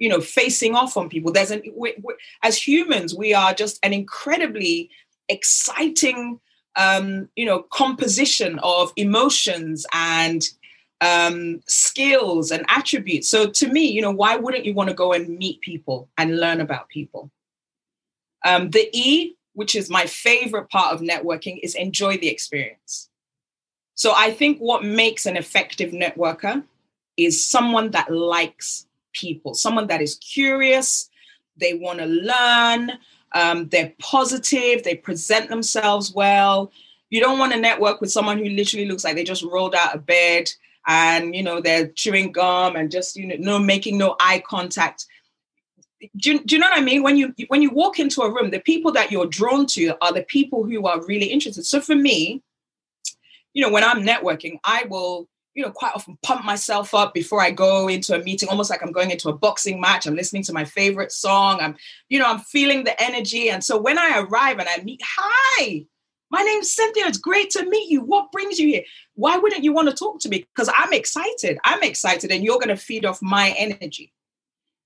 you 0.00 0.08
know 0.08 0.20
facing 0.20 0.74
off 0.74 0.96
on 0.96 1.08
people. 1.08 1.30
There's 1.30 1.52
an 1.52 1.62
we, 1.76 1.94
we, 2.02 2.14
as 2.42 2.56
humans 2.56 3.14
we 3.14 3.32
are 3.32 3.54
just 3.54 3.78
an 3.84 3.92
incredibly 3.92 4.90
exciting 5.28 6.40
um, 6.74 7.28
you 7.36 7.46
know 7.46 7.62
composition 7.70 8.58
of 8.64 8.92
emotions 8.96 9.86
and 9.92 10.42
um, 11.00 11.62
skills 11.68 12.50
and 12.50 12.64
attributes. 12.68 13.28
So 13.28 13.48
to 13.48 13.68
me 13.68 13.86
you 13.86 14.02
know 14.02 14.10
why 14.10 14.34
wouldn't 14.36 14.64
you 14.64 14.74
want 14.74 14.88
to 14.88 14.94
go 14.94 15.12
and 15.12 15.38
meet 15.38 15.60
people 15.60 16.08
and 16.18 16.40
learn 16.40 16.60
about 16.60 16.88
people? 16.88 17.30
Um, 18.44 18.70
the 18.70 18.88
e 18.92 19.36
which 19.52 19.74
is 19.74 19.90
my 19.90 20.06
favorite 20.06 20.70
part 20.70 20.94
of 20.94 21.00
networking 21.00 21.58
is 21.62 21.74
enjoy 21.74 22.16
the 22.16 22.28
experience. 22.28 23.08
So 23.94 24.14
i 24.16 24.32
think 24.32 24.58
what 24.58 24.82
makes 24.82 25.26
an 25.26 25.36
effective 25.36 25.92
networker 25.92 26.64
is 27.18 27.46
someone 27.46 27.90
that 27.90 28.10
likes 28.10 28.86
people, 29.12 29.54
someone 29.54 29.86
that 29.88 30.00
is 30.00 30.16
curious, 30.16 31.08
they 31.56 31.74
want 31.74 31.98
to 31.98 32.06
learn, 32.06 32.92
um, 33.32 33.68
they're 33.68 33.92
positive, 34.00 34.82
they 34.82 34.96
present 34.96 35.48
themselves 35.48 36.12
well. 36.12 36.72
You 37.10 37.20
don't 37.20 37.38
want 37.38 37.52
to 37.52 37.60
network 37.60 38.00
with 38.00 38.10
someone 38.10 38.38
who 38.38 38.48
literally 38.48 38.86
looks 38.86 39.04
like 39.04 39.16
they 39.16 39.24
just 39.24 39.42
rolled 39.42 39.74
out 39.74 39.94
of 39.94 40.06
bed 40.06 40.50
and 40.86 41.34
you 41.34 41.42
know 41.42 41.60
they're 41.60 41.88
chewing 41.88 42.32
gum 42.32 42.76
and 42.76 42.90
just 42.90 43.16
you 43.16 43.26
know 43.26 43.36
no 43.38 43.58
making 43.58 43.98
no 43.98 44.16
eye 44.20 44.42
contact. 44.46 45.06
Do 46.16 46.38
do 46.40 46.54
you 46.54 46.60
know 46.60 46.68
what 46.68 46.78
I 46.78 46.82
mean? 46.82 47.02
When 47.02 47.16
you 47.16 47.34
when 47.48 47.62
you 47.62 47.70
walk 47.70 47.98
into 47.98 48.22
a 48.22 48.32
room, 48.32 48.50
the 48.50 48.60
people 48.60 48.92
that 48.92 49.12
you're 49.12 49.26
drawn 49.26 49.66
to 49.66 49.94
are 50.00 50.12
the 50.12 50.22
people 50.22 50.64
who 50.64 50.86
are 50.86 51.04
really 51.06 51.26
interested. 51.26 51.66
So 51.66 51.80
for 51.80 51.94
me, 51.94 52.42
you 53.52 53.62
know, 53.62 53.70
when 53.70 53.84
I'm 53.84 54.02
networking, 54.02 54.58
I 54.64 54.84
will 54.88 55.28
you 55.60 55.66
know, 55.66 55.72
quite 55.72 55.92
often 55.94 56.16
pump 56.22 56.42
myself 56.42 56.94
up 56.94 57.12
before 57.12 57.42
I 57.42 57.50
go 57.50 57.86
into 57.86 58.18
a 58.18 58.24
meeting, 58.24 58.48
almost 58.48 58.70
like 58.70 58.82
I'm 58.82 58.92
going 58.92 59.10
into 59.10 59.28
a 59.28 59.36
boxing 59.36 59.78
match. 59.78 60.06
I'm 60.06 60.16
listening 60.16 60.42
to 60.44 60.54
my 60.54 60.64
favorite 60.64 61.12
song. 61.12 61.60
I'm, 61.60 61.76
you 62.08 62.18
know, 62.18 62.24
I'm 62.24 62.38
feeling 62.38 62.84
the 62.84 62.98
energy. 63.00 63.50
And 63.50 63.62
so 63.62 63.78
when 63.78 63.98
I 63.98 64.20
arrive 64.20 64.58
and 64.58 64.66
I 64.66 64.82
meet, 64.82 65.02
hi, 65.04 65.84
my 66.30 66.40
name's 66.40 66.74
Cynthia. 66.74 67.04
It's 67.04 67.18
great 67.18 67.50
to 67.50 67.68
meet 67.68 67.90
you. 67.90 68.00
What 68.00 68.32
brings 68.32 68.58
you 68.58 68.68
here? 68.68 68.84
Why 69.16 69.36
wouldn't 69.36 69.62
you 69.62 69.74
want 69.74 69.90
to 69.90 69.94
talk 69.94 70.18
to 70.20 70.30
me? 70.30 70.46
Because 70.54 70.72
I'm 70.74 70.94
excited. 70.94 71.58
I'm 71.64 71.82
excited, 71.82 72.30
and 72.30 72.42
you're 72.42 72.58
going 72.58 72.68
to 72.68 72.76
feed 72.76 73.04
off 73.04 73.20
my 73.20 73.54
energy. 73.58 74.14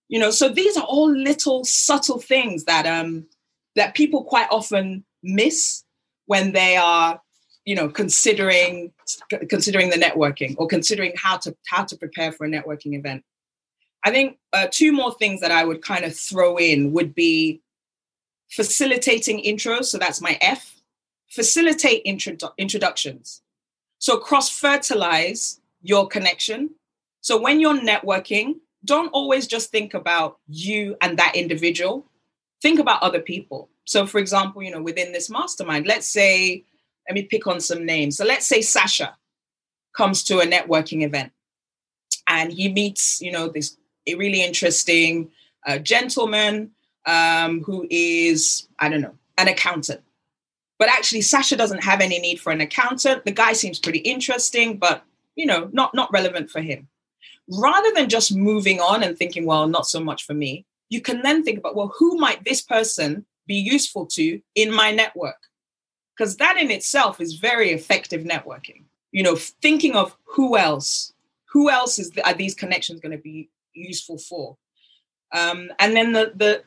You 0.09 0.19
know, 0.19 0.33
so 0.33 0.49
these 0.49 0.77
are 0.77 0.83
all 0.83 1.09
little 1.09 1.65
subtle 1.65 2.19
things 2.19 2.65
that 2.65 2.85
um 2.85 3.27
that 3.77 3.95
people 3.95 4.25
quite 4.25 4.49
often 4.51 5.05
miss 5.23 5.85
when 6.27 6.53
they 6.53 6.77
are 6.77 7.21
you 7.65 7.77
know 7.77 7.89
considering 7.89 8.93
considering 9.49 9.91
the 9.91 9.97
networking 9.97 10.55
or 10.59 10.67
considering 10.67 11.13
how 11.17 11.37
to 11.37 11.55
how 11.67 11.85
to 11.85 11.97
prepare 11.97 12.33
for 12.33 12.45
a 12.47 12.49
networking 12.49 12.97
event 12.97 13.25
i 14.05 14.11
think 14.11 14.39
uh, 14.53 14.67
two 14.71 14.93
more 14.93 15.15
things 15.15 15.41
that 15.41 15.51
i 15.51 15.65
would 15.65 15.83
kind 15.83 16.05
of 16.05 16.17
throw 16.17 16.57
in 16.57 16.93
would 16.93 17.15
be 17.15 17.61
facilitating 18.51 19.43
intros 19.43 19.85
so 19.85 19.99
that's 19.99 20.21
my 20.21 20.39
f 20.41 20.81
facilitate 21.31 22.05
introdu- 22.05 22.53
introductions 22.59 23.43
so 23.99 24.19
cross 24.19 24.49
fertilize 24.51 25.61
your 25.83 26.07
connection 26.07 26.71
so 27.21 27.41
when 27.41 27.61
you're 27.61 27.81
networking 27.81 28.55
don't 28.85 29.09
always 29.09 29.47
just 29.47 29.71
think 29.71 29.95
about 29.95 30.39
you 30.47 30.97
and 31.01 31.19
that 31.19 31.35
individual. 31.35 32.07
Think 32.61 32.79
about 32.79 33.03
other 33.03 33.21
people. 33.21 33.69
So, 33.87 34.07
for 34.07 34.19
example, 34.19 34.63
you 34.63 34.71
know, 34.71 34.83
within 34.83 35.13
this 35.13 35.31
mastermind, 35.31 35.87
let's 35.87 36.07
say, 36.07 36.65
let 37.09 37.15
me 37.15 37.23
pick 37.23 37.47
on 37.47 37.61
some 37.61 37.85
names. 37.85 38.17
So, 38.17 38.25
let's 38.25 38.47
say 38.47 38.61
Sasha 38.61 39.17
comes 39.97 40.25
to 40.25 40.41
a 40.41 40.47
networking 40.47 41.03
event 41.03 41.33
and 42.27 42.53
he 42.53 42.69
meets, 42.69 43.21
you 43.21 43.33
know, 43.33 43.49
this 43.49 43.77
really 44.07 44.43
interesting 44.43 45.31
uh, 45.67 45.79
gentleman 45.79 46.71
um, 47.07 47.63
who 47.63 47.87
is, 47.91 48.69
I 48.79 48.89
don't 48.89 49.01
know, 49.01 49.15
an 49.39 49.49
accountant. 49.49 50.01
But 50.79 50.89
actually, 50.89 51.23
Sasha 51.23 51.57
doesn't 51.57 51.85
have 51.85 52.01
any 52.01 52.19
need 52.19 52.41
for 52.41 52.53
an 52.53 52.61
accountant. 52.61 53.25
The 53.25 53.31
guy 53.31 53.53
seems 53.53 53.79
pretty 53.79 54.01
interesting, 54.01 54.77
but 54.77 55.05
you 55.37 55.47
know, 55.47 55.71
not 55.73 55.95
not 55.95 56.13
relevant 56.13 56.51
for 56.51 56.61
him. 56.61 56.89
Rather 57.49 57.91
than 57.95 58.09
just 58.09 58.35
moving 58.35 58.81
on 58.81 59.03
and 59.03 59.17
thinking, 59.17 59.45
well, 59.45 59.69
not 59.69 59.87
so 59.87 60.01
much 60.01 60.25
for 60.25 60.35
me, 60.35 60.65
you 60.89 61.01
can 61.01 61.23
then 61.23 61.45
think 61.45 61.59
about, 61.59 61.77
well, 61.77 61.93
who 61.99 62.17
might 62.17 62.45
this 62.45 62.63
person 62.63 63.27
be 63.47 63.57
useful 63.57 64.07
to 64.07 64.41
in 64.55 64.73
my 64.73 64.91
network? 64.91 65.37
Because 66.17 66.37
that 66.37 66.57
in 66.57 66.71
itself 66.71 67.21
is 67.21 67.35
very 67.35 67.71
effective 67.71 68.23
networking. 68.23 68.85
You 69.13 69.23
know, 69.23 69.37
thinking 69.37 69.95
of 69.95 70.17
who 70.25 70.57
else, 70.57 71.13
who 71.47 71.71
else 71.71 71.99
is 71.99 72.11
are 72.25 72.35
these 72.35 72.55
connections 72.55 73.01
going 73.01 73.13
to 73.13 73.23
be 73.23 73.51
useful 73.73 74.19
for? 74.19 74.57
Um, 75.33 75.71
and 75.79 75.97
then 75.97 76.13
the 76.13 76.33
the 76.35 76.63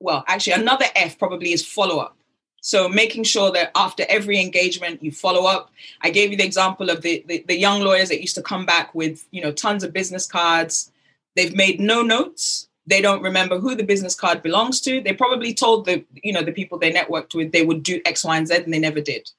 well, 0.00 0.24
actually, 0.26 0.54
another 0.54 0.86
F 0.96 1.18
probably 1.18 1.52
is 1.52 1.64
follow 1.64 1.98
up. 1.98 2.16
So 2.62 2.88
making 2.88 3.24
sure 3.24 3.50
that 3.52 3.70
after 3.74 4.04
every 4.08 4.40
engagement 4.40 5.02
you 5.02 5.12
follow 5.12 5.46
up. 5.46 5.70
I 6.02 6.10
gave 6.10 6.30
you 6.30 6.36
the 6.36 6.44
example 6.44 6.90
of 6.90 7.02
the, 7.02 7.24
the, 7.26 7.44
the 7.48 7.58
young 7.58 7.80
lawyers 7.80 8.10
that 8.10 8.20
used 8.20 8.34
to 8.34 8.42
come 8.42 8.66
back 8.66 8.94
with 8.94 9.26
you 9.30 9.42
know 9.42 9.52
tons 9.52 9.82
of 9.82 9.92
business 9.92 10.26
cards. 10.26 10.92
They've 11.36 11.54
made 11.54 11.80
no 11.80 12.02
notes. 12.02 12.68
They 12.90 13.00
don't 13.00 13.22
remember 13.22 13.58
who 13.58 13.74
the 13.74 13.84
business 13.84 14.14
card 14.14 14.42
belongs 14.42 14.80
to. 14.82 15.00
They 15.00 15.14
probably 15.14 15.54
told 15.54 15.86
the 15.86 16.04
you 16.22 16.32
know 16.32 16.42
the 16.42 16.52
people 16.52 16.78
they 16.78 16.92
networked 16.92 17.34
with 17.34 17.52
they 17.52 17.64
would 17.64 17.82
do 17.82 18.00
X, 18.04 18.24
Y, 18.24 18.36
and 18.36 18.48
Z, 18.48 18.56
and 18.56 18.74
they 18.74 18.78
never 18.78 19.00
did. 19.00 19.30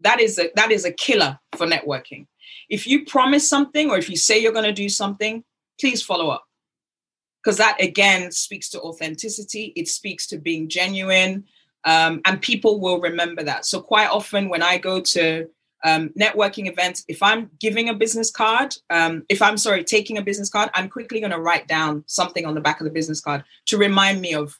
That 0.00 0.20
is 0.20 0.38
a 0.38 0.50
that 0.54 0.70
is 0.70 0.84
a 0.84 0.92
killer 0.92 1.38
for 1.56 1.66
networking. 1.66 2.26
If 2.70 2.86
you 2.86 3.04
promise 3.04 3.48
something 3.48 3.90
or 3.90 3.98
if 3.98 4.08
you 4.08 4.16
say 4.16 4.38
you're 4.38 4.52
going 4.52 4.64
to 4.64 4.72
do 4.72 4.88
something, 4.88 5.44
please 5.78 6.02
follow 6.02 6.30
up 6.30 6.44
because 7.42 7.58
that 7.58 7.76
again 7.80 8.32
speaks 8.32 8.70
to 8.70 8.80
authenticity. 8.80 9.72
It 9.76 9.88
speaks 9.88 10.26
to 10.28 10.38
being 10.38 10.68
genuine 10.68 11.44
um, 11.84 12.20
and 12.24 12.40
people 12.40 12.80
will 12.80 13.00
remember 13.00 13.42
that. 13.42 13.66
So 13.66 13.80
quite 13.80 14.08
often 14.08 14.48
when 14.48 14.62
I 14.62 14.78
go 14.78 15.00
to 15.00 15.48
um, 15.84 16.08
networking 16.18 16.66
events, 16.66 17.04
if 17.08 17.22
I'm 17.22 17.50
giving 17.60 17.90
a 17.90 17.94
business 17.94 18.30
card, 18.30 18.74
um, 18.88 19.24
if 19.28 19.42
I'm 19.42 19.58
sorry, 19.58 19.84
taking 19.84 20.16
a 20.16 20.22
business 20.22 20.48
card, 20.48 20.70
I'm 20.74 20.88
quickly 20.88 21.20
going 21.20 21.32
to 21.32 21.40
write 21.40 21.68
down 21.68 22.04
something 22.06 22.46
on 22.46 22.54
the 22.54 22.60
back 22.60 22.80
of 22.80 22.86
the 22.86 22.90
business 22.90 23.20
card 23.20 23.44
to 23.66 23.76
remind 23.76 24.20
me 24.20 24.32
of 24.34 24.58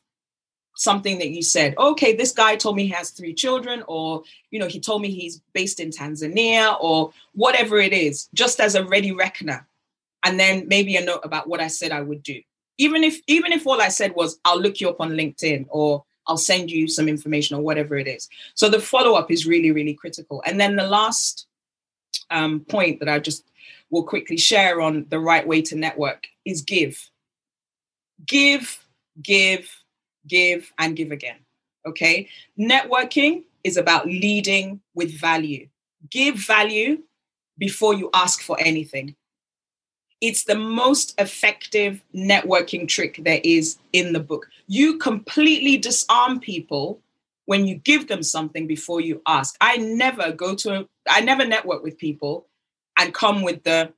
something 0.76 1.18
that 1.18 1.30
you 1.30 1.42
said. 1.42 1.74
Okay, 1.78 2.14
this 2.14 2.32
guy 2.32 2.56
told 2.56 2.76
me 2.76 2.84
he 2.84 2.92
has 2.92 3.10
three 3.10 3.32
children, 3.32 3.82
or 3.88 4.22
you 4.50 4.58
know, 4.58 4.68
he 4.68 4.78
told 4.78 5.00
me 5.00 5.10
he's 5.10 5.40
based 5.54 5.80
in 5.80 5.90
Tanzania, 5.90 6.76
or 6.80 7.12
whatever 7.32 7.78
it 7.78 7.94
is, 7.94 8.28
just 8.34 8.60
as 8.60 8.74
a 8.74 8.84
ready 8.84 9.12
reckoner. 9.12 9.66
And 10.24 10.38
then 10.38 10.68
maybe 10.68 10.96
a 10.96 11.04
note 11.04 11.20
about 11.22 11.48
what 11.48 11.60
I 11.60 11.68
said 11.68 11.92
I 11.92 12.00
would 12.00 12.22
do. 12.22 12.40
Even 12.76 13.02
if 13.02 13.20
even 13.28 13.52
if 13.52 13.66
all 13.66 13.80
I 13.80 13.88
said 13.88 14.14
was 14.14 14.38
I'll 14.44 14.60
look 14.60 14.80
you 14.80 14.90
up 14.90 15.00
on 15.00 15.12
LinkedIn 15.12 15.66
or 15.70 16.04
I'll 16.26 16.36
send 16.36 16.70
you 16.70 16.88
some 16.88 17.08
information 17.08 17.56
or 17.56 17.62
whatever 17.62 17.96
it 17.96 18.06
is. 18.06 18.28
So 18.54 18.68
the 18.68 18.80
follow 18.80 19.14
up 19.14 19.30
is 19.30 19.46
really, 19.46 19.70
really 19.70 19.94
critical. 19.94 20.42
And 20.46 20.60
then 20.60 20.76
the 20.76 20.86
last 20.86 21.46
um, 22.30 22.60
point 22.60 23.00
that 23.00 23.08
I 23.08 23.18
just 23.18 23.44
will 23.90 24.04
quickly 24.04 24.36
share 24.36 24.80
on 24.80 25.06
the 25.08 25.20
right 25.20 25.46
way 25.46 25.62
to 25.62 25.76
network 25.76 26.26
is 26.44 26.62
give. 26.62 27.10
Give, 28.26 28.84
give, 29.22 29.70
give, 30.26 30.72
and 30.78 30.96
give 30.96 31.12
again. 31.12 31.36
Okay. 31.86 32.28
Networking 32.58 33.44
is 33.62 33.76
about 33.76 34.06
leading 34.06 34.80
with 34.94 35.18
value. 35.18 35.68
Give 36.10 36.36
value 36.36 37.02
before 37.58 37.94
you 37.94 38.10
ask 38.14 38.42
for 38.42 38.56
anything. 38.60 39.14
It's 40.24 40.44
the 40.44 40.54
most 40.54 41.14
effective 41.20 42.02
networking 42.14 42.88
trick 42.88 43.20
there 43.22 43.42
is 43.44 43.76
in 43.92 44.14
the 44.14 44.20
book. 44.20 44.48
You 44.66 44.96
completely 44.96 45.76
disarm 45.76 46.40
people 46.40 46.98
when 47.44 47.66
you 47.66 47.74
give 47.74 48.08
them 48.08 48.22
something 48.22 48.66
before 48.66 49.02
you 49.02 49.20
ask. 49.26 49.54
I 49.60 49.76
never 49.76 50.32
go 50.32 50.54
to, 50.54 50.88
I 51.06 51.20
never 51.20 51.44
network 51.44 51.82
with 51.82 51.98
people 51.98 52.46
and 52.98 53.12
come 53.12 53.42
with 53.42 53.64
the, 53.64 53.92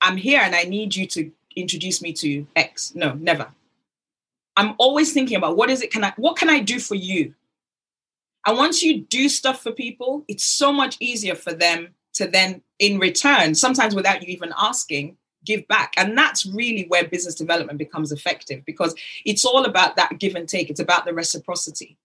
I'm 0.00 0.16
here 0.16 0.40
and 0.40 0.56
I 0.56 0.64
need 0.64 0.96
you 0.96 1.06
to 1.06 1.30
introduce 1.54 2.02
me 2.02 2.12
to 2.14 2.44
X. 2.56 2.92
No, 2.96 3.12
never. 3.12 3.46
I'm 4.56 4.74
always 4.78 5.12
thinking 5.12 5.36
about 5.36 5.56
what 5.56 5.70
is 5.70 5.82
it, 5.82 5.92
can 5.92 6.02
I, 6.02 6.12
what 6.16 6.36
can 6.36 6.50
I 6.50 6.58
do 6.58 6.80
for 6.80 6.96
you? 6.96 7.32
And 8.44 8.58
once 8.58 8.82
you 8.82 9.02
do 9.02 9.28
stuff 9.28 9.62
for 9.62 9.70
people, 9.70 10.24
it's 10.26 10.42
so 10.44 10.72
much 10.72 10.96
easier 10.98 11.36
for 11.36 11.52
them 11.52 11.94
to 12.14 12.26
then, 12.26 12.62
in 12.80 12.98
return, 12.98 13.54
sometimes 13.54 13.94
without 13.94 14.20
you 14.20 14.34
even 14.34 14.52
asking, 14.58 15.16
give 15.44 15.66
back. 15.68 15.94
And 15.96 16.16
that's 16.16 16.46
really 16.46 16.86
where 16.88 17.06
business 17.06 17.34
development 17.34 17.78
becomes 17.78 18.12
effective 18.12 18.64
because 18.64 18.94
it's 19.24 19.44
all 19.44 19.64
about 19.64 19.96
that 19.96 20.18
give 20.18 20.34
and 20.34 20.48
take, 20.48 20.70
it's 20.70 20.80
about 20.80 21.04
the 21.04 21.14
reciprocity. 21.14 21.96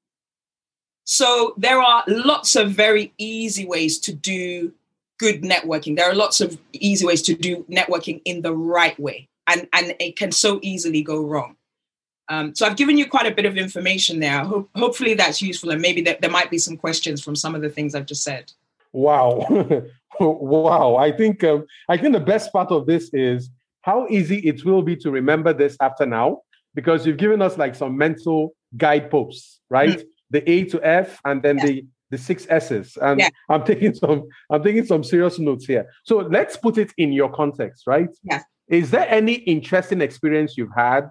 So 1.04 1.54
there 1.58 1.82
are 1.82 2.04
lots 2.08 2.56
of 2.56 2.72
very 2.72 3.14
easy 3.18 3.66
ways 3.66 4.00
to 4.00 4.14
do 4.14 4.74
good 5.20 5.42
networking. 5.42 5.96
There 5.96 6.10
are 6.10 6.16
lots 6.16 6.40
of 6.40 6.58
easy 6.74 7.06
ways 7.06 7.22
to 7.24 7.34
do 7.34 7.66
networking 7.70 8.22
in 8.26 8.42
the 8.42 8.56
right 8.56 8.98
way. 9.00 9.28
And, 9.48 9.68
and 9.74 9.96
it 10.00 10.16
can 10.16 10.32
so 10.32 10.60
easily 10.62 11.02
go 11.02 11.26
wrong. 11.26 11.56
Um, 12.30 12.54
so 12.54 12.68
I've 12.68 12.78
given 12.78 12.98
you 12.98 13.08
quite 13.08 13.26
a 13.26 13.34
bit 13.34 13.46
of 13.46 13.58
information 13.58 14.20
there. 14.20 14.44
Ho- 14.46 14.70
hopefully 14.76 15.16
that's 15.16 15.42
useful, 15.42 15.72
and 15.72 15.82
maybe 15.82 16.02
there 16.02 16.30
might 16.30 16.52
be 16.52 16.60
some 16.60 16.78
questions 16.78 17.24
from 17.24 17.36
some 17.36 17.56
of 17.56 17.64
the 17.64 17.70
things 17.70 17.96
I've 17.96 18.06
just 18.06 18.24
said. 18.24 18.54
Wow, 18.92 19.46
wow! 20.20 20.96
I 20.96 21.12
think 21.12 21.44
um, 21.44 21.66
I 21.88 21.98
think 21.98 22.14
the 22.14 22.20
best 22.20 22.52
part 22.52 22.72
of 22.72 22.86
this 22.88 23.10
is 23.14 23.50
how 23.82 24.08
easy 24.10 24.40
it 24.40 24.66
will 24.66 24.82
be 24.82 24.96
to 24.98 25.12
remember 25.12 25.54
this 25.54 25.78
after 25.82 26.06
now, 26.06 26.42
because 26.74 27.06
you've 27.06 27.18
given 27.18 27.42
us 27.42 27.58
like 27.58 27.76
some 27.76 27.98
mental 27.98 28.56
guideposts, 28.78 29.62
right? 29.70 30.00
Mm. 30.00 30.04
The 30.32 30.50
A 30.50 30.64
to 30.66 30.84
F, 30.84 31.20
and 31.26 31.42
then 31.42 31.58
yeah. 31.58 31.66
the 31.66 31.86
the 32.12 32.18
six 32.18 32.48
S's. 32.50 32.98
And 33.02 33.20
yeah. 33.20 33.30
I'm 33.50 33.64
taking 33.64 33.94
some 33.94 34.28
I'm 34.50 34.64
taking 34.64 34.86
some 34.86 35.04
serious 35.04 35.40
notes 35.40 35.66
here. 35.66 35.86
So 36.04 36.18
let's 36.18 36.58
put 36.58 36.78
it 36.78 36.92
in 36.98 37.14
your 37.14 37.30
context, 37.30 37.84
right? 37.88 38.10
Yeah. 38.24 38.42
Is 38.68 38.92
there 38.92 39.08
any 39.10 39.34
interesting 39.34 40.02
experience 40.02 40.58
you've 40.58 40.76
had 40.76 41.10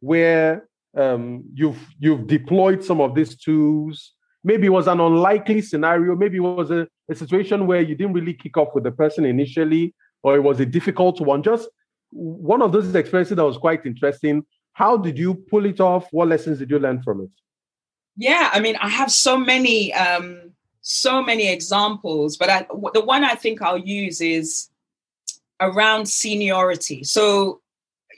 where 0.00 0.68
um, 0.96 1.44
you've 1.54 1.78
you've 1.98 2.26
deployed 2.26 2.84
some 2.84 3.00
of 3.00 3.14
these 3.14 3.36
tools 3.36 4.12
maybe 4.42 4.66
it 4.66 4.70
was 4.70 4.86
an 4.86 5.00
unlikely 5.00 5.60
scenario. 5.62 6.16
Maybe 6.16 6.36
it 6.38 6.40
was 6.40 6.70
a, 6.70 6.88
a 7.10 7.14
situation 7.14 7.66
where 7.66 7.80
you 7.80 7.94
didn't 7.94 8.14
really 8.14 8.34
kick 8.34 8.56
off 8.56 8.74
with 8.74 8.84
the 8.84 8.92
person 8.92 9.24
initially 9.24 9.94
or 10.22 10.36
it 10.36 10.40
was 10.40 10.60
a 10.60 10.66
difficult 10.66 11.20
one. 11.20 11.42
Just 11.42 11.68
one 12.10 12.62
of 12.62 12.72
those 12.72 12.94
experiences 12.94 13.36
that 13.36 13.44
was 13.44 13.58
quite 13.58 13.86
interesting. 13.86 14.44
How 14.72 14.96
did 14.96 15.18
you 15.18 15.34
pull 15.34 15.66
it 15.66 15.80
off? 15.80 16.08
What 16.10 16.28
lessons 16.28 16.58
did 16.58 16.70
you 16.70 16.78
learn 16.78 17.02
from 17.02 17.22
it? 17.22 17.30
Yeah 18.16 18.50
i 18.52 18.60
mean 18.60 18.76
i 18.76 18.88
have 18.88 19.10
so 19.10 19.38
many 19.38 19.94
um 19.94 20.52
so 20.82 21.22
many 21.22 21.48
examples 21.48 22.36
but 22.36 22.50
I, 22.50 22.66
the 22.92 23.02
one 23.02 23.24
i 23.24 23.34
think 23.34 23.62
i'll 23.62 23.78
use 23.78 24.20
is 24.20 24.68
around 25.60 26.06
seniority. 26.08 27.04
So 27.04 27.60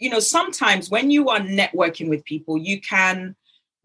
you 0.01 0.11
know 0.11 0.21
sometimes 0.21 0.91
when 0.91 1.11
you 1.11 1.29
are 1.29 1.41
networking 1.41 2.09
with 2.09 2.25
people 2.25 2.57
you 2.57 2.81
can 2.81 3.37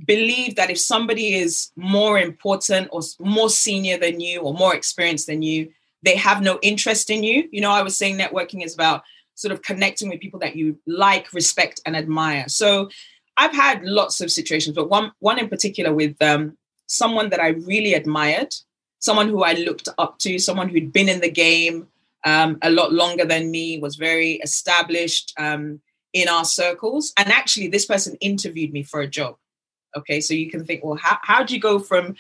believe 0.06 0.56
that 0.56 0.70
if 0.70 0.80
somebody 0.80 1.36
is 1.36 1.72
more 1.76 2.20
important 2.20 2.90
or 2.92 3.02
more 3.20 3.50
senior 3.50 3.98
than 3.98 4.20
you 4.20 4.42
or 4.42 4.54
more 4.54 4.76
experienced 4.76 5.28
than 5.28 5.42
you, 5.42 5.70
they 6.04 6.16
have 6.16 6.42
no 6.42 6.60
interest 6.62 7.10
in 7.10 7.24
you. 7.24 7.50
You 7.52 7.62
know, 7.62 7.72
I 7.72 7.82
was 7.82 7.98
saying 7.98 8.18
networking 8.18 8.64
is 8.64 8.74
about 8.74 9.04
sort 9.34 9.52
of 9.52 9.62
connecting 9.62 10.10
with 10.10 10.20
people 10.20 10.40
that 10.40 10.56
you 10.56 10.78
like, 10.86 11.34
respect, 11.34 11.82
and 11.86 11.96
admire. 11.96 12.46
So 12.48 12.90
I've 13.38 13.54
had 13.54 13.84
lots 13.84 14.22
of 14.22 14.32
situations, 14.32 14.76
but 14.76 14.90
one 14.90 15.12
one 15.20 15.40
in 15.40 15.50
particular 15.50 15.94
with 15.94 16.20
um, 16.22 16.58
someone 16.88 17.30
that 17.30 17.40
I 17.40 17.50
really 17.50 17.94
admired, 17.94 18.54
someone 19.00 19.30
who 19.30 19.44
I 19.44 19.54
looked 19.54 19.90
up 19.98 20.18
to, 20.20 20.40
someone 20.40 20.70
who'd 20.70 20.94
been 20.94 21.10
in 21.10 21.22
the 21.22 21.30
game 21.30 21.88
um, 22.26 22.58
a 22.62 22.70
lot 22.70 22.94
longer 22.94 23.26
than 23.26 23.52
me, 23.52 23.80
was 23.80 23.96
very 23.96 24.34
established 24.36 25.34
um, 25.40 25.82
in 26.14 26.28
our 26.28 26.46
circles, 26.46 27.14
and 27.18 27.30
actually, 27.30 27.68
this 27.68 27.86
person 27.86 28.16
interviewed 28.22 28.74
me 28.74 28.84
for 28.84 29.02
a 29.02 29.08
job. 29.08 29.38
Okay, 29.98 30.22
so 30.22 30.34
you 30.34 30.50
can 30.50 30.66
think, 30.66 30.84
well, 30.84 30.98
how 31.02 31.18
how 31.22 31.44
do 31.44 31.54
you 31.54 31.60
go 31.60 31.80
from 31.80 32.16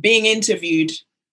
being 0.00 0.26
interviewed 0.26 0.92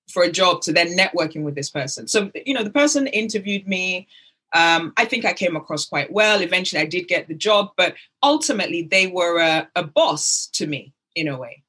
for 0.10 0.24
a 0.24 0.32
job 0.32 0.62
to 0.62 0.74
then 0.74 0.98
networking 0.98 1.44
with 1.44 1.56
this 1.56 1.70
person? 1.70 2.08
So 2.08 2.32
you 2.46 2.54
know, 2.54 2.64
the 2.64 2.70
person 2.72 3.08
interviewed 3.08 3.68
me. 3.68 4.08
Um, 4.54 4.94
I 4.98 5.06
think 5.06 5.26
I 5.26 5.34
came 5.34 5.56
across 5.56 5.86
quite 5.86 6.12
well. 6.12 6.42
Eventually, 6.42 6.82
I 6.82 6.86
did 6.86 7.08
get 7.08 7.28
the 7.28 7.36
job, 7.36 7.72
but 7.78 7.96
ultimately, 8.24 8.82
they 8.84 9.08
were 9.08 9.40
a, 9.40 9.70
a 9.76 9.84
boss 9.84 10.50
to 10.54 10.66
me 10.66 10.94
in 11.16 11.28
a 11.28 11.38
way. 11.38 11.64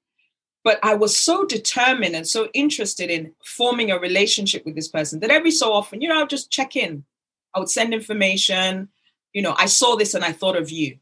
But 0.63 0.79
I 0.83 0.95
was 0.95 1.17
so 1.17 1.45
determined 1.47 2.15
and 2.15 2.27
so 2.27 2.49
interested 2.53 3.11
in 3.11 3.33
forming 3.45 3.91
a 3.91 3.99
relationship 3.99 4.65
with 4.65 4.75
this 4.75 4.89
person 4.89 5.21
that 5.21 5.31
every 5.31 5.51
so 5.51 5.73
often, 5.73 6.01
you 6.01 6.09
know, 6.09 6.17
I 6.17 6.21
would 6.21 6.31
just 6.31 6.51
check 6.51 6.77
in. 6.77 7.05
I 7.55 7.59
would 7.59 7.71
send 7.71 7.95
information. 7.95 8.89
you 9.33 9.43
know, 9.43 9.55
I 9.59 9.67
saw 9.67 9.97
this 9.97 10.15
and 10.15 10.25
I 10.25 10.33
thought 10.33 10.57
of 10.57 10.71
you. 10.71 10.99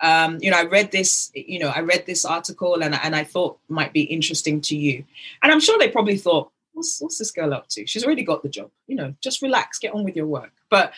Um, 0.00 0.38
you 0.40 0.50
know, 0.50 0.58
I 0.58 0.64
read 0.64 0.90
this, 0.90 1.30
you 1.34 1.58
know, 1.60 1.68
I 1.68 1.80
read 1.80 2.06
this 2.06 2.24
article 2.24 2.82
and, 2.82 2.94
and 2.94 3.14
I 3.14 3.24
thought 3.24 3.58
might 3.68 3.92
be 3.92 4.02
interesting 4.02 4.60
to 4.62 4.76
you. 4.76 5.04
And 5.42 5.52
I'm 5.52 5.60
sure 5.60 5.78
they 5.78 5.88
probably 5.88 6.16
thought, 6.16 6.50
what's, 6.72 7.00
what's 7.00 7.18
this 7.18 7.30
girl 7.30 7.54
up 7.54 7.68
to? 7.68 7.86
She's 7.86 8.04
already 8.04 8.24
got 8.24 8.42
the 8.42 8.48
job, 8.48 8.70
you 8.88 8.96
know, 8.96 9.14
just 9.20 9.42
relax, 9.42 9.78
get 9.78 9.94
on 9.94 10.04
with 10.04 10.16
your 10.16 10.26
work. 10.26 10.52
But 10.70 10.92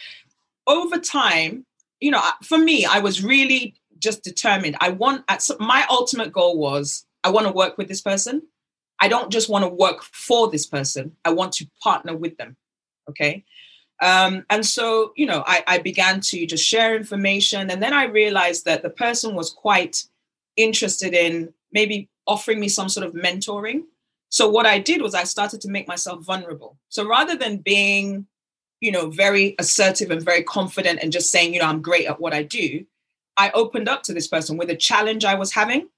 over 0.67 0.99
time, 0.99 1.67
you 2.01 2.11
know, 2.11 2.23
for 2.43 2.59
me, 2.59 2.87
I 2.87 3.01
was 3.01 3.23
really 3.23 3.75
just 3.99 4.23
determined. 4.23 4.77
I 4.81 4.91
want, 4.91 5.25
at 5.29 5.49
my 5.61 5.85
ultimate 5.91 6.33
goal 6.33 6.59
was 6.59 7.05
I 7.23 7.31
want 7.31 7.47
to 7.47 7.53
work 7.53 7.77
with 7.77 7.89
this 7.89 8.01
person. 8.01 8.43
I 9.01 9.09
don't 9.09 9.31
just 9.31 9.49
want 9.49 9.65
to 9.65 9.69
work 9.69 10.03
for 10.03 10.51
this 10.51 10.67
person. 10.67 11.17
I 11.25 11.31
want 11.31 11.53
to 11.55 11.67
partner 11.83 12.17
with 12.17 12.37
them. 12.37 12.57
Okay. 13.11 13.45
Um, 14.03 14.45
and 14.51 14.67
so, 14.67 15.13
you 15.17 15.27
know, 15.27 15.45
I, 15.47 15.63
I 15.67 15.79
began 15.79 16.21
to 16.23 16.47
just 16.47 16.65
share 16.65 16.97
information. 16.97 17.71
And 17.71 17.83
then 17.83 17.93
I 17.93 18.05
realized 18.05 18.65
that 18.65 18.83
the 18.83 18.91
person 18.91 19.35
was 19.35 19.51
quite 19.51 20.05
interested 20.57 21.15
in 21.15 21.53
maybe 21.73 22.09
offering 22.27 22.61
me 22.61 22.69
some 22.69 22.89
sort 22.89 23.07
of 23.07 23.15
mentoring. 23.15 23.83
So 24.31 24.49
what 24.49 24.67
I 24.67 24.79
did 24.79 25.01
was 25.01 25.15
I 25.15 25.25
started 25.25 25.61
to 25.61 25.71
make 25.71 25.87
myself 25.87 26.25
vulnerable. 26.25 26.77
So 26.89 27.07
rather 27.07 27.37
than 27.37 27.59
being, 27.59 28.27
you 28.81 28.91
know, 28.91 29.11
very 29.11 29.55
assertive 29.59 30.11
and 30.11 30.23
very 30.23 30.43
confident 30.43 31.01
and 31.03 31.13
just 31.13 31.31
saying, 31.31 31.55
you 31.55 31.61
know, 31.61 31.67
I'm 31.67 31.83
great 31.83 32.07
at 32.07 32.21
what 32.21 32.35
I 32.35 32.43
do, 32.43 32.85
I 33.37 33.51
opened 33.53 33.89
up 33.89 34.03
to 34.05 34.15
this 34.15 34.27
person 34.27 34.57
with 34.57 34.71
a 34.71 34.77
challenge 34.77 35.25
I 35.25 35.35
was 35.35 35.53
having. 35.53 35.89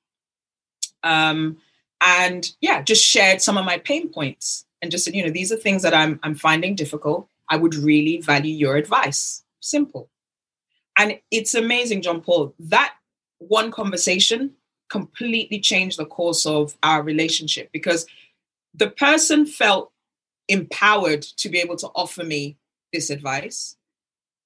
Um, 1.02 1.58
and 2.00 2.50
yeah, 2.60 2.82
just 2.82 3.04
shared 3.04 3.40
some 3.40 3.56
of 3.56 3.64
my 3.64 3.78
pain 3.78 4.08
points 4.10 4.66
and 4.82 4.90
just 4.90 5.04
said, 5.04 5.14
you 5.14 5.24
know, 5.24 5.30
these 5.30 5.50
are 5.50 5.56
things 5.56 5.82
that 5.82 5.94
I'm 5.94 6.20
I'm 6.22 6.34
finding 6.34 6.74
difficult. 6.74 7.28
I 7.48 7.56
would 7.56 7.74
really 7.74 8.20
value 8.20 8.54
your 8.54 8.76
advice. 8.76 9.44
Simple. 9.60 10.08
And 10.98 11.18
it's 11.30 11.54
amazing, 11.54 12.02
John 12.02 12.20
Paul, 12.20 12.54
that 12.58 12.94
one 13.38 13.70
conversation 13.70 14.52
completely 14.88 15.60
changed 15.60 15.98
the 15.98 16.06
course 16.06 16.46
of 16.46 16.76
our 16.82 17.02
relationship 17.02 17.70
because 17.72 18.06
the 18.74 18.88
person 18.88 19.46
felt 19.46 19.92
empowered 20.48 21.22
to 21.22 21.48
be 21.48 21.58
able 21.58 21.76
to 21.76 21.88
offer 21.94 22.24
me 22.24 22.56
this 22.92 23.10
advice. 23.10 23.76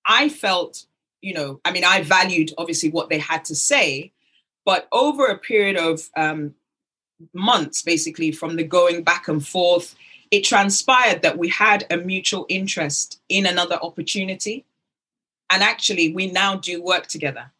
I 0.06 0.28
felt, 0.28 0.86
you 1.20 1.34
know, 1.34 1.60
I 1.64 1.72
mean, 1.72 1.84
I 1.84 2.02
valued 2.02 2.52
obviously 2.56 2.90
what 2.90 3.10
they 3.10 3.18
had 3.18 3.44
to 3.46 3.54
say, 3.54 4.12
but 4.64 4.88
over 4.92 5.26
a 5.26 5.38
period 5.38 5.76
of 5.76 6.08
um, 6.16 6.54
months, 7.32 7.82
basically, 7.82 8.32
from 8.32 8.56
the 8.56 8.64
going 8.64 9.02
back 9.02 9.28
and 9.28 9.46
forth, 9.46 9.94
it 10.30 10.44
transpired 10.44 11.22
that 11.22 11.38
we 11.38 11.48
had 11.48 11.86
a 11.90 11.96
mutual 11.96 12.46
interest 12.48 13.20
in 13.28 13.46
another 13.46 13.76
opportunity. 13.82 14.64
And 15.50 15.62
actually, 15.62 16.12
we 16.12 16.30
now 16.30 16.56
do 16.56 16.80
work 16.82 17.08
together. 17.08 17.50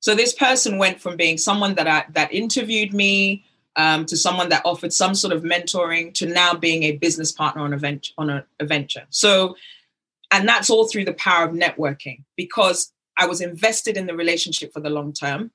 So 0.00 0.14
this 0.14 0.32
person 0.32 0.78
went 0.78 1.00
from 1.00 1.16
being 1.16 1.36
someone 1.36 1.74
that 1.74 1.86
I, 1.86 2.04
that 2.12 2.32
interviewed 2.32 2.94
me 2.94 3.44
um, 3.76 4.06
to 4.06 4.16
someone 4.16 4.48
that 4.48 4.62
offered 4.64 4.92
some 4.92 5.14
sort 5.14 5.34
of 5.34 5.42
mentoring 5.42 6.14
to 6.14 6.26
now 6.26 6.54
being 6.54 6.84
a 6.84 6.92
business 6.92 7.30
partner 7.30 7.62
on 7.62 7.74
a. 7.74 8.00
On 8.16 8.30
a, 8.30 8.44
a 8.58 8.64
venture. 8.64 9.06
So, 9.10 9.56
and 10.30 10.48
that's 10.48 10.70
all 10.70 10.88
through 10.88 11.04
the 11.04 11.12
power 11.12 11.46
of 11.46 11.54
networking 11.54 12.24
because 12.36 12.92
I 13.18 13.26
was 13.26 13.42
invested 13.42 13.98
in 13.98 14.06
the 14.06 14.16
relationship 14.16 14.72
for 14.72 14.80
the 14.80 14.88
long 14.88 15.12
term 15.12 15.50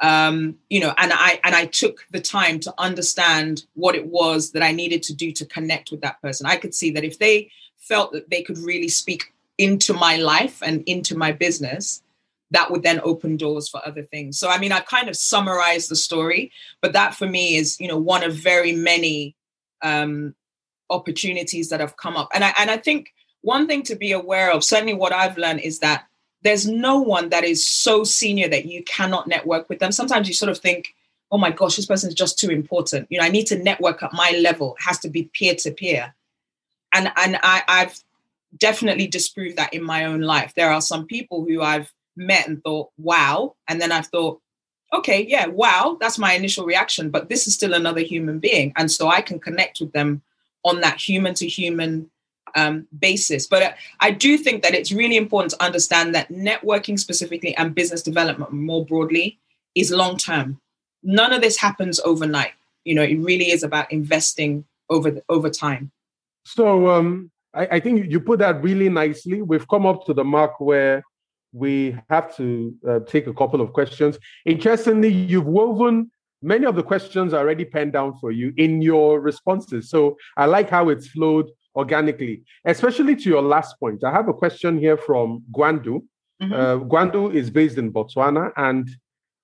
um, 0.00 0.56
you 0.70 0.80
know, 0.80 0.94
and 0.96 1.12
I 1.12 1.40
and 1.44 1.54
I 1.54 1.66
took 1.66 2.06
the 2.10 2.20
time 2.20 2.58
to 2.60 2.74
understand 2.78 3.64
what 3.74 3.94
it 3.94 4.06
was 4.06 4.52
that 4.52 4.62
I 4.62 4.72
needed 4.72 5.02
to 5.04 5.14
do 5.14 5.30
to 5.32 5.44
connect 5.44 5.90
with 5.90 6.00
that 6.00 6.20
person. 6.22 6.46
I 6.46 6.56
could 6.56 6.74
see 6.74 6.90
that 6.92 7.04
if 7.04 7.18
they 7.18 7.50
felt 7.76 8.12
that 8.12 8.30
they 8.30 8.42
could 8.42 8.58
really 8.58 8.88
speak 8.88 9.34
into 9.58 9.92
my 9.92 10.16
life 10.16 10.62
and 10.62 10.82
into 10.86 11.16
my 11.16 11.32
business, 11.32 12.02
that 12.50 12.70
would 12.70 12.82
then 12.82 13.00
open 13.04 13.36
doors 13.36 13.68
for 13.68 13.86
other 13.86 14.02
things. 14.02 14.38
So 14.38 14.48
I 14.48 14.58
mean, 14.58 14.72
I 14.72 14.80
kind 14.80 15.08
of 15.08 15.16
summarized 15.16 15.90
the 15.90 15.96
story, 15.96 16.50
but 16.80 16.94
that 16.94 17.14
for 17.14 17.26
me 17.26 17.56
is, 17.56 17.78
you 17.78 17.88
know, 17.88 17.98
one 17.98 18.22
of 18.22 18.34
very 18.34 18.72
many 18.72 19.36
um, 19.82 20.34
opportunities 20.88 21.68
that 21.68 21.80
have 21.80 21.96
come 21.96 22.16
up. 22.16 22.30
And 22.34 22.42
I 22.42 22.54
and 22.58 22.70
I 22.70 22.78
think 22.78 23.12
one 23.42 23.66
thing 23.66 23.82
to 23.84 23.96
be 23.96 24.12
aware 24.12 24.50
of, 24.50 24.64
certainly 24.64 24.94
what 24.94 25.12
I've 25.12 25.38
learned 25.38 25.60
is 25.60 25.78
that 25.80 26.06
there's 26.42 26.66
no 26.66 27.00
one 27.00 27.28
that 27.30 27.44
is 27.44 27.68
so 27.68 28.04
senior 28.04 28.48
that 28.48 28.66
you 28.66 28.82
cannot 28.84 29.28
network 29.28 29.68
with 29.68 29.78
them. 29.78 29.92
Sometimes 29.92 30.28
you 30.28 30.34
sort 30.34 30.50
of 30.50 30.58
think, 30.58 30.94
oh 31.30 31.38
my 31.38 31.50
gosh, 31.50 31.76
this 31.76 31.86
person 31.86 32.08
is 32.08 32.14
just 32.14 32.38
too 32.38 32.50
important. 32.50 33.06
You 33.10 33.18
know, 33.18 33.26
I 33.26 33.30
need 33.30 33.46
to 33.48 33.62
network 33.62 34.02
at 34.02 34.12
my 34.12 34.30
level. 34.42 34.74
It 34.76 34.84
has 34.84 34.98
to 35.00 35.08
be 35.08 35.30
peer 35.32 35.54
to 35.56 35.70
peer. 35.70 36.14
And 36.92 37.12
and 37.16 37.38
I, 37.42 37.62
I've 37.68 37.98
definitely 38.56 39.06
disproved 39.06 39.56
that 39.56 39.72
in 39.72 39.82
my 39.82 40.04
own 40.04 40.22
life. 40.22 40.54
There 40.54 40.72
are 40.72 40.80
some 40.80 41.06
people 41.06 41.44
who 41.44 41.62
I've 41.62 41.92
met 42.16 42.48
and 42.48 42.62
thought, 42.62 42.90
wow. 42.98 43.54
And 43.68 43.80
then 43.80 43.92
I've 43.92 44.08
thought, 44.08 44.40
okay, 44.92 45.24
yeah, 45.24 45.46
wow, 45.46 45.96
that's 46.00 46.18
my 46.18 46.32
initial 46.32 46.66
reaction, 46.66 47.10
but 47.10 47.28
this 47.28 47.46
is 47.46 47.54
still 47.54 47.74
another 47.74 48.00
human 48.00 48.40
being. 48.40 48.72
And 48.76 48.90
so 48.90 49.08
I 49.08 49.20
can 49.20 49.38
connect 49.38 49.80
with 49.80 49.92
them 49.92 50.22
on 50.64 50.80
that 50.80 51.00
human 51.00 51.34
to 51.34 51.46
human 51.46 52.10
um, 52.54 52.86
basis. 52.98 53.46
But 53.46 53.62
uh, 53.62 53.72
I 54.00 54.10
do 54.10 54.36
think 54.36 54.62
that 54.62 54.74
it's 54.74 54.92
really 54.92 55.16
important 55.16 55.52
to 55.52 55.64
understand 55.64 56.14
that 56.14 56.28
networking 56.30 56.98
specifically 56.98 57.56
and 57.56 57.74
business 57.74 58.02
development 58.02 58.52
more 58.52 58.84
broadly 58.84 59.38
is 59.74 59.90
long 59.90 60.16
term. 60.16 60.60
None 61.02 61.32
of 61.32 61.40
this 61.40 61.58
happens 61.58 62.00
overnight. 62.00 62.52
You 62.84 62.94
know, 62.94 63.02
it 63.02 63.16
really 63.16 63.50
is 63.50 63.62
about 63.62 63.90
investing 63.92 64.64
over 64.88 65.10
the, 65.10 65.22
over 65.28 65.50
time. 65.50 65.90
So 66.44 66.88
um, 66.88 67.30
I, 67.54 67.66
I 67.72 67.80
think 67.80 68.10
you 68.10 68.20
put 68.20 68.38
that 68.40 68.62
really 68.62 68.88
nicely. 68.88 69.42
We've 69.42 69.68
come 69.68 69.86
up 69.86 70.04
to 70.06 70.14
the 70.14 70.24
mark 70.24 70.60
where 70.60 71.04
we 71.52 71.96
have 72.08 72.34
to 72.36 72.74
uh, 72.88 73.00
take 73.00 73.26
a 73.26 73.34
couple 73.34 73.60
of 73.60 73.72
questions. 73.72 74.18
Interestingly, 74.46 75.08
you've 75.08 75.46
woven 75.46 76.10
many 76.42 76.66
of 76.66 76.76
the 76.76 76.82
questions 76.82 77.34
already 77.34 77.64
penned 77.64 77.92
down 77.92 78.16
for 78.18 78.30
you 78.30 78.52
in 78.56 78.80
your 78.80 79.20
responses. 79.20 79.90
So 79.90 80.16
I 80.36 80.46
like 80.46 80.70
how 80.70 80.88
it's 80.88 81.08
flowed 81.08 81.50
organically, 81.74 82.42
especially 82.64 83.16
to 83.16 83.28
your 83.28 83.42
last 83.42 83.78
point. 83.78 84.02
I 84.04 84.10
have 84.10 84.28
a 84.28 84.34
question 84.34 84.78
here 84.78 84.96
from 84.96 85.42
Gwandu. 85.52 86.02
Mm-hmm. 86.42 86.52
Uh, 86.52 86.78
Gwandu 86.78 87.34
is 87.34 87.50
based 87.50 87.78
in 87.78 87.92
Botswana 87.92 88.52
and 88.56 88.88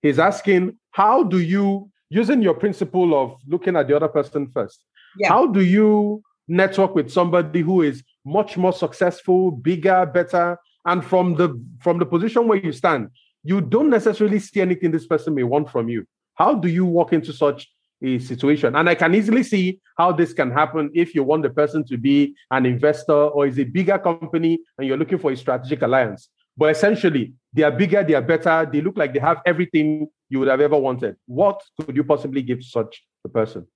he's 0.03 0.19
asking, 0.19 0.79
how 0.91 1.23
do 1.23 1.39
you, 1.39 1.91
using 2.09 2.43
your 2.43 2.55
principle 2.55 3.15
of 3.21 3.37
looking 3.47 3.77
at 3.77 3.89
the 3.89 3.97
other 3.97 4.09
person 4.09 4.49
first, 4.49 4.81
yeah. 5.19 5.29
how 5.29 5.47
do 5.47 5.61
you 5.61 6.23
network 6.49 6.95
with 6.95 7.11
somebody 7.11 7.61
who 7.61 7.83
is 7.83 8.03
much 8.25 8.57
more 8.57 8.73
successful, 8.73 9.51
bigger, 9.51 10.07
better, 10.07 10.59
and 10.85 11.05
from 11.05 11.35
the 11.35 11.61
from 11.81 11.99
the 11.99 12.07
position 12.07 12.47
where 12.47 12.59
you 12.59 12.73
stand, 12.73 13.09
you 13.43 13.61
don't 13.61 13.91
necessarily 13.91 14.39
see 14.39 14.61
anything 14.61 14.91
this 14.91 15.07
person 15.07 15.35
may 15.35 15.43
want 15.43 15.69
from 15.71 15.89
you. 15.89 16.07
How 16.35 16.55
do 16.55 16.69
you 16.69 16.85
walk 16.85 17.13
into 17.13 17.33
such 17.33 17.69
a 18.03 18.19
situation. 18.19 18.77
And 18.77 18.89
I 18.89 18.95
can 18.95 19.15
easily 19.15 19.43
see 19.43 19.81
how 19.97 20.13
this 20.13 20.33
can 20.33 20.51
happen 20.51 20.91
if 20.95 21.15
you 21.15 21.23
want 21.23 21.43
the 21.43 21.51
person 21.51 21.85
to 21.87 21.97
be 21.97 22.35
an 22.51 22.67
investor 22.67 23.13
or 23.13 23.47
is 23.47 23.59
a 23.59 23.65
bigger 23.65 23.99
company 23.99 24.59
and 24.79 24.87
you're 24.87 24.99
looking 24.99 25.19
for 25.19 25.31
a 25.31 25.37
strategic 25.37 25.83
alliance. 25.83 26.29
But 26.57 26.71
essentially, 26.71 27.35
they 27.53 27.63
are 27.63 27.71
bigger, 27.71 28.03
they 28.03 28.15
are 28.15 28.23
better, 28.23 28.69
they 28.71 28.81
look 28.81 28.97
like 28.97 29.13
they 29.13 29.21
have 29.21 29.43
everything 29.45 30.09
you 30.29 30.39
would 30.39 30.49
have 30.49 30.61
ever 30.61 30.77
wanted. 30.77 31.17
What 31.27 31.63
could 31.81 31.97
you 31.97 32.05
possibly 32.05 32.43
give 32.43 32.63
such 32.63 33.03
a 33.25 33.29
person? 33.29 33.67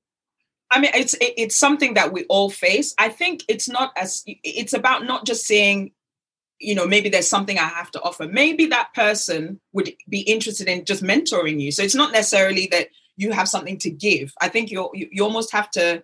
I 0.70 0.80
mean, 0.80 0.92
it's 0.94 1.16
it's 1.20 1.56
something 1.56 1.94
that 1.94 2.12
we 2.12 2.24
all 2.26 2.48
face. 2.48 2.94
I 2.96 3.08
think 3.08 3.44
it's 3.48 3.68
not 3.68 3.92
as 3.96 4.22
it's 4.26 4.72
about 4.72 5.04
not 5.04 5.26
just 5.26 5.44
saying, 5.44 5.92
you 6.60 6.76
know, 6.76 6.86
maybe 6.86 7.08
there's 7.08 7.26
something 7.26 7.58
I 7.58 7.64
have 7.64 7.90
to 7.92 8.02
offer. 8.02 8.28
Maybe 8.28 8.66
that 8.66 8.94
person 8.94 9.60
would 9.72 9.92
be 10.08 10.20
interested 10.20 10.68
in 10.68 10.84
just 10.84 11.02
mentoring 11.02 11.60
you. 11.60 11.72
So 11.72 11.82
it's 11.82 11.96
not 11.96 12.12
necessarily 12.12 12.68
that 12.70 12.88
you 13.16 13.32
have 13.32 13.48
something 13.48 13.78
to 13.78 13.90
give. 13.90 14.32
I 14.40 14.48
think 14.48 14.70
you 14.70 14.90
you 14.94 15.22
almost 15.24 15.52
have 15.52 15.70
to 15.72 16.02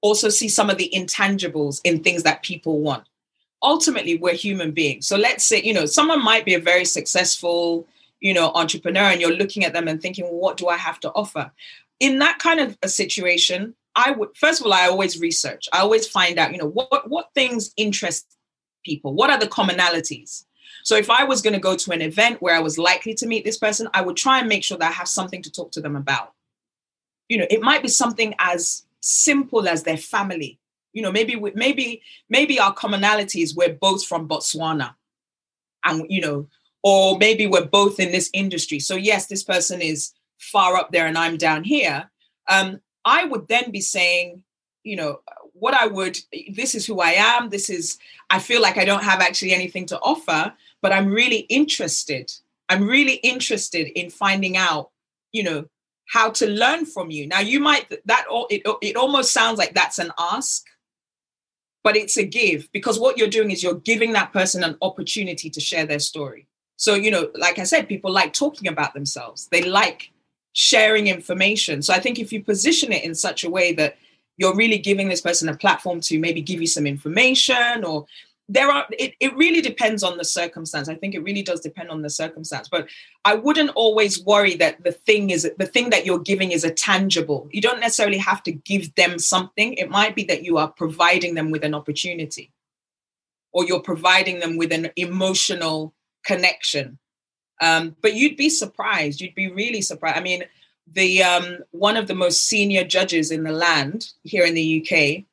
also 0.00 0.28
see 0.28 0.48
some 0.48 0.70
of 0.70 0.78
the 0.78 0.90
intangibles 0.94 1.80
in 1.84 2.02
things 2.02 2.22
that 2.22 2.42
people 2.42 2.80
want. 2.80 3.04
Ultimately, 3.62 4.16
we're 4.16 4.34
human 4.34 4.72
beings. 4.72 5.06
So 5.06 5.16
let's 5.16 5.44
say, 5.44 5.62
you 5.62 5.72
know, 5.72 5.86
someone 5.86 6.22
might 6.22 6.44
be 6.44 6.54
a 6.54 6.60
very 6.60 6.84
successful, 6.84 7.88
you 8.20 8.34
know, 8.34 8.52
entrepreneur 8.54 9.02
and 9.02 9.20
you're 9.20 9.32
looking 9.32 9.64
at 9.64 9.72
them 9.72 9.88
and 9.88 10.00
thinking, 10.00 10.24
well, 10.24 10.34
what 10.38 10.56
do 10.56 10.68
I 10.68 10.76
have 10.76 11.00
to 11.00 11.10
offer? 11.12 11.50
In 11.98 12.18
that 12.18 12.38
kind 12.38 12.60
of 12.60 12.76
a 12.82 12.88
situation, 12.88 13.74
I 13.94 14.10
would 14.10 14.36
first 14.36 14.60
of 14.60 14.66
all, 14.66 14.74
I 14.74 14.86
always 14.86 15.18
research. 15.20 15.68
I 15.72 15.80
always 15.80 16.06
find 16.06 16.38
out, 16.38 16.52
you 16.52 16.58
know, 16.58 16.68
what 16.68 17.08
what 17.08 17.30
things 17.34 17.72
interest 17.76 18.26
people? 18.84 19.14
What 19.14 19.30
are 19.30 19.38
the 19.38 19.48
commonalities? 19.48 20.44
So 20.84 20.94
if 20.94 21.10
I 21.10 21.24
was 21.24 21.42
going 21.42 21.54
to 21.54 21.58
go 21.58 21.74
to 21.74 21.90
an 21.90 22.02
event 22.02 22.40
where 22.40 22.54
I 22.54 22.60
was 22.60 22.78
likely 22.78 23.14
to 23.14 23.26
meet 23.26 23.44
this 23.44 23.58
person, 23.58 23.88
I 23.92 24.02
would 24.02 24.16
try 24.16 24.38
and 24.38 24.48
make 24.48 24.62
sure 24.62 24.78
that 24.78 24.88
I 24.88 24.94
have 24.94 25.08
something 25.08 25.42
to 25.42 25.50
talk 25.50 25.72
to 25.72 25.80
them 25.80 25.96
about 25.96 26.35
you 27.28 27.38
know 27.38 27.46
it 27.50 27.62
might 27.62 27.82
be 27.82 27.88
something 27.88 28.34
as 28.38 28.84
simple 29.00 29.68
as 29.68 29.82
their 29.82 29.96
family. 29.96 30.58
You 30.92 31.02
know 31.02 31.12
maybe 31.12 31.36
we, 31.36 31.52
maybe 31.54 32.02
maybe 32.28 32.58
our 32.58 32.74
commonalities 32.74 33.56
we're 33.56 33.74
both 33.74 34.04
from 34.04 34.28
botswana. 34.28 34.94
And 35.84 36.06
you 36.08 36.20
know 36.20 36.48
or 36.82 37.18
maybe 37.18 37.46
we're 37.46 37.66
both 37.66 37.98
in 37.98 38.12
this 38.12 38.30
industry. 38.32 38.78
So 38.78 38.96
yes 38.96 39.26
this 39.26 39.42
person 39.42 39.80
is 39.80 40.12
far 40.38 40.76
up 40.76 40.92
there 40.92 41.06
and 41.06 41.16
i'm 41.16 41.36
down 41.36 41.64
here. 41.64 42.10
Um, 42.48 42.80
i 43.04 43.24
would 43.24 43.48
then 43.48 43.70
be 43.70 43.80
saying 43.80 44.42
you 44.82 44.96
know 44.96 45.20
what 45.52 45.74
i 45.74 45.86
would 45.86 46.18
this 46.52 46.74
is 46.74 46.86
who 46.86 47.00
i 47.00 47.12
am. 47.12 47.50
This 47.50 47.70
is 47.70 47.98
i 48.30 48.38
feel 48.38 48.62
like 48.62 48.78
i 48.78 48.84
don't 48.84 49.04
have 49.04 49.20
actually 49.20 49.52
anything 49.52 49.86
to 49.86 49.98
offer 50.00 50.52
but 50.86 50.92
I'm 50.92 51.08
really 51.08 51.38
interested. 51.48 52.32
I'm 52.68 52.86
really 52.86 53.14
interested 53.14 53.88
in 53.98 54.08
finding 54.08 54.56
out, 54.56 54.90
you 55.32 55.42
know, 55.42 55.64
how 56.06 56.30
to 56.30 56.46
learn 56.46 56.86
from 56.86 57.10
you. 57.10 57.26
Now, 57.26 57.40
you 57.40 57.60
might 57.60 57.88
that 58.06 58.26
it 58.50 58.62
it 58.82 58.96
almost 58.96 59.32
sounds 59.32 59.58
like 59.58 59.74
that's 59.74 59.98
an 59.98 60.12
ask, 60.18 60.64
but 61.82 61.96
it's 61.96 62.16
a 62.16 62.24
give 62.24 62.68
because 62.72 62.98
what 62.98 63.18
you're 63.18 63.28
doing 63.28 63.50
is 63.50 63.62
you're 63.62 63.74
giving 63.74 64.12
that 64.12 64.32
person 64.32 64.64
an 64.64 64.76
opportunity 64.82 65.50
to 65.50 65.60
share 65.60 65.86
their 65.86 65.98
story. 65.98 66.46
So, 66.76 66.94
you 66.94 67.10
know, 67.10 67.30
like 67.34 67.58
I 67.58 67.64
said, 67.64 67.88
people 67.88 68.12
like 68.12 68.32
talking 68.32 68.68
about 68.68 68.94
themselves. 68.94 69.48
They 69.48 69.62
like 69.62 70.12
sharing 70.52 71.06
information. 71.08 71.82
So 71.82 71.92
I 71.92 72.00
think 72.00 72.18
if 72.18 72.32
you 72.32 72.42
position 72.42 72.92
it 72.92 73.04
in 73.04 73.14
such 73.14 73.44
a 73.44 73.50
way 73.50 73.72
that 73.74 73.96
you're 74.36 74.54
really 74.54 74.78
giving 74.78 75.08
this 75.08 75.20
person 75.20 75.48
a 75.48 75.56
platform 75.56 76.00
to 76.02 76.18
maybe 76.18 76.42
give 76.42 76.60
you 76.60 76.66
some 76.66 76.86
information 76.86 77.84
or 77.84 78.06
there 78.48 78.70
are 78.70 78.86
it, 78.98 79.14
it 79.20 79.36
really 79.36 79.60
depends 79.60 80.02
on 80.02 80.18
the 80.18 80.24
circumstance. 80.24 80.88
I 80.88 80.94
think 80.94 81.14
it 81.14 81.22
really 81.22 81.42
does 81.42 81.60
depend 81.60 81.90
on 81.90 82.02
the 82.02 82.10
circumstance 82.10 82.68
but 82.68 82.88
i 83.24 83.34
wouldn't 83.34 83.70
always 83.74 84.22
worry 84.24 84.54
that 84.56 84.82
the 84.84 84.92
thing 84.92 85.30
is 85.30 85.50
the 85.58 85.66
thing 85.66 85.90
that 85.90 86.06
you're 86.06 86.18
giving 86.18 86.52
is 86.52 86.64
a 86.64 86.70
tangible. 86.70 87.48
You 87.52 87.60
don't 87.60 87.80
necessarily 87.80 88.18
have 88.18 88.42
to 88.44 88.52
give 88.52 88.94
them 88.94 89.18
something. 89.18 89.74
It 89.74 89.90
might 89.90 90.14
be 90.14 90.24
that 90.24 90.42
you 90.44 90.58
are 90.58 90.68
providing 90.68 91.34
them 91.34 91.50
with 91.50 91.64
an 91.64 91.74
opportunity 91.74 92.52
or 93.52 93.64
you're 93.64 93.80
providing 93.80 94.40
them 94.40 94.56
with 94.56 94.72
an 94.72 94.90
emotional 94.96 95.94
connection. 96.24 96.98
Um, 97.60 97.96
but 98.02 98.14
you'd 98.14 98.36
be 98.36 98.50
surprised. 98.50 99.20
You'd 99.20 99.34
be 99.34 99.50
really 99.50 99.80
surprised. 99.80 100.18
I 100.18 100.20
mean 100.20 100.44
the 100.92 101.22
um, 101.22 101.58
one 101.72 101.96
of 101.96 102.06
the 102.06 102.14
most 102.14 102.46
senior 102.46 102.84
judges 102.84 103.30
in 103.30 103.42
the 103.42 103.52
land 103.52 104.12
here 104.22 104.44
in 104.44 104.54
the 104.54 104.80
uk 104.80 105.24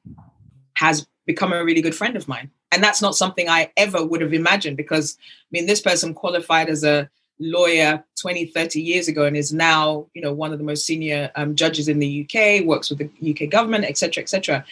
has 0.75 1.05
become 1.25 1.53
a 1.53 1.63
really 1.63 1.81
good 1.81 1.95
friend 1.95 2.15
of 2.15 2.27
mine 2.27 2.49
and 2.73 2.83
that's 2.83 3.01
not 3.01 3.15
something 3.15 3.47
I 3.47 3.71
ever 3.77 4.03
would 4.03 4.21
have 4.21 4.33
imagined 4.33 4.77
because 4.77 5.17
I 5.19 5.49
mean 5.51 5.67
this 5.67 5.81
person 5.81 6.13
qualified 6.13 6.69
as 6.69 6.83
a 6.83 7.09
lawyer 7.39 8.03
20 8.19 8.45
30 8.47 8.81
years 8.81 9.07
ago 9.07 9.25
and 9.25 9.35
is 9.35 9.53
now 9.53 10.07
you 10.13 10.21
know 10.21 10.33
one 10.33 10.51
of 10.51 10.59
the 10.59 10.63
most 10.63 10.85
senior 10.85 11.31
um, 11.35 11.55
judges 11.55 11.87
in 11.87 11.99
the 11.99 12.23
UK 12.23 12.65
works 12.65 12.89
with 12.89 12.99
the 12.99 13.31
UK 13.31 13.49
government 13.49 13.85
etc 13.85 14.21
etc 14.21 14.65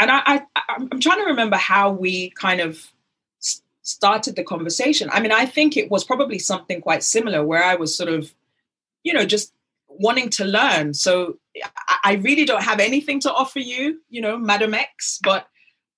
and 0.00 0.10
I, 0.10 0.20
I 0.26 0.42
I'm 0.68 1.00
trying 1.00 1.18
to 1.18 1.24
remember 1.24 1.56
how 1.56 1.90
we 1.90 2.30
kind 2.30 2.60
of 2.60 2.92
started 3.82 4.36
the 4.36 4.44
conversation. 4.44 5.08
I 5.12 5.20
mean 5.20 5.32
I 5.32 5.46
think 5.46 5.76
it 5.76 5.90
was 5.90 6.04
probably 6.04 6.38
something 6.38 6.80
quite 6.80 7.02
similar 7.02 7.44
where 7.44 7.64
I 7.64 7.74
was 7.74 7.96
sort 7.96 8.10
of 8.10 8.32
you 9.02 9.12
know 9.12 9.24
just 9.24 9.52
wanting 9.88 10.30
to 10.30 10.44
learn. 10.44 10.94
So 10.94 11.38
I 12.04 12.20
really 12.22 12.44
don't 12.44 12.62
have 12.62 12.78
anything 12.78 13.20
to 13.20 13.32
offer 13.32 13.58
you 13.58 14.00
you 14.08 14.20
know 14.20 14.38
madam 14.38 14.74
X 14.74 15.18
but 15.22 15.48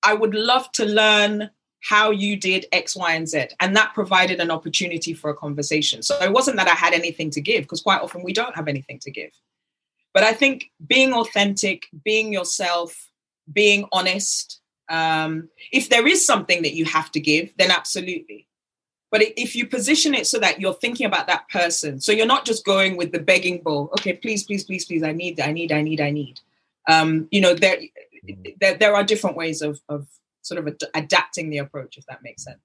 I 0.03 0.15
would 0.15 0.35
love 0.35 0.71
to 0.73 0.85
learn 0.85 1.51
how 1.83 2.11
you 2.11 2.37
did 2.37 2.67
X, 2.73 2.95
Y, 2.95 3.15
and 3.15 3.29
Z. 3.29 3.49
And 3.59 3.75
that 3.77 3.95
provided 3.95 4.41
an 4.41 4.51
opportunity 4.51 5.15
for 5.15 5.31
a 5.31 5.35
conversation. 5.35 6.03
So 6.03 6.17
it 6.23 6.33
wasn't 6.33 6.57
that 6.59 6.69
I 6.69 6.75
had 6.75 6.93
anything 6.93 7.31
to 7.31 7.41
give, 7.41 7.63
because 7.63 7.81
quite 7.83 8.03
often 8.03 8.23
we 8.23 8.33
don't 8.33 8.55
have 8.55 8.69
anything 8.69 8.99
to 9.01 9.11
give. 9.11 9.33
But 10.13 10.25
I 10.25 10.33
think 10.33 10.71
being 10.87 11.13
authentic, 11.13 11.87
being 12.05 12.33
yourself, 12.33 13.09
being 13.51 13.87
honest, 13.93 14.61
um, 14.89 15.49
if 15.73 15.89
there 15.89 16.07
is 16.07 16.27
something 16.27 16.63
that 16.63 16.75
you 16.75 16.85
have 16.85 17.11
to 17.13 17.21
give, 17.21 17.57
then 17.57 17.71
absolutely. 17.71 18.47
But 19.11 19.23
if 19.23 19.57
you 19.57 19.67
position 19.67 20.15
it 20.15 20.27
so 20.27 20.39
that 20.39 20.61
you're 20.61 20.75
thinking 20.75 21.07
about 21.07 21.27
that 21.29 21.49
person, 21.49 22.01
so 22.01 22.13
you're 22.13 22.27
not 22.27 22.45
just 22.45 22.65
going 22.65 22.97
with 22.97 23.11
the 23.11 23.19
begging 23.19 23.63
bowl, 23.63 23.89
okay, 23.99 24.13
please, 24.13 24.45
please, 24.45 24.65
please, 24.65 24.85
please, 24.85 25.03
I 25.03 25.13
need, 25.13 25.41
I 25.41 25.53
need, 25.53 25.73
I 25.73 25.83
need, 25.83 26.01
I 26.01 26.11
need. 26.11 26.41
Um, 26.89 27.29
you 27.31 27.41
know, 27.41 27.55
there 27.55 27.79
Mm. 28.29 28.55
there, 28.61 28.75
there 28.77 28.95
are 28.95 29.05
different 29.05 29.37
ways 29.37 29.63
of, 29.63 29.79
of 29.89 30.07
sort 30.43 30.59
of 30.61 30.69
ad- 30.69 30.91
adapting 30.95 31.51
the 31.51 31.59
approach, 31.59 31.97
if 31.97 32.05
that 32.07 32.23
makes 32.23 32.45
sense. 32.45 32.61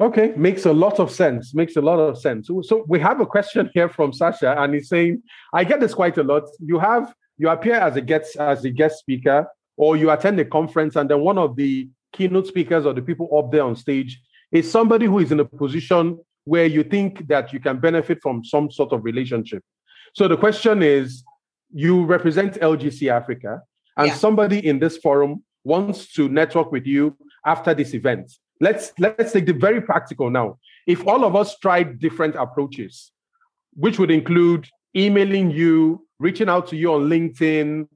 Okay, 0.00 0.32
makes 0.36 0.66
a 0.66 0.72
lot 0.72 0.98
of 0.98 1.10
sense. 1.10 1.54
Makes 1.54 1.76
a 1.76 1.80
lot 1.80 1.98
of 1.98 2.18
sense. 2.18 2.48
So 2.48 2.84
we 2.88 2.98
have 3.00 3.20
a 3.20 3.26
question 3.26 3.70
here 3.74 3.88
from 3.88 4.12
Sasha, 4.12 4.54
and 4.60 4.74
he's 4.74 4.88
saying, 4.88 5.22
"I 5.52 5.64
get 5.64 5.80
this 5.80 5.94
quite 5.94 6.18
a 6.18 6.22
lot. 6.22 6.44
You 6.58 6.78
have 6.78 7.14
you 7.38 7.48
appear 7.48 7.74
as 7.74 7.96
a 7.96 8.00
guest 8.00 8.36
as 8.36 8.64
a 8.64 8.70
guest 8.70 8.98
speaker, 8.98 9.46
or 9.76 9.96
you 9.96 10.10
attend 10.10 10.40
a 10.40 10.44
conference, 10.44 10.96
and 10.96 11.08
then 11.08 11.20
one 11.20 11.38
of 11.38 11.56
the 11.56 11.88
keynote 12.12 12.46
speakers 12.46 12.86
or 12.86 12.92
the 12.92 13.02
people 13.02 13.28
up 13.36 13.50
there 13.50 13.62
on 13.62 13.76
stage 13.76 14.20
is 14.52 14.70
somebody 14.70 15.06
who 15.06 15.18
is 15.18 15.32
in 15.32 15.40
a 15.40 15.44
position 15.44 16.18
where 16.44 16.66
you 16.66 16.84
think 16.84 17.26
that 17.26 17.52
you 17.52 17.58
can 17.58 17.78
benefit 17.78 18.20
from 18.22 18.44
some 18.44 18.70
sort 18.70 18.92
of 18.92 19.04
relationship. 19.04 19.62
So 20.14 20.28
the 20.28 20.36
question 20.36 20.82
is, 20.82 21.24
you 21.72 22.04
represent 22.04 22.54
LGC 22.54 23.10
Africa 23.10 23.62
and 23.96 24.08
yeah. 24.08 24.14
somebody 24.14 24.66
in 24.66 24.78
this 24.78 24.96
forum 24.98 25.42
wants 25.64 26.12
to 26.12 26.28
network 26.28 26.72
with 26.72 26.86
you 26.86 27.16
after 27.46 27.74
this 27.74 27.94
event. 27.94 28.32
Let's 28.60 28.92
let's 28.98 29.32
take 29.32 29.46
the 29.46 29.52
very 29.52 29.80
practical 29.80 30.30
now. 30.30 30.58
If 30.86 31.06
all 31.06 31.24
of 31.24 31.34
us 31.34 31.58
tried 31.58 31.98
different 31.98 32.34
approaches 32.36 33.12
which 33.76 33.98
would 33.98 34.10
include 34.10 34.68
emailing 34.96 35.50
you 35.50 36.06
reaching 36.18 36.48
out 36.48 36.66
to 36.68 36.76
you 36.76 36.92
on 36.92 37.08
linkedin 37.08 37.88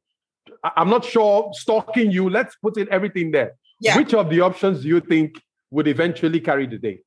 i'm 0.76 0.90
not 0.90 1.04
sure 1.04 1.50
stalking 1.52 2.10
you 2.10 2.28
let's 2.28 2.56
put 2.56 2.76
in 2.76 2.88
everything 2.90 3.30
there. 3.30 3.52
Yeah. 3.80 3.96
which 3.96 4.12
of 4.12 4.28
the 4.28 4.40
options 4.40 4.82
do 4.82 4.88
you 4.88 5.00
think 5.00 5.40
would 5.70 5.86
eventually 5.86 6.40
carry 6.40 6.66
the 6.66 6.78
day? 6.78 6.98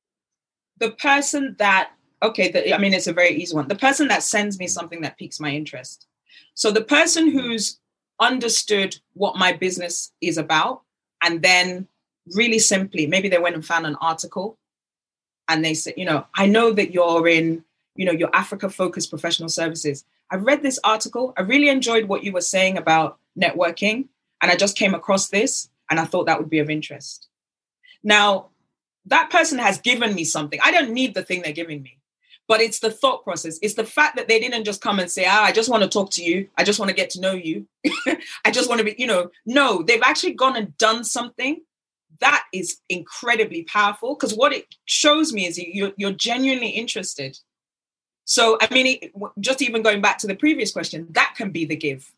The 0.78 0.92
person 0.92 1.54
that 1.58 1.90
okay 2.22 2.50
the, 2.50 2.74
i 2.74 2.78
mean 2.78 2.94
it's 2.94 3.06
a 3.06 3.12
very 3.12 3.30
easy 3.30 3.54
one. 3.54 3.68
The 3.68 3.74
person 3.74 4.08
that 4.08 4.22
sends 4.22 4.58
me 4.58 4.66
something 4.66 5.02
that 5.02 5.18
piques 5.18 5.38
my 5.38 5.50
interest. 5.50 6.06
So 6.54 6.70
the 6.70 6.82
person 6.82 7.30
who's 7.30 7.78
understood 8.20 8.98
what 9.14 9.36
my 9.36 9.52
business 9.52 10.12
is 10.20 10.38
about 10.38 10.82
and 11.22 11.42
then 11.42 11.88
really 12.34 12.58
simply 12.58 13.06
maybe 13.06 13.28
they 13.28 13.38
went 13.38 13.54
and 13.54 13.66
found 13.66 13.86
an 13.86 13.96
article 14.00 14.58
and 15.48 15.64
they 15.64 15.74
said 15.74 15.94
you 15.96 16.04
know 16.04 16.24
i 16.34 16.46
know 16.46 16.72
that 16.72 16.92
you're 16.92 17.26
in 17.26 17.64
you 17.96 18.04
know 18.04 18.12
your 18.12 18.30
africa 18.34 18.70
focused 18.70 19.10
professional 19.10 19.48
services. 19.48 20.04
I 20.30 20.36
read 20.36 20.62
this 20.62 20.80
article. 20.82 21.34
I 21.36 21.42
really 21.42 21.68
enjoyed 21.68 22.06
what 22.06 22.24
you 22.24 22.32
were 22.32 22.40
saying 22.40 22.78
about 22.78 23.18
networking 23.38 24.08
and 24.40 24.50
i 24.50 24.56
just 24.56 24.76
came 24.76 24.94
across 24.94 25.28
this 25.28 25.68
and 25.90 25.98
i 25.98 26.04
thought 26.04 26.26
that 26.26 26.38
would 26.38 26.50
be 26.50 26.60
of 26.60 26.70
interest. 26.70 27.28
Now 28.02 28.50
that 29.06 29.30
person 29.30 29.58
has 29.58 29.78
given 29.78 30.14
me 30.14 30.24
something. 30.24 30.60
I 30.64 30.70
don't 30.70 30.92
need 30.92 31.14
the 31.14 31.24
thing 31.24 31.42
they're 31.42 31.52
giving 31.52 31.82
me 31.82 31.98
but 32.52 32.60
it's 32.60 32.80
the 32.80 32.90
thought 32.90 33.24
process. 33.24 33.58
It's 33.62 33.76
the 33.76 33.84
fact 33.84 34.14
that 34.16 34.28
they 34.28 34.38
didn't 34.38 34.64
just 34.64 34.82
come 34.82 34.98
and 34.98 35.10
say, 35.10 35.24
ah, 35.26 35.42
I 35.42 35.52
just 35.52 35.70
want 35.70 35.84
to 35.84 35.88
talk 35.88 36.10
to 36.10 36.22
you. 36.22 36.50
I 36.58 36.64
just 36.64 36.78
want 36.78 36.90
to 36.90 36.94
get 36.94 37.08
to 37.10 37.20
know 37.22 37.32
you. 37.32 37.66
I 38.44 38.50
just 38.50 38.68
want 38.68 38.78
to 38.80 38.84
be, 38.84 38.94
you 38.98 39.06
know, 39.06 39.30
no, 39.46 39.82
they've 39.82 40.02
actually 40.02 40.34
gone 40.34 40.54
and 40.56 40.76
done 40.76 41.02
something 41.02 41.62
that 42.20 42.44
is 42.52 42.76
incredibly 42.90 43.62
powerful 43.62 44.14
because 44.14 44.34
what 44.34 44.52
it 44.52 44.66
shows 44.84 45.32
me 45.32 45.46
is 45.46 45.56
you're, 45.56 45.92
you're 45.96 46.12
genuinely 46.12 46.68
interested. 46.68 47.38
So, 48.26 48.58
I 48.60 48.68
mean, 48.70 48.98
it, 49.00 49.12
just 49.40 49.62
even 49.62 49.80
going 49.80 50.02
back 50.02 50.18
to 50.18 50.26
the 50.26 50.36
previous 50.36 50.72
question, 50.72 51.06
that 51.12 51.32
can 51.34 51.52
be 51.52 51.64
the 51.64 51.74
give. 51.74 52.12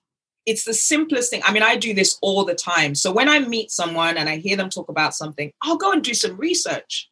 It's 0.47 0.65
the 0.65 0.75
simplest 0.75 1.31
thing. 1.31 1.43
I 1.45 1.53
mean, 1.53 1.63
I 1.63 1.77
do 1.77 1.95
this 1.95 2.19
all 2.23 2.45
the 2.45 2.57
time. 2.57 2.97
So 2.97 3.13
when 3.13 3.29
I 3.29 3.39
meet 3.39 3.71
someone 3.71 4.17
and 4.17 4.29
I 4.29 4.39
hear 4.39 4.57
them 4.57 4.69
talk 4.69 4.89
about 4.89 5.15
something, 5.15 5.53
I'll 5.63 5.77
go 5.77 5.93
and 5.93 6.03
do 6.03 6.13
some 6.13 6.37
research. 6.37 7.09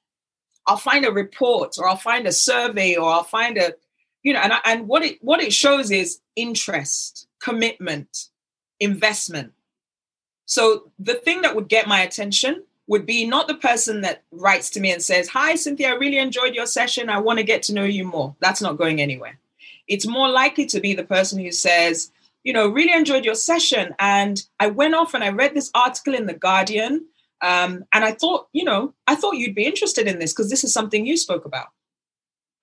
I'll 0.66 0.76
find 0.76 1.04
a 1.04 1.12
report 1.12 1.76
or 1.78 1.88
I'll 1.88 1.96
find 1.96 2.26
a 2.26 2.32
survey 2.32 2.96
or 2.96 3.10
I'll 3.10 3.24
find 3.24 3.58
a, 3.58 3.74
you 4.22 4.32
know, 4.32 4.40
and, 4.40 4.52
I, 4.52 4.60
and 4.64 4.88
what 4.88 5.02
it 5.02 5.18
what 5.22 5.42
it 5.42 5.52
shows 5.52 5.90
is 5.90 6.20
interest, 6.36 7.26
commitment, 7.40 8.28
investment. 8.80 9.52
So 10.46 10.90
the 10.98 11.14
thing 11.14 11.42
that 11.42 11.54
would 11.54 11.68
get 11.68 11.88
my 11.88 12.00
attention 12.00 12.64
would 12.86 13.06
be 13.06 13.26
not 13.26 13.48
the 13.48 13.54
person 13.54 14.02
that 14.02 14.22
writes 14.32 14.70
to 14.70 14.80
me 14.80 14.92
and 14.92 15.02
says, 15.02 15.28
Hi, 15.28 15.54
Cynthia, 15.54 15.90
I 15.90 15.94
really 15.94 16.18
enjoyed 16.18 16.54
your 16.54 16.66
session. 16.66 17.08
I 17.08 17.18
want 17.18 17.38
to 17.38 17.44
get 17.44 17.62
to 17.64 17.74
know 17.74 17.84
you 17.84 18.04
more. 18.04 18.34
That's 18.40 18.62
not 18.62 18.78
going 18.78 19.00
anywhere. 19.00 19.38
It's 19.88 20.06
more 20.06 20.28
likely 20.28 20.66
to 20.66 20.80
be 20.80 20.94
the 20.94 21.04
person 21.04 21.38
who 21.38 21.52
says, 21.52 22.12
you 22.44 22.52
know, 22.52 22.68
really 22.68 22.92
enjoyed 22.92 23.24
your 23.24 23.34
session. 23.34 23.94
And 23.98 24.42
I 24.58 24.68
went 24.68 24.94
off 24.94 25.14
and 25.14 25.22
I 25.22 25.30
read 25.30 25.54
this 25.54 25.70
article 25.74 26.14
in 26.14 26.26
The 26.26 26.34
Guardian 26.34 27.06
um, 27.42 27.84
and 27.92 28.04
I 28.04 28.12
thought, 28.12 28.48
you 28.52 28.64
know, 28.64 28.94
I 29.06 29.16
thought 29.16 29.36
you'd 29.36 29.54
be 29.54 29.66
interested 29.66 30.06
in 30.06 30.18
this 30.18 30.32
because 30.32 30.48
this 30.48 30.64
is 30.64 30.72
something 30.72 31.04
you 31.04 31.16
spoke 31.16 31.44
about. 31.44 31.66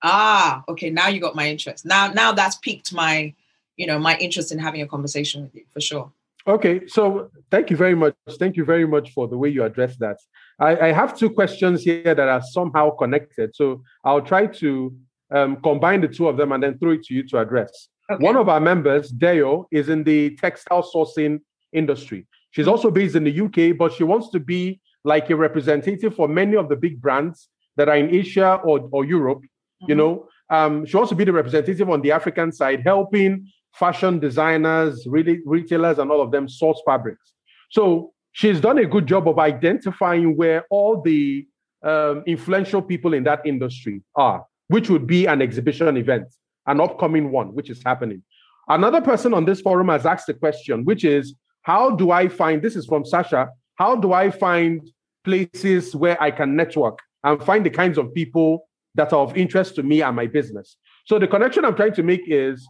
Ah, 0.02 0.64
okay, 0.68 0.88
now 0.88 1.08
you 1.08 1.20
got 1.20 1.36
my 1.36 1.48
interest. 1.48 1.84
Now, 1.84 2.10
now 2.10 2.32
that's 2.32 2.56
piqued 2.56 2.92
my, 2.92 3.34
you 3.76 3.86
know, 3.86 3.98
my 3.98 4.16
interest 4.16 4.50
in 4.50 4.58
having 4.58 4.80
a 4.80 4.86
conversation 4.86 5.42
with 5.42 5.54
you 5.54 5.64
for 5.70 5.80
sure. 5.80 6.10
Okay, 6.46 6.86
so 6.86 7.30
thank 7.50 7.68
you 7.68 7.76
very 7.76 7.94
much. 7.94 8.14
Thank 8.38 8.56
you 8.56 8.64
very 8.64 8.86
much 8.86 9.12
for 9.12 9.28
the 9.28 9.36
way 9.36 9.50
you 9.50 9.62
address 9.62 9.96
that. 9.98 10.16
I, 10.58 10.88
I 10.88 10.92
have 10.92 11.16
two 11.16 11.28
questions 11.28 11.82
here 11.82 12.14
that 12.14 12.18
are 12.18 12.42
somehow 12.42 12.90
connected. 12.96 13.54
So 13.54 13.82
I'll 14.04 14.22
try 14.22 14.46
to 14.46 14.96
um, 15.30 15.56
combine 15.62 16.00
the 16.00 16.08
two 16.08 16.28
of 16.28 16.38
them 16.38 16.52
and 16.52 16.62
then 16.62 16.78
throw 16.78 16.92
it 16.92 17.02
to 17.04 17.14
you 17.14 17.28
to 17.28 17.38
address. 17.38 17.88
Okay. 18.10 18.24
One 18.24 18.36
of 18.36 18.48
our 18.48 18.60
members, 18.60 19.10
Deo, 19.10 19.68
is 19.70 19.90
in 19.90 20.02
the 20.04 20.34
textile 20.36 20.82
sourcing 20.82 21.40
industry. 21.72 22.26
She's 22.50 22.68
also 22.68 22.90
based 22.90 23.16
in 23.16 23.24
the 23.24 23.40
UK, 23.40 23.76
but 23.76 23.92
she 23.92 24.04
wants 24.04 24.30
to 24.30 24.40
be 24.40 24.80
like 25.04 25.30
a 25.30 25.36
representative 25.36 26.14
for 26.14 26.28
many 26.28 26.56
of 26.56 26.68
the 26.68 26.76
big 26.76 27.00
brands 27.00 27.48
that 27.76 27.88
are 27.88 27.96
in 27.96 28.14
Asia 28.14 28.60
or, 28.64 28.88
or 28.92 29.04
Europe. 29.04 29.38
Mm-hmm. 29.38 29.90
You 29.90 29.94
know, 29.94 30.28
um, 30.50 30.84
she 30.84 30.96
wants 30.96 31.10
to 31.10 31.16
be 31.16 31.24
the 31.24 31.32
representative 31.32 31.88
on 31.88 32.02
the 32.02 32.12
African 32.12 32.52
side, 32.52 32.82
helping 32.84 33.46
fashion 33.74 34.18
designers, 34.18 35.06
really 35.06 35.40
retailers, 35.46 35.98
and 35.98 36.10
all 36.10 36.20
of 36.20 36.32
them 36.32 36.48
source 36.48 36.82
fabrics. 36.84 37.32
So 37.70 38.12
she's 38.32 38.60
done 38.60 38.78
a 38.78 38.86
good 38.86 39.06
job 39.06 39.28
of 39.28 39.38
identifying 39.38 40.36
where 40.36 40.64
all 40.70 41.00
the 41.00 41.46
um, 41.82 42.22
influential 42.26 42.82
people 42.82 43.14
in 43.14 43.24
that 43.24 43.46
industry 43.46 44.02
are, 44.16 44.44
which 44.68 44.90
would 44.90 45.06
be 45.06 45.26
an 45.26 45.40
exhibition 45.40 45.96
event, 45.96 46.26
an 46.66 46.80
upcoming 46.80 47.30
one, 47.30 47.54
which 47.54 47.70
is 47.70 47.80
happening. 47.84 48.22
Another 48.68 49.00
person 49.00 49.32
on 49.34 49.44
this 49.44 49.60
forum 49.60 49.88
has 49.88 50.04
asked 50.04 50.28
a 50.28 50.34
question, 50.34 50.84
which 50.84 51.04
is 51.04 51.34
how 51.62 51.90
do 51.90 52.10
I 52.10 52.28
find 52.28 52.62
this 52.62 52.76
is 52.76 52.86
from 52.86 53.04
Sasha? 53.04 53.50
How 53.76 53.96
do 53.96 54.12
I 54.12 54.30
find 54.30 54.88
places 55.24 55.94
where 55.94 56.20
I 56.22 56.30
can 56.30 56.56
network 56.56 56.98
and 57.24 57.42
find 57.42 57.64
the 57.64 57.70
kinds 57.70 57.98
of 57.98 58.12
people 58.14 58.68
that 58.94 59.12
are 59.12 59.20
of 59.20 59.36
interest 59.36 59.74
to 59.76 59.82
me 59.82 60.02
and 60.02 60.16
my 60.16 60.26
business? 60.26 60.76
So 61.04 61.18
the 61.18 61.26
connection 61.26 61.64
I'm 61.64 61.76
trying 61.76 61.94
to 61.94 62.02
make 62.02 62.22
is 62.26 62.66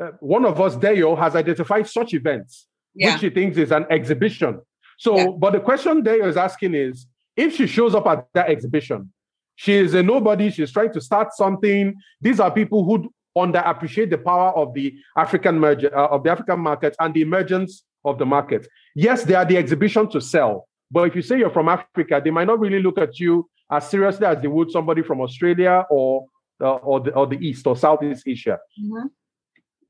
uh, 0.00 0.10
one 0.20 0.44
of 0.44 0.60
us, 0.60 0.76
Deo, 0.76 1.16
has 1.16 1.34
identified 1.34 1.88
such 1.88 2.12
events, 2.14 2.66
yeah. 2.94 3.12
which 3.12 3.20
she 3.20 3.30
thinks 3.30 3.56
is 3.56 3.72
an 3.72 3.86
exhibition. 3.90 4.60
So, 4.98 5.16
yeah. 5.16 5.26
but 5.38 5.52
the 5.52 5.60
question 5.60 6.02
Deo 6.02 6.28
is 6.28 6.36
asking 6.36 6.74
is 6.74 7.06
if 7.36 7.54
she 7.56 7.66
shows 7.66 7.94
up 7.94 8.06
at 8.06 8.26
that 8.34 8.50
exhibition, 8.50 9.12
she 9.54 9.72
is 9.72 9.94
a 9.94 10.02
nobody, 10.02 10.50
she's 10.50 10.70
trying 10.70 10.92
to 10.92 11.00
start 11.00 11.32
something. 11.32 11.94
These 12.20 12.40
are 12.40 12.50
people 12.50 12.84
who 12.84 13.10
underappreciate 13.36 14.10
the 14.10 14.18
power 14.18 14.50
of 14.56 14.74
the 14.74 14.94
African 15.16 15.58
merger, 15.58 15.96
uh, 15.96 16.08
of 16.08 16.24
the 16.24 16.30
African 16.30 16.60
market 16.60 16.94
and 17.00 17.14
the 17.14 17.22
emergence 17.22 17.84
of 18.06 18.18
the 18.18 18.24
market. 18.24 18.66
Yes, 18.94 19.24
they 19.24 19.34
are 19.34 19.44
the 19.44 19.56
exhibition 19.56 20.08
to 20.10 20.20
sell, 20.20 20.68
but 20.90 21.08
if 21.08 21.14
you 21.14 21.22
say 21.22 21.38
you're 21.38 21.50
from 21.50 21.68
Africa, 21.68 22.20
they 22.24 22.30
might 22.30 22.46
not 22.46 22.60
really 22.60 22.80
look 22.80 22.98
at 22.98 23.18
you 23.20 23.48
as 23.70 23.90
seriously 23.90 24.26
as 24.26 24.40
they 24.40 24.48
would 24.48 24.70
somebody 24.70 25.02
from 25.02 25.20
Australia 25.20 25.84
or 25.90 26.26
uh, 26.60 26.76
or 26.76 27.00
the 27.00 27.12
or 27.12 27.26
the 27.26 27.38
East 27.38 27.66
or 27.66 27.76
Southeast 27.76 28.26
Asia. 28.26 28.58
Mm-hmm. 28.80 29.06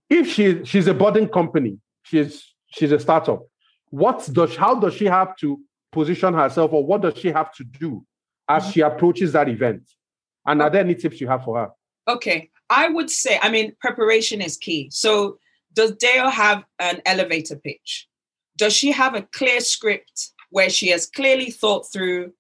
If 0.09 0.33
she 0.33 0.65
she's 0.65 0.87
a 0.87 0.95
budding 0.95 1.29
company, 1.29 1.79
she's 2.03 2.55
she's 2.69 2.93
a 2.93 2.99
startup. 2.99 3.43
What 3.91 4.29
does 4.33 4.57
how 4.57 4.75
does 4.75 4.95
she 4.95 5.05
have 5.05 5.37
to 5.37 5.61
position 5.93 6.35
herself, 6.35 6.73
or 6.73 6.85
what 6.85 7.03
does 7.03 7.17
she 7.17 7.29
have 7.29 7.53
to 7.55 7.65
do 7.65 8.05
as 8.49 8.63
mm-hmm. 8.63 8.73
she 8.73 8.81
approaches 8.81 9.33
that 9.33 9.49
event? 9.49 9.83
And 10.47 10.63
are 10.63 10.71
there 10.71 10.81
any 10.81 10.95
tips 10.95 11.21
you 11.21 11.29
have 11.29 11.45
for 11.45 11.59
her? 11.59 11.69
Okay, 12.09 12.51
I 12.71 12.89
would 12.89 13.11
say, 13.11 13.39
I 13.43 13.51
mean, 13.51 13.75
preparation 13.81 14.41
is 14.41 14.57
key. 14.57 14.89
So 14.91 15.39
does 15.77 15.93
Dale 15.93 16.31
have 16.31 16.65
an 16.81 17.03
elevator 17.07 17.55
pitch? 17.55 18.09
Does 18.57 18.73
she 18.73 18.91
have 18.91 19.15
a 19.15 19.23
clear 19.23 19.61
script 19.61 20.31
where 20.51 20.71
she 20.71 20.89
has 20.89 21.07
clearly 21.07 21.51
thought 21.51 21.93
through 21.93 22.33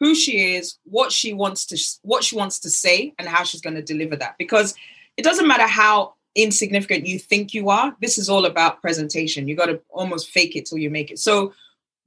who 0.00 0.14
she 0.14 0.54
is, 0.56 0.78
what 0.84 1.12
she 1.12 1.34
wants 1.34 1.66
to 1.66 1.78
what 2.02 2.24
she 2.24 2.34
wants 2.34 2.58
to 2.60 2.70
say, 2.70 3.14
and 3.18 3.28
how 3.28 3.44
she's 3.44 3.60
going 3.60 3.76
to 3.76 3.82
deliver 3.82 4.16
that? 4.16 4.36
Because 4.38 4.74
it 5.18 5.22
doesn't 5.22 5.46
matter 5.46 5.66
how 5.66 6.14
insignificant 6.34 7.06
you 7.06 7.18
think 7.18 7.52
you 7.52 7.68
are. 7.68 7.94
This 8.00 8.16
is 8.16 8.30
all 8.30 8.46
about 8.46 8.80
presentation. 8.80 9.46
You 9.46 9.56
got 9.56 9.66
to 9.66 9.80
almost 9.90 10.30
fake 10.30 10.56
it 10.56 10.64
till 10.64 10.78
you 10.78 10.88
make 10.88 11.10
it. 11.10 11.18
So, 11.18 11.52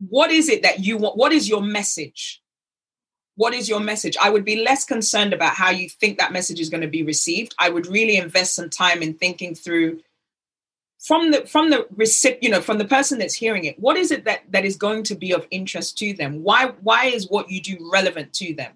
what 0.10 0.32
is 0.32 0.50
it 0.50 0.64
that 0.64 0.80
you 0.80 0.98
want? 0.98 1.18
What 1.18 1.32
is 1.32 1.48
your 1.48 1.62
message? 1.62 2.42
What 3.36 3.54
is 3.54 3.70
your 3.70 3.80
message? 3.80 4.18
I 4.22 4.32
would 4.32 4.46
be 4.46 4.64
less 4.64 4.86
concerned 4.86 5.34
about 5.34 5.54
how 5.54 5.70
you 5.70 5.90
think 5.90 6.18
that 6.18 6.34
message 6.34 6.60
is 6.60 6.70
going 6.70 6.82
to 6.82 6.88
be 6.88 7.04
received. 7.04 7.54
I 7.60 7.70
would 7.70 7.86
really 7.86 8.18
invest 8.18 8.56
some 8.56 8.70
time 8.70 9.04
in 9.04 9.14
thinking 9.14 9.54
through 9.54 10.00
from 11.04 11.32
the 11.32 11.46
from 11.46 11.70
the 11.70 11.86
recipient 11.96 12.44
you 12.44 12.50
know 12.50 12.62
from 12.62 12.78
the 12.78 12.86
person 12.86 13.20
that's 13.20 13.34
hearing 13.34 13.66
it 13.66 13.78
what 13.78 13.98
is 13.98 14.10
it 14.10 14.24
that 14.24 14.42
that 14.50 14.64
is 14.66 14.78
going 14.78 15.04
to 15.04 15.16
be 15.16 15.34
of 15.34 15.46
interest 15.52 15.98
to 15.98 16.14
them? 16.14 16.44
Why 16.44 16.68
why 16.82 17.06
is 17.06 17.30
what 17.30 17.52
you 17.52 17.62
do 17.62 17.90
relevant 17.92 18.34
to 18.34 18.56
them? 18.56 18.74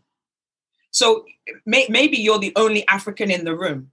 So 0.92 1.26
may, 1.66 1.86
maybe 1.90 2.18
you're 2.18 2.40
the 2.40 2.54
only 2.56 2.88
african 2.88 3.32
in 3.32 3.46
the 3.46 3.56
room 3.56 3.92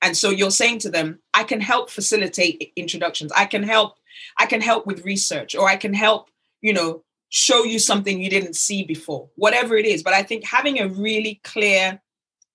and 0.00 0.16
so 0.16 0.30
you're 0.30 0.50
saying 0.50 0.78
to 0.80 0.90
them 0.90 1.18
i 1.34 1.42
can 1.44 1.60
help 1.60 1.90
facilitate 1.90 2.72
introductions. 2.76 3.30
I 3.36 3.44
can 3.44 3.62
help 3.62 3.98
i 4.38 4.46
can 4.46 4.60
help 4.60 4.86
with 4.86 5.04
research 5.04 5.54
or 5.54 5.68
i 5.68 5.76
can 5.76 5.92
help 5.92 6.30
you 6.62 6.72
know 6.72 7.04
show 7.28 7.64
you 7.64 7.78
something 7.78 8.22
you 8.22 8.30
didn't 8.30 8.56
see 8.56 8.82
before 8.82 9.28
whatever 9.36 9.76
it 9.76 9.84
is. 9.84 10.02
But 10.02 10.14
i 10.14 10.22
think 10.22 10.44
having 10.44 10.80
a 10.80 10.88
really 10.88 11.40
clear 11.44 12.00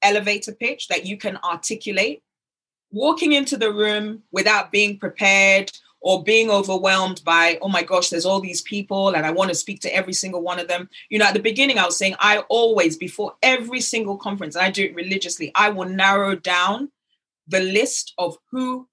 elevator 0.01 0.53
pitch 0.53 0.88
that 0.88 1.05
you 1.05 1.18
can 1.18 1.38
articulate 1.38 2.24
walking 2.94 3.34
into 3.34 3.58
the 3.58 3.74
room 3.74 4.24
without 4.32 4.72
being 4.72 4.98
prepared 4.98 5.72
or 6.00 6.24
being 6.24 6.50
overwhelmed 6.50 7.22
by, 7.26 7.58
oh 7.62 7.70
my 7.70 7.82
gosh, 7.82 8.10
there's 8.10 8.26
all 8.26 8.39
these 8.39 8.62
people 8.62 9.10
and 9.16 9.26
I 9.26 9.32
want 9.32 9.50
to 9.50 9.56
speak 9.56 9.82
to 9.82 9.96
every 9.96 10.14
single 10.14 10.41
one 10.41 10.60
of 10.60 10.68
them. 10.68 10.89
You 11.10 11.18
know, 11.18 11.26
at 11.26 11.34
the 11.34 11.39
beginning, 11.39 11.80
I 11.80 11.86
was 11.86 11.98
saying, 11.98 12.16
I 12.20 12.39
always, 12.50 12.98
before 12.98 13.34
every 13.41 13.82
single 13.82 14.18
conference, 14.18 14.56
and 14.56 14.66
I 14.66 14.70
do 14.70 14.84
it 14.84 14.96
religiously, 14.96 15.52
I 15.56 15.70
will 15.70 15.88
narrow 15.88 16.36
down 16.36 16.91
the 17.48 17.62
list 17.62 18.14
of 18.18 18.38
who 18.52 18.88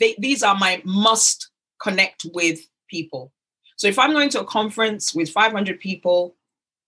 they, 0.00 0.16
these 0.18 0.42
are 0.42 0.56
my 0.56 0.82
must 0.84 1.50
connect 1.80 2.26
with 2.34 2.60
people. 2.88 3.32
So 3.76 3.86
if 3.86 3.98
I'm 3.98 4.12
going 4.12 4.30
to 4.30 4.40
a 4.40 4.44
conference 4.44 5.14
with 5.14 5.30
500 5.30 5.80
people, 5.80 6.34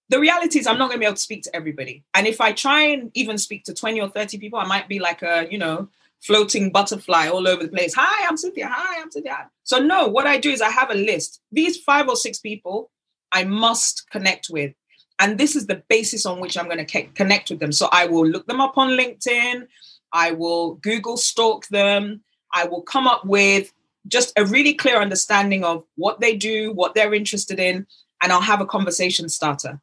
the 0.08 0.18
reality 0.18 0.58
is 0.58 0.66
I'm 0.66 0.78
not 0.78 0.88
going 0.88 0.96
to 0.96 1.00
be 1.00 1.06
able 1.06 1.16
to 1.16 1.22
speak 1.22 1.44
to 1.44 1.54
everybody. 1.54 2.02
And 2.14 2.26
if 2.26 2.40
I 2.40 2.52
try 2.52 2.82
and 2.82 3.10
even 3.14 3.38
speak 3.38 3.64
to 3.64 3.74
20 3.74 4.00
or 4.00 4.08
30 4.08 4.38
people, 4.38 4.58
I 4.58 4.66
might 4.66 4.88
be 4.88 4.98
like 4.98 5.22
a, 5.22 5.46
you 5.50 5.58
know, 5.58 5.88
floating 6.22 6.70
butterfly 6.70 7.28
all 7.28 7.46
over 7.46 7.62
the 7.62 7.68
place. 7.68 7.94
Hi, 7.94 8.26
I'm 8.28 8.36
Cynthia. 8.36 8.68
Hi, 8.70 9.00
I'm 9.00 9.10
Cynthia. 9.10 9.50
So, 9.64 9.78
no, 9.78 10.08
what 10.08 10.26
I 10.26 10.38
do 10.38 10.50
is 10.50 10.60
I 10.60 10.70
have 10.70 10.90
a 10.90 10.94
list. 10.94 11.40
These 11.52 11.78
five 11.78 12.08
or 12.08 12.16
six 12.16 12.38
people 12.38 12.90
I 13.32 13.44
must 13.44 14.10
connect 14.10 14.48
with. 14.50 14.74
And 15.20 15.38
this 15.38 15.56
is 15.56 15.66
the 15.66 15.82
basis 15.88 16.26
on 16.26 16.40
which 16.40 16.56
I'm 16.56 16.68
going 16.68 16.84
to 16.84 17.02
connect 17.08 17.50
with 17.50 17.60
them. 17.60 17.72
So, 17.72 17.88
I 17.92 18.06
will 18.06 18.26
look 18.26 18.46
them 18.46 18.60
up 18.60 18.76
on 18.76 18.90
LinkedIn. 18.90 19.66
I 20.12 20.32
will 20.32 20.74
Google 20.76 21.16
stalk 21.16 21.66
them. 21.68 22.22
I 22.52 22.64
will 22.64 22.82
come 22.82 23.06
up 23.06 23.24
with 23.24 23.72
just 24.06 24.32
a 24.36 24.44
really 24.44 24.74
clear 24.74 25.00
understanding 25.00 25.64
of 25.64 25.84
what 25.96 26.20
they 26.20 26.36
do, 26.36 26.72
what 26.72 26.94
they're 26.94 27.14
interested 27.14 27.58
in, 27.58 27.86
and 28.22 28.32
I'll 28.32 28.40
have 28.40 28.60
a 28.60 28.66
conversation 28.66 29.28
starter. 29.28 29.80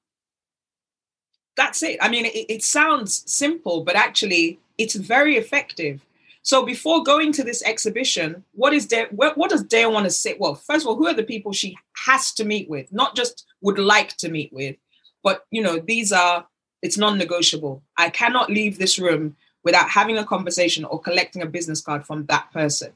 That's 1.56 1.84
it. 1.84 1.98
I 2.02 2.10
mean, 2.10 2.26
it, 2.26 2.46
it 2.50 2.64
sounds 2.64 3.24
simple, 3.32 3.84
but 3.84 3.96
actually, 3.96 4.60
it's 4.78 4.96
very 4.96 5.38
effective 5.38 6.02
so 6.46 6.64
before 6.64 7.02
going 7.02 7.32
to 7.32 7.43
this 7.43 7.64
exhibition, 7.64 8.43
what 8.52 8.72
is? 8.72 8.88
What, 9.10 9.36
what 9.36 9.50
does 9.50 9.64
Dale 9.64 9.91
want 9.91 10.06
to 10.06 10.12
say? 10.12 10.36
Well, 10.39 10.54
first 10.54 10.86
of 10.86 10.89
all, 10.89 10.96
who 10.96 11.08
are 11.08 11.14
the 11.14 11.24
people 11.24 11.52
she 11.52 11.76
has 12.06 12.32
to 12.34 12.46
meet 12.46 12.70
with? 12.70 12.93
Not 12.93 13.16
just 13.16 13.48
would 13.62 13.80
like 13.80 14.16
to 14.18 14.30
meet 14.30 14.54
with, 14.54 14.76
but 15.24 15.48
you 15.50 15.64
know, 15.64 15.80
these 15.80 16.12
are 16.12 16.46
it's 16.84 17.00
non-negotiable. 17.00 17.82
I 17.98 18.12
cannot 18.12 18.52
leave 18.52 18.78
this 18.78 19.00
room 19.00 19.36
without 19.64 19.89
having 19.89 20.20
a 20.20 20.24
conversation 20.24 20.86
or 20.86 21.02
collecting 21.02 21.41
a 21.41 21.48
business 21.48 21.82
card 21.82 22.06
from 22.06 22.28
that 22.28 22.54
person. 22.54 22.93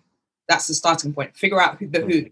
That's 0.47 0.68
the 0.68 0.76
starting 0.76 1.12
point. 1.12 1.36
Figure 1.36 1.60
out 1.60 1.80
who 1.80 1.88
the 1.88 2.02
who. 2.02 2.28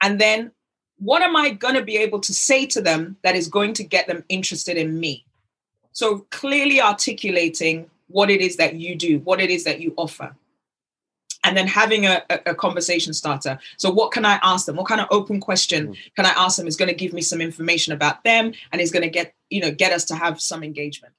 And 0.00 0.18
then 0.18 0.52
what 0.98 1.20
am 1.20 1.36
I 1.36 1.50
going 1.50 1.74
to 1.74 1.82
be 1.82 1.98
able 1.98 2.20
to 2.20 2.32
say 2.32 2.64
to 2.68 2.80
them 2.80 3.18
that 3.22 3.36
is 3.36 3.48
going 3.48 3.74
to 3.74 3.84
get 3.84 4.06
them 4.06 4.24
interested 4.30 4.78
in 4.78 4.98
me? 4.98 5.26
So 5.92 6.20
clearly 6.30 6.80
articulating 6.80 7.90
what 8.08 8.30
it 8.30 8.40
is 8.40 8.56
that 8.56 8.76
you 8.76 8.94
do, 8.94 9.18
what 9.18 9.38
it 9.42 9.50
is 9.50 9.64
that 9.64 9.82
you 9.82 9.92
offer 9.98 10.34
and 11.46 11.56
then 11.56 11.66
having 11.66 12.06
a, 12.06 12.22
a, 12.44 12.54
conversation 12.54 13.14
starter. 13.14 13.58
So, 13.76 13.90
what 13.90 14.10
can 14.10 14.24
I 14.24 14.38
ask 14.42 14.66
them? 14.66 14.76
What 14.76 14.88
kind 14.88 15.00
of 15.00 15.06
open 15.10 15.40
question 15.40 15.88
mm. 15.88 15.96
can 16.16 16.26
I 16.26 16.30
ask 16.30 16.56
them? 16.56 16.66
Is 16.66 16.76
going 16.76 16.88
to 16.88 16.94
give 16.94 17.12
me 17.12 17.22
some 17.22 17.40
information 17.40 17.92
about 17.92 18.24
them, 18.24 18.52
and 18.72 18.80
is 18.80 18.90
going 18.90 19.04
to 19.04 19.08
get 19.08 19.32
you 19.48 19.60
know 19.60 19.70
get 19.70 19.92
us 19.92 20.04
to 20.06 20.14
have 20.14 20.40
some 20.40 20.62
engagement. 20.62 21.14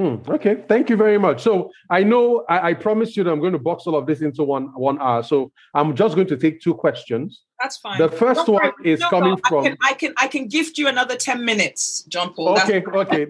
Hmm, 0.00 0.16
okay, 0.30 0.64
thank 0.66 0.88
you 0.88 0.96
very 0.96 1.18
much. 1.18 1.42
So 1.42 1.70
I 1.90 2.02
know 2.02 2.46
I, 2.48 2.70
I 2.70 2.74
promised 2.74 3.18
you 3.18 3.24
that 3.24 3.30
I'm 3.30 3.40
going 3.40 3.52
to 3.52 3.58
box 3.58 3.86
all 3.86 3.94
of 3.94 4.06
this 4.06 4.22
into 4.22 4.42
one 4.42 4.72
one 4.72 4.98
hour. 4.98 5.22
So 5.22 5.52
I'm 5.74 5.94
just 5.94 6.14
going 6.14 6.28
to 6.28 6.38
take 6.38 6.62
two 6.62 6.72
questions. 6.72 7.42
That's 7.60 7.76
fine. 7.76 7.98
The 7.98 8.08
1st 8.08 8.48
one 8.48 8.72
is 8.82 9.00
no, 9.00 9.10
coming 9.10 9.30
no, 9.32 9.40
from. 9.46 9.66
I 9.66 9.68
can, 9.68 9.76
I 9.82 9.92
can 9.92 10.14
I 10.16 10.28
can 10.28 10.48
gift 10.48 10.78
you 10.78 10.88
another 10.88 11.16
ten 11.16 11.44
minutes, 11.44 12.04
John 12.04 12.32
Paul. 12.32 12.58
Okay, 12.60 12.82
okay. 12.82 13.26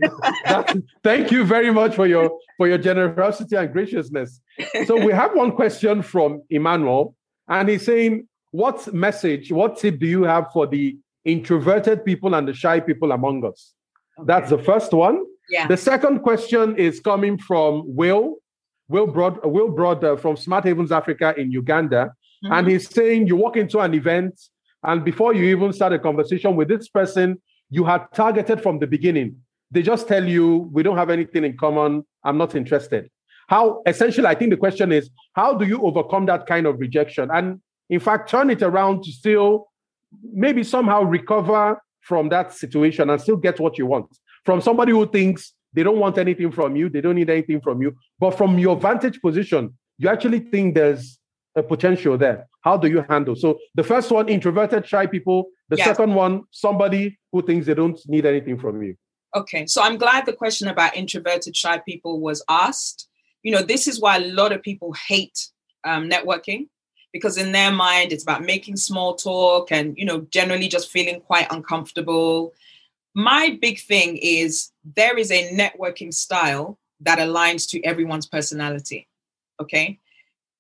thank 1.02 1.32
you 1.32 1.42
very 1.42 1.72
much 1.72 1.96
for 1.96 2.06
your 2.06 2.38
for 2.56 2.68
your 2.68 2.78
generosity 2.78 3.56
and 3.56 3.72
graciousness. 3.72 4.40
So 4.86 5.04
we 5.04 5.12
have 5.12 5.34
one 5.34 5.50
question 5.50 6.02
from 6.02 6.42
Emmanuel, 6.50 7.16
and 7.48 7.68
he's 7.68 7.84
saying, 7.84 8.28
"What 8.52 8.94
message, 8.94 9.50
what 9.50 9.76
tip 9.76 9.98
do 9.98 10.06
you 10.06 10.22
have 10.22 10.52
for 10.52 10.68
the 10.68 10.96
introverted 11.24 12.04
people 12.04 12.36
and 12.36 12.46
the 12.46 12.54
shy 12.54 12.78
people 12.78 13.10
among 13.10 13.44
us?" 13.44 13.74
Okay. 14.20 14.26
That's 14.28 14.50
the 14.50 14.58
first 14.58 14.92
one. 14.92 15.24
Yeah. 15.50 15.66
The 15.66 15.76
second 15.76 16.20
question 16.20 16.76
is 16.76 17.00
coming 17.00 17.36
from 17.36 17.82
Will, 17.84 18.36
Will 18.88 19.06
Broad, 19.06 19.44
Will 19.44 19.70
Broad 19.70 20.02
uh, 20.04 20.16
from 20.16 20.36
Smart 20.36 20.64
Havens 20.64 20.92
Africa 20.92 21.34
in 21.36 21.50
Uganda. 21.50 22.12
Mm-hmm. 22.44 22.52
And 22.52 22.68
he's 22.68 22.88
saying 22.88 23.26
you 23.26 23.36
walk 23.36 23.56
into 23.56 23.80
an 23.80 23.92
event, 23.94 24.40
and 24.82 25.04
before 25.04 25.34
you 25.34 25.44
even 25.44 25.72
start 25.72 25.92
a 25.92 25.98
conversation 25.98 26.56
with 26.56 26.68
this 26.68 26.88
person, 26.88 27.40
you 27.68 27.84
had 27.84 28.06
targeted 28.14 28.62
from 28.62 28.78
the 28.78 28.86
beginning. 28.86 29.36
They 29.70 29.82
just 29.82 30.08
tell 30.08 30.26
you, 30.26 30.70
we 30.72 30.82
don't 30.82 30.96
have 30.96 31.10
anything 31.10 31.44
in 31.44 31.56
common. 31.56 32.04
I'm 32.24 32.38
not 32.38 32.54
interested. 32.54 33.10
How 33.48 33.82
essentially, 33.86 34.26
I 34.26 34.34
think 34.34 34.50
the 34.50 34.56
question 34.56 34.92
is, 34.92 35.10
how 35.34 35.54
do 35.54 35.66
you 35.66 35.82
overcome 35.82 36.26
that 36.26 36.46
kind 36.46 36.66
of 36.66 36.78
rejection? 36.78 37.30
And 37.32 37.60
in 37.88 38.00
fact, 38.00 38.30
turn 38.30 38.50
it 38.50 38.62
around 38.62 39.02
to 39.04 39.12
still 39.12 39.68
maybe 40.32 40.62
somehow 40.62 41.02
recover 41.02 41.80
from 42.00 42.28
that 42.30 42.52
situation 42.52 43.10
and 43.10 43.20
still 43.20 43.36
get 43.36 43.60
what 43.60 43.76
you 43.76 43.86
want 43.86 44.06
from 44.44 44.60
somebody 44.60 44.92
who 44.92 45.06
thinks 45.06 45.52
they 45.72 45.82
don't 45.82 45.98
want 45.98 46.18
anything 46.18 46.50
from 46.50 46.76
you, 46.76 46.88
they 46.88 47.00
don't 47.00 47.14
need 47.14 47.30
anything 47.30 47.60
from 47.60 47.80
you. 47.82 47.96
But 48.18 48.36
from 48.36 48.58
your 48.58 48.76
vantage 48.76 49.20
position, 49.20 49.74
you 49.98 50.08
actually 50.08 50.40
think 50.40 50.74
there's 50.74 51.18
a 51.54 51.62
potential 51.62 52.16
there. 52.16 52.48
How 52.62 52.76
do 52.76 52.88
you 52.88 53.04
handle? 53.08 53.36
So 53.36 53.58
the 53.74 53.84
first 53.84 54.10
one, 54.10 54.28
introverted, 54.28 54.86
shy 54.86 55.06
people. 55.06 55.46
The 55.68 55.76
yes. 55.76 55.86
second 55.86 56.14
one, 56.14 56.42
somebody 56.50 57.18
who 57.32 57.42
thinks 57.42 57.66
they 57.66 57.74
don't 57.74 57.98
need 58.08 58.26
anything 58.26 58.58
from 58.58 58.82
you. 58.82 58.96
Okay, 59.36 59.66
so 59.66 59.82
I'm 59.82 59.96
glad 59.96 60.26
the 60.26 60.32
question 60.32 60.66
about 60.66 60.96
introverted 60.96 61.56
shy 61.56 61.78
people 61.78 62.20
was 62.20 62.42
asked. 62.48 63.08
You 63.42 63.52
know, 63.52 63.62
this 63.62 63.86
is 63.86 64.00
why 64.00 64.16
a 64.16 64.32
lot 64.32 64.52
of 64.52 64.62
people 64.62 64.92
hate 64.92 65.48
um, 65.84 66.10
networking 66.10 66.66
because 67.12 67.36
in 67.36 67.52
their 67.52 67.70
mind 67.70 68.12
it's 68.12 68.22
about 68.22 68.44
making 68.44 68.76
small 68.76 69.16
talk 69.16 69.72
and 69.72 69.96
you 69.96 70.04
know 70.04 70.20
generally 70.30 70.68
just 70.68 70.90
feeling 70.90 71.20
quite 71.20 71.46
uncomfortable. 71.50 72.52
My 73.14 73.58
big 73.60 73.80
thing 73.80 74.16
is 74.16 74.70
there 74.84 75.18
is 75.18 75.30
a 75.30 75.52
networking 75.54 76.14
style 76.14 76.78
that 77.00 77.18
aligns 77.18 77.68
to 77.70 77.82
everyone's 77.82 78.26
personality. 78.26 79.08
Okay, 79.60 79.98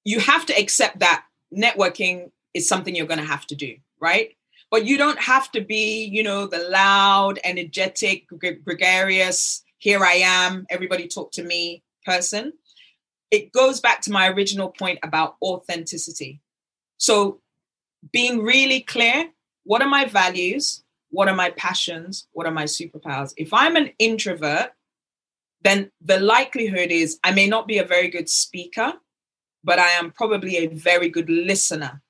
you 0.04 0.20
have 0.20 0.46
to 0.46 0.58
accept 0.58 0.98
that 1.00 1.24
networking 1.56 2.30
is 2.52 2.68
something 2.68 2.94
you're 2.94 3.06
going 3.06 3.20
to 3.20 3.26
have 3.26 3.46
to 3.46 3.54
do, 3.54 3.76
right? 4.00 4.34
but 4.70 4.84
you 4.84 4.96
don't 4.96 5.18
have 5.18 5.50
to 5.52 5.60
be, 5.60 6.04
you 6.04 6.22
know, 6.22 6.46
the 6.46 6.68
loud, 6.70 7.40
energetic, 7.42 8.26
gregarious, 8.28 9.64
here 9.78 10.04
I 10.04 10.14
am, 10.14 10.66
everybody 10.70 11.08
talk 11.08 11.32
to 11.32 11.42
me 11.42 11.82
person. 12.04 12.52
It 13.30 13.52
goes 13.52 13.80
back 13.80 14.00
to 14.02 14.12
my 14.12 14.28
original 14.28 14.68
point 14.70 15.00
about 15.02 15.36
authenticity. 15.42 16.40
So 16.98 17.40
being 18.12 18.42
really 18.42 18.80
clear 18.80 19.30
what 19.64 19.82
are 19.82 19.88
my 19.88 20.06
values? 20.06 20.82
What 21.10 21.28
are 21.28 21.34
my 21.34 21.50
passions? 21.50 22.26
What 22.32 22.46
are 22.46 22.52
my 22.52 22.64
superpowers? 22.64 23.32
If 23.36 23.52
I'm 23.52 23.76
an 23.76 23.90
introvert, 23.98 24.70
then 25.62 25.90
the 26.00 26.18
likelihood 26.18 26.90
is 26.90 27.18
I 27.22 27.32
may 27.32 27.46
not 27.46 27.66
be 27.66 27.78
a 27.78 27.84
very 27.84 28.08
good 28.08 28.28
speaker, 28.28 28.94
but 29.62 29.78
I 29.78 29.88
am 29.90 30.10
probably 30.10 30.56
a 30.56 30.68
very 30.68 31.08
good 31.08 31.28
listener. 31.28 32.02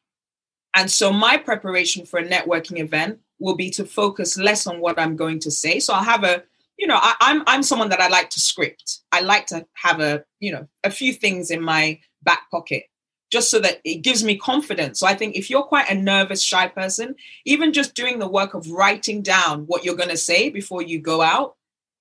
And 0.74 0.90
so 0.90 1.12
my 1.12 1.36
preparation 1.36 2.06
for 2.06 2.20
a 2.20 2.28
networking 2.28 2.78
event 2.78 3.18
will 3.40 3.56
be 3.56 3.70
to 3.70 3.84
focus 3.84 4.38
less 4.38 4.66
on 4.66 4.80
what 4.80 4.98
I'm 4.98 5.16
going 5.16 5.40
to 5.40 5.50
say. 5.50 5.80
So 5.80 5.92
I'll 5.94 6.04
have 6.04 6.22
a, 6.22 6.44
you 6.78 6.86
know, 6.86 6.98
I, 7.00 7.14
I'm 7.20 7.42
I'm 7.46 7.62
someone 7.62 7.88
that 7.88 8.00
I 8.00 8.08
like 8.08 8.30
to 8.30 8.40
script. 8.40 9.00
I 9.10 9.20
like 9.20 9.46
to 9.46 9.66
have 9.74 10.00
a, 10.00 10.24
you 10.38 10.52
know, 10.52 10.68
a 10.84 10.90
few 10.90 11.12
things 11.12 11.50
in 11.50 11.60
my 11.60 11.98
back 12.22 12.50
pocket 12.50 12.84
just 13.30 13.50
so 13.50 13.60
that 13.60 13.80
it 13.84 14.02
gives 14.02 14.24
me 14.24 14.36
confidence. 14.36 14.98
So 14.98 15.06
I 15.06 15.14
think 15.14 15.36
if 15.36 15.48
you're 15.48 15.62
quite 15.62 15.88
a 15.88 15.94
nervous, 15.94 16.42
shy 16.42 16.66
person, 16.66 17.14
even 17.44 17.72
just 17.72 17.94
doing 17.94 18.18
the 18.18 18.28
work 18.28 18.54
of 18.54 18.70
writing 18.70 19.22
down 19.22 19.62
what 19.66 19.84
you're 19.84 19.96
going 19.96 20.08
to 20.08 20.16
say 20.16 20.50
before 20.50 20.82
you 20.82 20.98
go 20.98 21.22
out, 21.22 21.56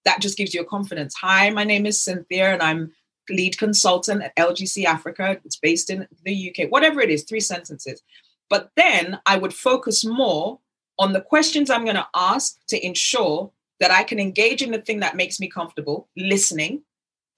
that 0.06 0.22
just 0.22 0.38
gives 0.38 0.54
you 0.54 0.62
a 0.62 0.66
confidence. 0.66 1.14
Hi, 1.16 1.50
my 1.52 1.64
name 1.64 1.86
is 1.86 2.02
Cynthia 2.02 2.54
and 2.54 2.64
I'm 2.64 2.92
lead 3.30 3.58
consultant 3.60 4.24
at 4.24 4.36
LGC 4.38 4.86
Africa. 4.86 5.40
It's 5.46 5.58
based 5.58 5.92
in 5.92 6.08
the 6.26 6.50
UK, 6.50 6.72
whatever 6.72 7.00
it 7.00 7.12
is, 7.12 7.24
three 7.24 7.40
sentences. 7.40 8.02
But 8.50 8.72
then 8.76 9.20
I 9.28 9.38
would 9.38 9.54
focus 9.54 10.04
more 10.04 10.60
on 10.98 11.14
the 11.14 11.22
questions 11.22 11.70
I'm 11.70 11.86
going 11.86 11.96
to 11.96 12.08
ask 12.16 12.58
to 12.70 12.86
ensure 12.86 13.52
that 13.80 13.92
I 13.92 14.04
can 14.04 14.20
engage 14.20 14.62
in 14.62 14.72
the 14.72 14.82
thing 14.82 15.00
that 15.02 15.16
makes 15.16 15.40
me 15.40 15.48
comfortable, 15.48 16.10
listening, 16.18 16.82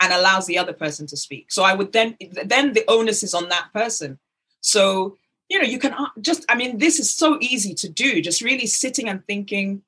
and 0.02 0.12
allows 0.12 0.48
the 0.48 0.58
other 0.58 0.74
person 0.74 1.08
to 1.08 1.18
speak. 1.18 1.52
So 1.52 1.64
I 1.64 1.74
would 1.74 1.94
then, 1.94 2.18
then 2.44 2.74
the 2.74 2.84
onus 2.88 3.24
is 3.24 3.34
on 3.34 3.50
that 3.50 3.70
person. 3.74 4.20
So, 4.60 5.18
you 5.48 5.60
know, 5.60 5.68
you 5.68 5.80
can 5.80 5.96
just, 6.20 6.46
I 6.50 6.56
mean, 6.56 6.78
this 6.78 7.00
is 7.00 7.14
so 7.14 7.38
easy 7.40 7.74
to 7.76 7.90
do, 7.90 8.22
just 8.22 8.42
really 8.42 8.68
sitting 8.68 9.08
and 9.08 9.26
thinking, 9.26 9.82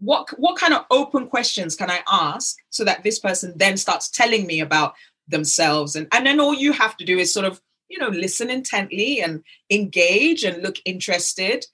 what, 0.00 0.28
what 0.38 0.58
kind 0.58 0.72
of 0.72 0.86
open 0.90 1.26
questions 1.26 1.76
can 1.76 1.90
I 1.90 2.00
ask 2.10 2.56
so 2.70 2.84
that 2.84 3.02
this 3.02 3.18
person 3.18 3.52
then 3.56 3.76
starts 3.76 4.08
telling 4.08 4.46
me 4.46 4.60
about 4.60 4.94
themselves? 5.28 5.94
And, 5.94 6.08
and 6.12 6.26
then 6.26 6.40
all 6.40 6.54
you 6.54 6.72
have 6.72 6.96
to 6.96 7.04
do 7.04 7.18
is 7.18 7.32
sort 7.32 7.46
of 7.46 7.60
you 7.90 7.98
know, 7.98 8.08
listen 8.08 8.48
intently 8.48 9.20
and 9.20 9.42
engage 9.68 10.44
and 10.44 10.62
look 10.62 10.76
interested. 10.86 11.66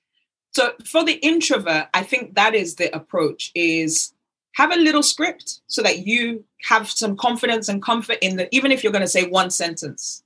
So 0.52 0.72
for 0.84 1.04
the 1.04 1.14
introvert, 1.14 1.88
I 1.92 2.02
think 2.02 2.34
that 2.34 2.54
is 2.54 2.74
the 2.74 2.94
approach 2.96 3.52
is 3.54 4.12
have 4.56 4.72
a 4.72 4.76
little 4.76 5.02
script 5.02 5.60
so 5.66 5.82
that 5.82 6.06
you 6.06 6.44
have 6.68 6.90
some 6.90 7.16
confidence 7.16 7.68
and 7.68 7.82
comfort 7.82 8.18
in 8.22 8.36
the 8.36 8.54
even 8.54 8.72
if 8.72 8.82
you're 8.82 8.92
going 8.92 9.02
to 9.02 9.16
say 9.16 9.26
one 9.28 9.50
sentence 9.50 10.22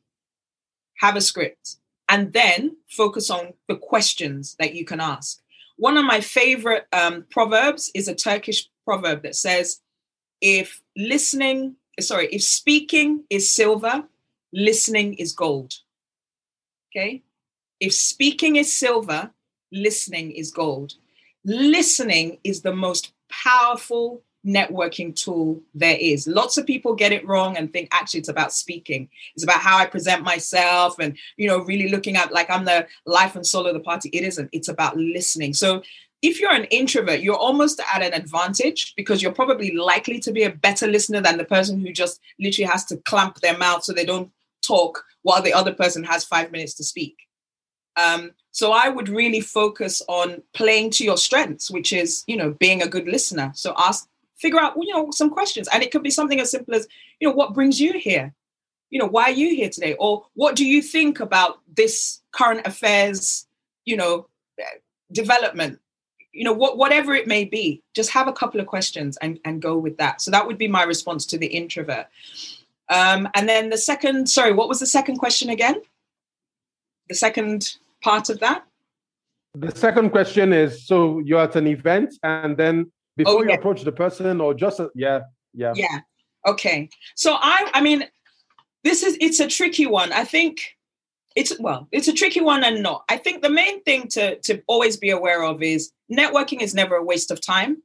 have 0.98 1.16
a 1.16 1.20
script 1.20 1.76
and 2.08 2.32
then 2.32 2.76
focus 2.88 3.30
on 3.30 3.52
the 3.68 3.76
questions 3.76 4.56
that 4.58 4.74
you 4.74 4.84
can 4.84 5.00
ask 5.00 5.40
one 5.76 5.96
of 5.96 6.04
my 6.04 6.20
favorite 6.20 6.86
um, 6.92 7.24
proverbs 7.30 7.90
is 7.94 8.08
a 8.08 8.14
turkish 8.14 8.68
proverb 8.84 9.22
that 9.22 9.36
says 9.36 9.80
if 10.40 10.80
listening 10.96 11.76
sorry 12.00 12.26
if 12.32 12.42
speaking 12.42 13.24
is 13.30 13.50
silver 13.50 14.04
listening 14.52 15.14
is 15.14 15.32
gold. 15.32 15.74
Okay? 16.90 17.22
If 17.78 17.94
speaking 17.94 18.56
is 18.56 18.74
silver, 18.74 19.30
listening 19.72 20.32
is 20.32 20.50
gold. 20.50 20.94
Listening 21.44 22.38
is 22.44 22.62
the 22.62 22.74
most 22.74 23.12
powerful 23.30 24.22
networking 24.46 25.14
tool 25.14 25.60
there 25.74 25.96
is. 26.00 26.26
Lots 26.26 26.56
of 26.56 26.66
people 26.66 26.94
get 26.94 27.12
it 27.12 27.26
wrong 27.26 27.56
and 27.56 27.72
think 27.72 27.88
actually 27.92 28.20
it's 28.20 28.28
about 28.28 28.52
speaking. 28.52 29.08
It's 29.34 29.44
about 29.44 29.60
how 29.60 29.76
I 29.78 29.86
present 29.86 30.22
myself 30.22 30.98
and 30.98 31.16
you 31.36 31.46
know 31.46 31.58
really 31.60 31.88
looking 31.88 32.16
at 32.16 32.32
like 32.32 32.50
I'm 32.50 32.64
the 32.64 32.86
life 33.06 33.36
and 33.36 33.46
soul 33.46 33.66
of 33.66 33.74
the 33.74 33.80
party. 33.80 34.08
It 34.12 34.24
isn't. 34.24 34.48
It's 34.52 34.68
about 34.68 34.96
listening. 34.96 35.54
So 35.54 35.82
if 36.22 36.38
you're 36.38 36.52
an 36.52 36.64
introvert, 36.64 37.20
you're 37.20 37.36
almost 37.36 37.80
at 37.92 38.02
an 38.02 38.12
advantage 38.12 38.94
because 38.94 39.22
you're 39.22 39.32
probably 39.32 39.74
likely 39.74 40.18
to 40.20 40.32
be 40.32 40.42
a 40.42 40.50
better 40.50 40.86
listener 40.86 41.20
than 41.20 41.38
the 41.38 41.44
person 41.44 41.80
who 41.80 41.92
just 41.92 42.20
literally 42.38 42.70
has 42.70 42.84
to 42.86 42.98
clamp 42.98 43.36
their 43.40 43.56
mouth 43.56 43.84
so 43.84 43.92
they 43.92 44.04
don't 44.04 44.30
talk 44.62 45.04
while 45.22 45.42
the 45.42 45.52
other 45.52 45.72
person 45.72 46.04
has 46.04 46.24
five 46.24 46.50
minutes 46.52 46.74
to 46.74 46.84
speak. 46.84 47.16
Um, 47.96 48.32
so 48.52 48.72
I 48.72 48.88
would 48.88 49.08
really 49.08 49.40
focus 49.40 50.02
on 50.08 50.42
playing 50.54 50.90
to 50.92 51.04
your 51.04 51.16
strengths, 51.16 51.70
which 51.70 51.92
is, 51.92 52.24
you 52.26 52.36
know, 52.36 52.52
being 52.52 52.82
a 52.82 52.88
good 52.88 53.06
listener. 53.06 53.52
So 53.54 53.74
ask, 53.78 54.08
figure 54.36 54.60
out, 54.60 54.74
you 54.80 54.92
know, 54.92 55.10
some 55.10 55.30
questions. 55.30 55.68
And 55.72 55.82
it 55.82 55.90
could 55.90 56.02
be 56.02 56.10
something 56.10 56.40
as 56.40 56.50
simple 56.50 56.74
as, 56.74 56.88
you 57.20 57.28
know, 57.28 57.34
what 57.34 57.54
brings 57.54 57.80
you 57.80 57.98
here? 57.98 58.34
You 58.90 58.98
know, 58.98 59.06
why 59.06 59.24
are 59.24 59.30
you 59.32 59.54
here 59.54 59.68
today? 59.68 59.94
Or 59.98 60.26
what 60.34 60.56
do 60.56 60.66
you 60.66 60.82
think 60.82 61.20
about 61.20 61.60
this 61.76 62.20
current 62.32 62.66
affairs, 62.66 63.46
you 63.84 63.96
know, 63.96 64.26
development? 65.12 65.78
You 66.32 66.44
know, 66.44 66.52
what, 66.52 66.76
whatever 66.76 67.14
it 67.14 67.26
may 67.26 67.44
be, 67.44 67.82
just 67.94 68.10
have 68.10 68.28
a 68.28 68.32
couple 68.32 68.60
of 68.60 68.66
questions 68.66 69.16
and, 69.18 69.38
and 69.44 69.62
go 69.62 69.76
with 69.76 69.96
that. 69.98 70.20
So 70.20 70.30
that 70.30 70.46
would 70.46 70.58
be 70.58 70.68
my 70.68 70.82
response 70.84 71.26
to 71.26 71.38
the 71.38 71.46
introvert. 71.46 72.06
Um, 72.88 73.28
and 73.34 73.48
then 73.48 73.68
the 73.68 73.78
second, 73.78 74.28
sorry, 74.28 74.52
what 74.52 74.68
was 74.68 74.80
the 74.80 74.86
second 74.86 75.18
question 75.18 75.50
again? 75.50 75.80
The 77.10 77.16
second 77.16 77.76
part 78.02 78.30
of 78.30 78.38
that? 78.38 78.64
The 79.54 79.74
second 79.74 80.10
question 80.10 80.52
is 80.52 80.86
so 80.86 81.18
you're 81.18 81.40
at 81.40 81.56
an 81.56 81.66
event 81.66 82.14
and 82.22 82.56
then 82.56 82.92
before 83.16 83.40
oh, 83.40 83.42
yeah. 83.42 83.48
you 83.48 83.58
approach 83.58 83.82
the 83.82 83.90
person 83.90 84.40
or 84.40 84.54
just, 84.54 84.78
a, 84.78 84.90
yeah, 84.94 85.22
yeah. 85.52 85.72
Yeah. 85.74 85.98
Okay. 86.46 86.88
So 87.16 87.34
I, 87.34 87.68
I 87.74 87.80
mean, 87.80 88.06
this 88.84 89.02
is, 89.02 89.18
it's 89.20 89.40
a 89.40 89.48
tricky 89.48 89.86
one. 89.86 90.12
I 90.12 90.22
think 90.22 90.60
it's, 91.34 91.52
well, 91.58 91.88
it's 91.90 92.06
a 92.06 92.12
tricky 92.12 92.40
one 92.40 92.62
and 92.62 92.80
not. 92.80 93.02
I 93.08 93.16
think 93.16 93.42
the 93.42 93.50
main 93.50 93.82
thing 93.82 94.06
to, 94.10 94.38
to 94.42 94.62
always 94.68 94.96
be 94.96 95.10
aware 95.10 95.42
of 95.42 95.64
is 95.64 95.90
networking 96.10 96.62
is 96.62 96.72
never 96.72 96.94
a 96.94 97.04
waste 97.04 97.32
of 97.32 97.44
time. 97.44 97.82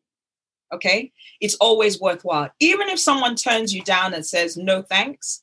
Okay. 0.71 1.11
It's 1.41 1.55
always 1.55 1.99
worthwhile. 1.99 2.51
Even 2.59 2.89
if 2.89 2.99
someone 2.99 3.35
turns 3.35 3.73
you 3.73 3.81
down 3.81 4.13
and 4.13 4.23
says, 4.23 4.55
no 4.55 4.83
thanks, 4.83 5.41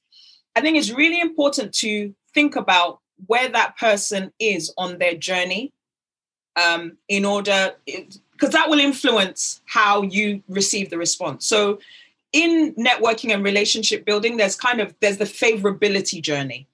I 0.54 0.60
think 0.60 0.78
it's 0.78 0.92
really 0.92 1.20
important 1.20 1.74
to 1.78 2.14
think 2.32 2.54
about 2.54 3.00
where 3.26 3.48
that 3.48 3.76
person 3.76 4.32
is 4.38 4.72
on 4.76 4.98
their 4.98 5.14
journey 5.14 5.72
um, 6.56 6.98
in 7.08 7.24
order, 7.24 7.72
because 8.32 8.50
that 8.50 8.68
will 8.68 8.78
influence 8.78 9.60
how 9.66 10.02
you 10.02 10.42
receive 10.48 10.90
the 10.90 10.98
response. 10.98 11.46
So, 11.46 11.78
in 12.32 12.74
networking 12.74 13.32
and 13.32 13.44
relationship 13.44 14.04
building, 14.04 14.36
there's 14.36 14.56
kind 14.56 14.80
of 14.80 14.94
there's 15.00 15.18
the 15.18 15.24
favorability 15.24 16.22
journey 16.22 16.66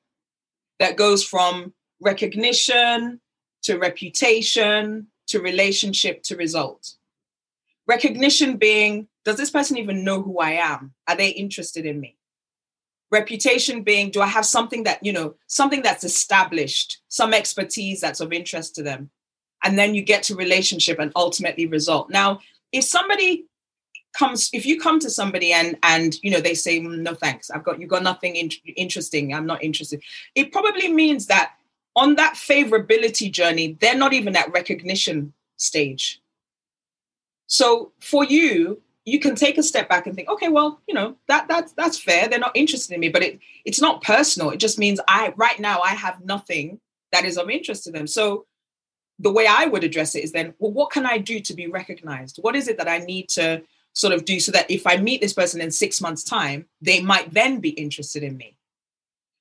that 0.78 0.97
goes 0.97 1.24
from 1.24 1.72
recognition 2.01 3.20
to 3.62 3.78
reputation 3.78 5.09
to 5.28 5.41
relationship 5.41 6.22
to 6.24 6.36
result. 6.36 6.95
Recognition 7.86 8.57
being, 8.57 9.09
does 9.24 9.36
this 9.36 9.51
person 9.51 9.78
even 9.78 10.05
know 10.05 10.22
who 10.22 10.39
I 10.39 10.53
am? 10.53 10.93
Are 11.07 11.16
they 11.16 11.30
interested 11.30 11.86
in 11.86 12.01
me? 12.01 12.17
Reputation 13.11 13.82
being, 13.82 14.11
do 14.11 14.20
I 14.20 14.26
have 14.26 14.44
something 14.44 14.84
that, 14.84 15.04
you 15.04 15.12
know, 15.12 15.34
something 15.46 15.82
that's 15.82 16.04
established, 16.04 17.00
some 17.09 17.32
expertise 17.32 18.00
that's 18.00 18.20
of 18.20 18.32
interest 18.32 18.74
to 18.76 18.82
them? 18.82 19.11
And 19.64 19.78
then 19.78 19.94
you 19.94 20.02
get 20.02 20.22
to 20.24 20.36
relationship 20.36 20.98
and 20.98 21.11
ultimately 21.16 21.66
result. 21.66 22.11
Now, 22.11 22.40
if 22.72 22.84
somebody 22.84 23.46
comes 24.12 24.50
if 24.52 24.64
you 24.64 24.80
come 24.80 24.98
to 24.98 25.11
somebody 25.11 25.52
and 25.52 25.76
and 25.82 26.16
you 26.22 26.30
know 26.30 26.40
they 26.40 26.54
say 26.54 26.80
mm, 26.80 26.98
no 27.00 27.14
thanks 27.14 27.50
i've 27.50 27.62
got 27.62 27.78
you 27.78 27.86
got 27.86 28.02
nothing 28.02 28.36
in, 28.36 28.48
interesting 28.74 29.34
i'm 29.34 29.44
not 29.44 29.62
interested 29.62 30.02
it 30.34 30.50
probably 30.50 30.90
means 30.90 31.26
that 31.26 31.52
on 31.94 32.16
that 32.16 32.32
favorability 32.32 33.30
journey 33.30 33.76
they're 33.80 33.98
not 33.98 34.14
even 34.14 34.34
at 34.34 34.50
recognition 34.50 35.30
stage 35.59 36.22
so 37.48 37.92
for 37.98 38.24
you, 38.24 38.82
you 39.09 39.20
can 39.20 39.34
take 39.34 39.59
a 39.59 39.62
step 39.62 39.88
back 39.88 40.06
and 40.06 40.14
think, 40.14 40.28
okay, 40.28 40.48
well, 40.48 40.80
you 40.86 40.94
know, 40.94 41.16
that 41.28 41.48
that's 41.48 41.72
that's 41.72 41.98
fair. 41.98 42.28
They're 42.28 42.38
not 42.38 42.56
interested 42.56 42.94
in 42.94 43.00
me, 43.00 43.09
but 43.09 43.22
it 43.22 43.40
it's 43.64 43.80
not 43.80 44.02
personal. 44.02 44.50
It 44.50 44.61
just 44.61 44.78
means 44.78 45.00
I 45.09 45.32
right 45.36 45.59
now 45.59 45.80
I 45.80 45.94
have 45.94 46.24
nothing 46.24 46.80
that 47.12 47.24
is 47.24 47.38
of 47.38 47.50
interest 47.50 47.84
to 47.84 47.90
them. 47.90 48.06
So 48.06 48.46
the 49.18 49.32
way 49.32 49.46
I 49.46 49.66
would 49.66 49.82
address 49.82 50.14
it 50.14 50.22
is 50.22 50.32
then, 50.32 50.54
well, 50.59 50.72
what 50.72 50.90
can 50.90 51.06
I 51.06 51.18
do 51.18 51.40
to 51.40 51.54
be 51.54 51.66
recognized? 51.66 52.38
What 52.40 52.54
is 52.54 52.68
it 52.68 52.78
that 52.78 52.88
I 52.88 52.98
need 52.98 53.28
to 53.30 53.62
sort 53.94 54.14
of 54.14 54.24
do 54.24 54.38
so 54.38 54.52
that 54.52 54.70
if 54.70 54.86
I 54.86 54.96
meet 54.96 55.20
this 55.20 55.32
person 55.32 55.61
in 55.61 55.70
six 55.70 56.00
months' 56.00 56.22
time, 56.22 56.66
they 56.80 57.00
might 57.00 57.34
then 57.34 57.61
be 57.61 57.70
interested 57.70 58.22
in 58.22 58.36
me. 58.36 58.56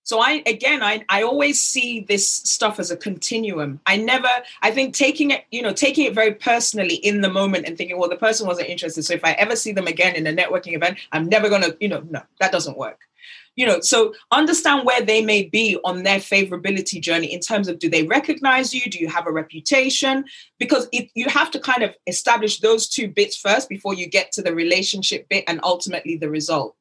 So 0.08 0.22
I 0.22 0.41
again 0.45 0.82
I 0.82 1.03
I 1.10 1.24
always 1.24 1.62
see 1.62 1.99
this 1.99 2.30
stuff 2.30 2.80
as 2.80 2.91
a 2.91 2.95
continuum. 2.95 3.82
I 3.86 3.97
never 3.97 4.30
I 4.62 4.72
think 4.72 4.95
taking 4.95 5.32
it, 5.32 5.43
you 5.51 5.62
know, 5.62 5.74
taking 5.74 6.05
it 6.05 6.16
very 6.16 6.34
personally 6.34 6.95
in 6.95 7.20
the 7.20 7.30
moment 7.30 7.68
and 7.68 7.78
thinking, 7.78 7.99
well, 7.99 8.08
the 8.08 8.16
person 8.16 8.47
wasn't 8.47 8.70
interested. 8.70 9.03
So 9.03 9.16
if 9.16 9.26
I 9.26 9.34
ever 9.34 9.58
see 9.58 9.74
them 9.74 9.86
again 9.86 10.16
in 10.16 10.26
a 10.26 10.32
networking 10.32 10.76
event, 10.78 10.97
I'm 11.12 11.28
never 11.28 11.49
gonna, 11.49 11.76
you 11.82 11.89
know, 11.89 12.05
no, 12.10 12.22
that 12.39 12.53
doesn't 12.53 12.78
work. 12.78 13.01
You 13.58 13.66
know, 13.66 13.82
so 13.82 14.14
understand 14.32 14.86
where 14.86 15.01
they 15.01 15.22
may 15.26 15.43
be 15.43 15.78
on 15.84 16.03
their 16.03 16.20
favorability 16.20 17.01
journey 17.01 17.34
in 17.34 17.41
terms 17.41 17.68
of 17.68 17.78
do 17.78 17.89
they 17.89 18.03
recognize 18.03 18.74
you? 18.74 18.89
Do 18.89 18.99
you 18.99 19.10
have 19.10 19.28
a 19.28 19.32
reputation? 19.34 20.24
Because 20.58 20.88
you 20.93 21.28
have 21.28 21.51
to 21.51 21.60
kind 21.60 21.84
of 21.84 21.93
establish 22.05 22.62
those 22.62 22.88
two 22.88 23.10
bits 23.10 23.36
first 23.36 23.68
before 23.68 23.93
you 23.93 24.08
get 24.08 24.32
to 24.34 24.41
the 24.41 24.55
relationship 24.55 25.28
bit 25.28 25.43
and 25.49 25.60
ultimately 25.64 26.16
the 26.16 26.30
result. 26.30 26.78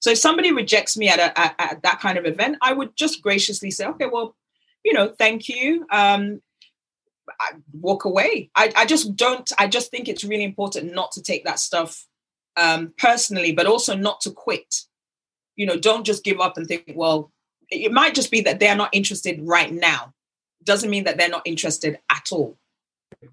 So 0.00 0.10
if 0.10 0.18
somebody 0.18 0.52
rejects 0.52 0.96
me 0.96 1.08
at, 1.08 1.18
a, 1.18 1.38
at, 1.38 1.54
at, 1.58 1.82
that 1.82 2.00
kind 2.00 2.18
of 2.18 2.26
event, 2.26 2.58
I 2.60 2.72
would 2.72 2.96
just 2.96 3.22
graciously 3.22 3.70
say, 3.70 3.86
okay, 3.86 4.06
well, 4.06 4.36
you 4.84 4.92
know, 4.92 5.08
thank 5.18 5.48
you. 5.48 5.86
Um, 5.90 6.40
I 7.40 7.52
walk 7.72 8.04
away. 8.04 8.50
I, 8.54 8.72
I 8.76 8.86
just 8.86 9.16
don't, 9.16 9.50
I 9.58 9.66
just 9.66 9.90
think 9.90 10.08
it's 10.08 10.24
really 10.24 10.44
important 10.44 10.94
not 10.94 11.12
to 11.12 11.22
take 11.22 11.44
that 11.44 11.58
stuff 11.58 12.06
um, 12.56 12.92
personally, 12.98 13.52
but 13.52 13.66
also 13.66 13.96
not 13.96 14.20
to 14.22 14.30
quit. 14.30 14.82
You 15.56 15.66
know, 15.66 15.78
don't 15.78 16.04
just 16.04 16.24
give 16.24 16.40
up 16.40 16.56
and 16.56 16.66
think, 16.66 16.92
well, 16.94 17.32
it 17.68 17.90
might 17.90 18.14
just 18.14 18.30
be 18.30 18.42
that 18.42 18.60
they're 18.60 18.76
not 18.76 18.90
interested 18.92 19.40
right 19.42 19.72
now. 19.72 20.12
Doesn't 20.64 20.90
mean 20.90 21.04
that 21.04 21.16
they're 21.16 21.28
not 21.28 21.46
interested 21.46 21.98
at 22.10 22.28
all. 22.30 22.58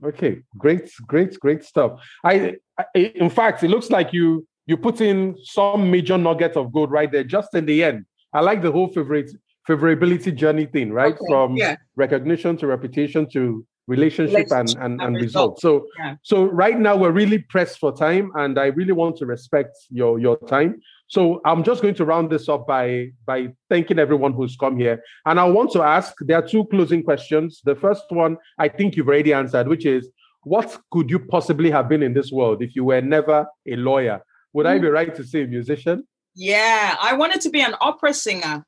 Okay, 0.04 0.42
great, 0.58 0.92
great, 1.08 1.40
great 1.40 1.64
stuff. 1.64 2.00
I, 2.24 2.56
I 2.78 2.86
in 2.96 3.30
fact, 3.30 3.64
it 3.64 3.70
looks 3.70 3.90
like 3.90 4.14
you 4.14 4.48
you 4.66 4.78
put 4.78 5.02
in 5.02 5.36
some 5.44 5.92
major 5.92 6.18
nuggets 6.18 6.58
of 6.58 6.72
gold 6.72 6.92
right 6.92 7.12
there, 7.12 7.24
just 7.24 7.54
in 7.54 7.66
the 7.66 7.84
end. 7.84 8.06
I 8.34 8.42
like 8.42 8.62
the 8.62 8.72
whole 8.72 8.88
favorite 8.88 9.32
favorability 9.68 10.36
journey 10.36 10.66
thing, 10.66 10.92
right? 10.92 11.14
Okay, 11.14 11.26
From 11.30 11.56
yeah. 11.56 11.76
recognition 11.96 12.58
to 12.58 12.68
reputation 12.68 13.30
to 13.32 13.66
relationship, 13.88 14.52
and, 14.52 14.76
and, 14.80 15.02
and 15.02 15.16
result. 15.16 15.60
So 15.60 15.88
yeah. 16.00 16.16
so 16.24 16.46
right 16.46 16.80
now 16.80 16.96
we're 16.96 17.12
really 17.12 17.40
pressed 17.40 17.80
for 17.80 17.92
time 17.96 18.32
and 18.36 18.58
I 18.58 18.68
really 18.68 18.94
want 18.94 19.18
to 19.18 19.26
respect 19.26 19.78
your 19.90 20.20
your 20.20 20.38
time. 20.48 20.82
So 21.08 21.42
I'm 21.46 21.64
just 21.64 21.82
going 21.82 21.96
to 21.96 22.06
round 22.06 22.30
this 22.30 22.48
up 22.50 22.66
by 22.66 23.10
by 23.26 23.50
thanking 23.70 24.00
everyone 24.00 24.34
who's 24.34 24.56
come 24.56 24.78
here. 24.78 25.04
And 25.26 25.40
I 25.40 25.44
want 25.46 25.72
to 25.72 25.84
ask 25.84 26.14
there 26.22 26.38
are 26.38 26.48
two 26.48 26.66
closing 26.66 27.04
questions. 27.04 27.62
The 27.64 27.76
first 27.76 28.06
one 28.10 28.38
I 28.58 28.70
think 28.70 28.96
you've 28.96 29.08
already 29.08 29.34
answered, 29.34 29.68
which 29.68 29.86
is 29.86 30.10
what 30.44 30.78
could 30.92 31.10
you 31.10 31.20
possibly 31.20 31.72
have 31.72 31.88
been 31.88 32.04
in 32.04 32.14
this 32.14 32.32
world 32.32 32.62
if 32.62 32.76
you 32.76 32.86
were 32.86 33.02
never 33.02 33.46
a 33.68 33.76
lawyer? 33.76 34.22
Would 34.54 34.66
I 34.66 34.78
be 34.78 34.88
mm. 34.88 34.94
right 34.94 35.14
to 35.16 35.24
say 35.24 35.46
musician? 35.46 36.08
Yeah, 36.36 36.96
I 37.00 37.14
wanted 37.14 37.42
to 37.42 37.50
be 37.50 37.62
an 37.62 37.76
opera 37.82 38.14
singer. 38.14 38.66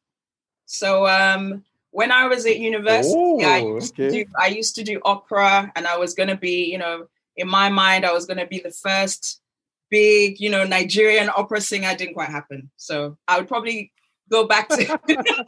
So 0.66 1.08
um, 1.08 1.64
when 1.92 2.12
I 2.12 2.28
was 2.28 2.46
at 2.46 2.58
university, 2.58 3.16
oh, 3.16 3.42
I, 3.42 3.60
used 3.60 3.94
okay. 4.00 4.24
do, 4.24 4.30
I 4.40 4.48
used 4.48 4.76
to 4.76 4.84
do 4.84 5.00
opera, 5.04 5.72
and 5.76 5.88
I 5.88 5.98
was 5.98 6.14
going 6.14 6.30
to 6.30 6.38
be, 6.38 6.66
you 6.72 6.78
know, 6.78 7.08
in 7.36 7.48
my 7.48 7.70
mind, 7.70 8.06
I 8.06 8.14
was 8.14 8.26
going 8.26 8.38
to 8.38 8.46
be 8.46 8.60
the 8.60 8.72
first 8.72 9.42
big, 9.90 10.40
you 10.40 10.50
know, 10.50 10.64
Nigerian 10.64 11.30
opera 11.36 11.62
singer. 11.62 11.90
It 11.90 11.98
didn't 11.98 12.14
quite 12.14 12.30
happen. 12.30 12.70
So 12.78 13.18
I 13.28 13.38
would 13.38 13.48
probably 13.48 13.92
go 14.30 14.48
back 14.48 14.70
to. 14.70 15.00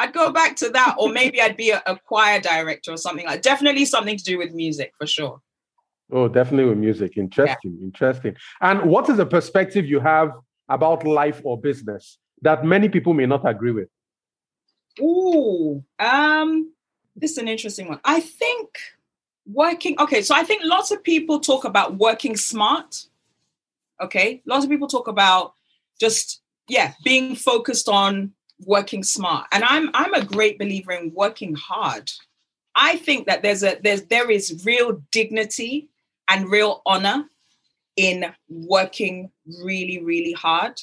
I'd 0.00 0.12
go 0.12 0.32
back 0.32 0.56
to 0.56 0.70
that, 0.70 0.94
or 0.98 1.10
maybe 1.10 1.42
I'd 1.42 1.56
be 1.56 1.70
a, 1.70 1.82
a 1.84 1.98
choir 1.98 2.40
director 2.40 2.92
or 2.92 2.96
something 2.96 3.26
like. 3.26 3.42
Definitely 3.42 3.84
something 3.84 4.16
to 4.16 4.24
do 4.24 4.38
with 4.38 4.52
music 4.52 4.92
for 4.98 5.06
sure. 5.06 5.42
Oh, 6.10 6.28
definitely 6.28 6.70
with 6.70 6.78
music. 6.78 7.16
Interesting, 7.16 7.76
yeah. 7.78 7.84
interesting. 7.84 8.36
And 8.60 8.82
what 8.90 9.08
is 9.08 9.18
the 9.18 9.26
perspective 9.26 9.86
you 9.86 10.00
have 10.00 10.32
about 10.68 11.06
life 11.06 11.40
or 11.44 11.60
business 11.60 12.18
that 12.42 12.64
many 12.64 12.88
people 12.88 13.12
may 13.12 13.26
not 13.26 13.48
agree 13.48 13.72
with? 13.72 13.88
Ooh, 15.00 15.84
um, 15.98 16.72
this 17.14 17.32
is 17.32 17.38
an 17.38 17.48
interesting 17.48 17.88
one. 17.88 18.00
I 18.04 18.20
think 18.20 18.78
working, 19.46 20.00
okay, 20.00 20.22
so 20.22 20.34
I 20.34 20.44
think 20.44 20.62
lots 20.64 20.90
of 20.90 21.02
people 21.02 21.40
talk 21.40 21.64
about 21.64 21.96
working 21.96 22.36
smart. 22.36 23.04
Okay, 24.00 24.42
lots 24.46 24.64
of 24.64 24.70
people 24.70 24.88
talk 24.88 25.08
about 25.08 25.54
just, 26.00 26.40
yeah, 26.68 26.94
being 27.04 27.34
focused 27.34 27.88
on 27.88 28.32
working 28.64 29.02
smart. 29.02 29.46
And 29.52 29.64
I'm 29.64 29.90
I'm 29.94 30.14
a 30.14 30.24
great 30.24 30.58
believer 30.58 30.92
in 30.92 31.12
working 31.14 31.54
hard. 31.54 32.10
I 32.74 32.96
think 32.96 33.26
that 33.26 33.42
there's 33.42 33.62
a 33.62 33.78
there's 33.82 34.02
there 34.04 34.30
is 34.30 34.64
real 34.64 35.02
dignity 35.10 35.88
and 36.28 36.50
real 36.50 36.82
honor 36.86 37.24
in 37.96 38.32
working 38.48 39.30
really, 39.62 40.02
really 40.02 40.32
hard 40.32 40.80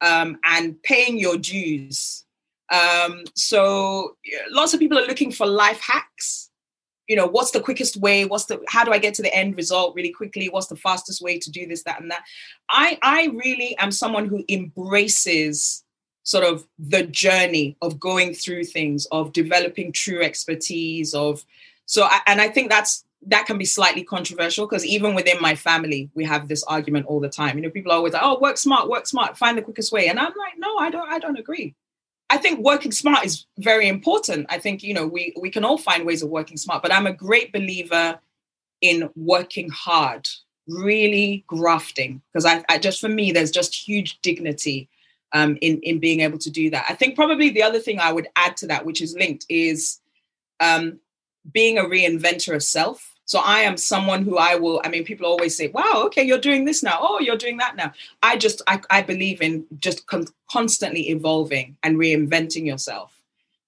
um, 0.00 0.38
and 0.44 0.80
paying 0.82 1.18
your 1.18 1.36
dues. 1.36 2.24
Um, 2.72 3.24
so 3.34 4.16
lots 4.50 4.74
of 4.74 4.80
people 4.80 4.98
are 4.98 5.06
looking 5.06 5.32
for 5.32 5.46
life 5.46 5.80
hacks. 5.80 6.50
You 7.08 7.14
know, 7.14 7.26
what's 7.26 7.52
the 7.52 7.60
quickest 7.60 7.96
way? 7.96 8.24
What's 8.24 8.46
the 8.46 8.60
how 8.68 8.84
do 8.84 8.90
I 8.90 8.98
get 8.98 9.14
to 9.14 9.22
the 9.22 9.34
end 9.34 9.56
result 9.56 9.94
really 9.94 10.10
quickly? 10.10 10.48
What's 10.48 10.66
the 10.66 10.76
fastest 10.76 11.22
way 11.22 11.38
to 11.38 11.50
do 11.50 11.66
this, 11.66 11.84
that, 11.84 12.00
and 12.00 12.10
that? 12.10 12.24
I 12.68 12.98
I 13.02 13.26
really 13.26 13.76
am 13.78 13.92
someone 13.92 14.26
who 14.26 14.44
embraces 14.48 15.84
sort 16.24 16.42
of 16.42 16.66
the 16.80 17.04
journey 17.04 17.76
of 17.80 18.00
going 18.00 18.34
through 18.34 18.64
things, 18.64 19.06
of 19.12 19.32
developing 19.32 19.92
true 19.92 20.20
expertise, 20.20 21.14
of 21.14 21.44
so 21.86 22.08
and 22.26 22.40
I 22.40 22.48
think 22.48 22.70
that's 22.70 23.04
that 23.26 23.46
can 23.46 23.58
be 23.58 23.64
slightly 23.64 24.04
controversial 24.04 24.66
because 24.66 24.86
even 24.86 25.14
within 25.14 25.40
my 25.40 25.54
family, 25.54 26.10
we 26.14 26.24
have 26.24 26.48
this 26.48 26.62
argument 26.64 27.06
all 27.06 27.20
the 27.20 27.28
time. 27.28 27.56
You 27.56 27.62
know, 27.62 27.70
people 27.70 27.92
are 27.92 27.96
always 27.96 28.12
like, 28.12 28.22
"Oh, 28.22 28.38
work 28.38 28.56
smart, 28.56 28.88
work 28.88 29.06
smart, 29.06 29.36
find 29.36 29.58
the 29.58 29.62
quickest 29.62 29.92
way," 29.92 30.08
and 30.08 30.18
I'm 30.18 30.32
like, 30.36 30.54
"No, 30.58 30.76
I 30.78 30.90
don't. 30.90 31.08
I 31.08 31.18
don't 31.18 31.38
agree." 31.38 31.74
I 32.30 32.38
think 32.38 32.60
working 32.60 32.92
smart 32.92 33.24
is 33.24 33.46
very 33.58 33.88
important. 33.88 34.46
I 34.48 34.58
think 34.58 34.82
you 34.82 34.94
know 34.94 35.06
we 35.06 35.34
we 35.40 35.50
can 35.50 35.64
all 35.64 35.78
find 35.78 36.06
ways 36.06 36.22
of 36.22 36.30
working 36.30 36.56
smart, 36.56 36.82
but 36.82 36.92
I'm 36.92 37.06
a 37.06 37.12
great 37.12 37.52
believer 37.52 38.18
in 38.80 39.10
working 39.16 39.70
hard, 39.70 40.28
really 40.68 41.44
grafting, 41.46 42.22
because 42.32 42.44
I, 42.44 42.64
I, 42.68 42.78
just 42.78 43.00
for 43.00 43.08
me 43.08 43.32
there's 43.32 43.50
just 43.50 43.74
huge 43.74 44.20
dignity 44.20 44.88
um, 45.32 45.58
in 45.60 45.80
in 45.82 45.98
being 45.98 46.20
able 46.20 46.38
to 46.38 46.50
do 46.50 46.70
that. 46.70 46.86
I 46.88 46.94
think 46.94 47.16
probably 47.16 47.50
the 47.50 47.62
other 47.62 47.80
thing 47.80 47.98
I 47.98 48.12
would 48.12 48.28
add 48.36 48.56
to 48.58 48.66
that, 48.68 48.86
which 48.86 49.00
is 49.02 49.14
linked, 49.14 49.46
is 49.48 50.00
um, 50.60 51.00
being 51.50 51.78
a 51.78 51.84
reinventor 51.84 52.54
of 52.54 52.62
self. 52.62 53.15
So 53.26 53.40
I 53.40 53.60
am 53.60 53.76
someone 53.76 54.22
who 54.22 54.38
I 54.38 54.54
will, 54.54 54.80
I 54.84 54.88
mean, 54.88 55.04
people 55.04 55.26
always 55.26 55.56
say, 55.56 55.68
wow, 55.68 56.02
okay, 56.06 56.22
you're 56.22 56.38
doing 56.38 56.64
this 56.64 56.82
now. 56.82 56.98
Oh, 57.00 57.18
you're 57.18 57.36
doing 57.36 57.56
that 57.58 57.76
now. 57.76 57.92
I 58.22 58.36
just, 58.36 58.62
I, 58.68 58.80
I 58.88 59.02
believe 59.02 59.42
in 59.42 59.66
just 59.78 60.06
con- 60.06 60.28
constantly 60.50 61.10
evolving 61.10 61.76
and 61.82 61.96
reinventing 61.96 62.64
yourself. 62.64 63.12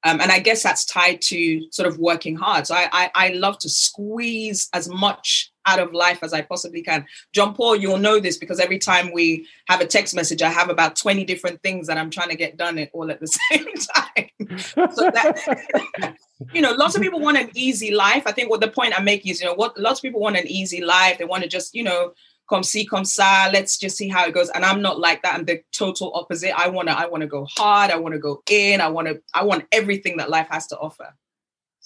Um, 0.04 0.20
and 0.20 0.30
I 0.30 0.38
guess 0.38 0.62
that's 0.62 0.84
tied 0.84 1.20
to 1.22 1.66
sort 1.72 1.88
of 1.88 1.98
working 1.98 2.36
hard. 2.36 2.68
So 2.68 2.74
I, 2.76 2.88
I, 2.92 3.11
I 3.14 3.28
love 3.30 3.59
to 3.59 3.68
squeeze 3.68 4.68
as 4.72 4.88
much 4.88 5.50
out 5.68 5.78
of 5.78 5.92
life 5.92 6.20
as 6.22 6.32
I 6.32 6.40
possibly 6.40 6.82
can. 6.82 7.06
John 7.32 7.54
Paul, 7.54 7.76
you'll 7.76 7.98
know 7.98 8.18
this 8.18 8.38
because 8.38 8.58
every 8.58 8.78
time 8.78 9.12
we 9.12 9.46
have 9.68 9.80
a 9.80 9.86
text 9.86 10.14
message, 10.14 10.40
I 10.40 10.50
have 10.50 10.70
about 10.70 10.96
20 10.96 11.24
different 11.24 11.62
things 11.62 11.86
that 11.86 11.98
I'm 11.98 12.10
trying 12.10 12.30
to 12.30 12.36
get 12.36 12.56
done 12.56 12.78
all 12.92 13.10
at 13.10 13.20
the 13.20 13.26
same 13.50 13.66
time. 13.94 14.90
so 14.90 15.10
that, 15.10 16.16
you 16.54 16.62
know, 16.62 16.72
lots 16.72 16.96
of 16.96 17.02
people 17.02 17.20
want 17.20 17.36
an 17.36 17.50
easy 17.54 17.92
life. 17.94 18.22
I 18.26 18.32
think 18.32 18.50
what 18.50 18.60
the 18.60 18.68
point 18.68 18.98
I'm 18.98 19.04
making 19.04 19.30
is, 19.30 19.40
you 19.40 19.46
know, 19.46 19.54
what 19.54 19.78
lots 19.78 20.00
of 20.00 20.02
people 20.02 20.20
want 20.20 20.36
an 20.36 20.46
easy 20.46 20.80
life. 20.80 21.18
They 21.18 21.24
want 21.24 21.42
to 21.42 21.48
just, 21.48 21.74
you 21.74 21.82
know, 21.82 22.12
come 22.48 22.62
see, 22.62 22.86
come 22.86 23.04
sa, 23.04 23.50
let's 23.52 23.76
just 23.76 23.96
see 23.98 24.08
how 24.08 24.26
it 24.26 24.32
goes. 24.32 24.48
And 24.50 24.64
I'm 24.64 24.80
not 24.80 24.98
like 24.98 25.22
that. 25.22 25.34
I'm 25.34 25.44
the 25.44 25.60
total 25.72 26.12
opposite. 26.14 26.58
I 26.58 26.68
wanna, 26.68 26.92
I 26.92 27.06
wanna 27.06 27.26
go 27.26 27.46
hard. 27.56 27.90
I 27.90 27.96
wanna 27.96 28.18
go 28.18 28.42
in. 28.50 28.80
I 28.80 28.88
wanna, 28.88 29.16
I 29.34 29.44
want 29.44 29.66
everything 29.70 30.16
that 30.16 30.30
life 30.30 30.48
has 30.50 30.66
to 30.68 30.78
offer. 30.78 31.14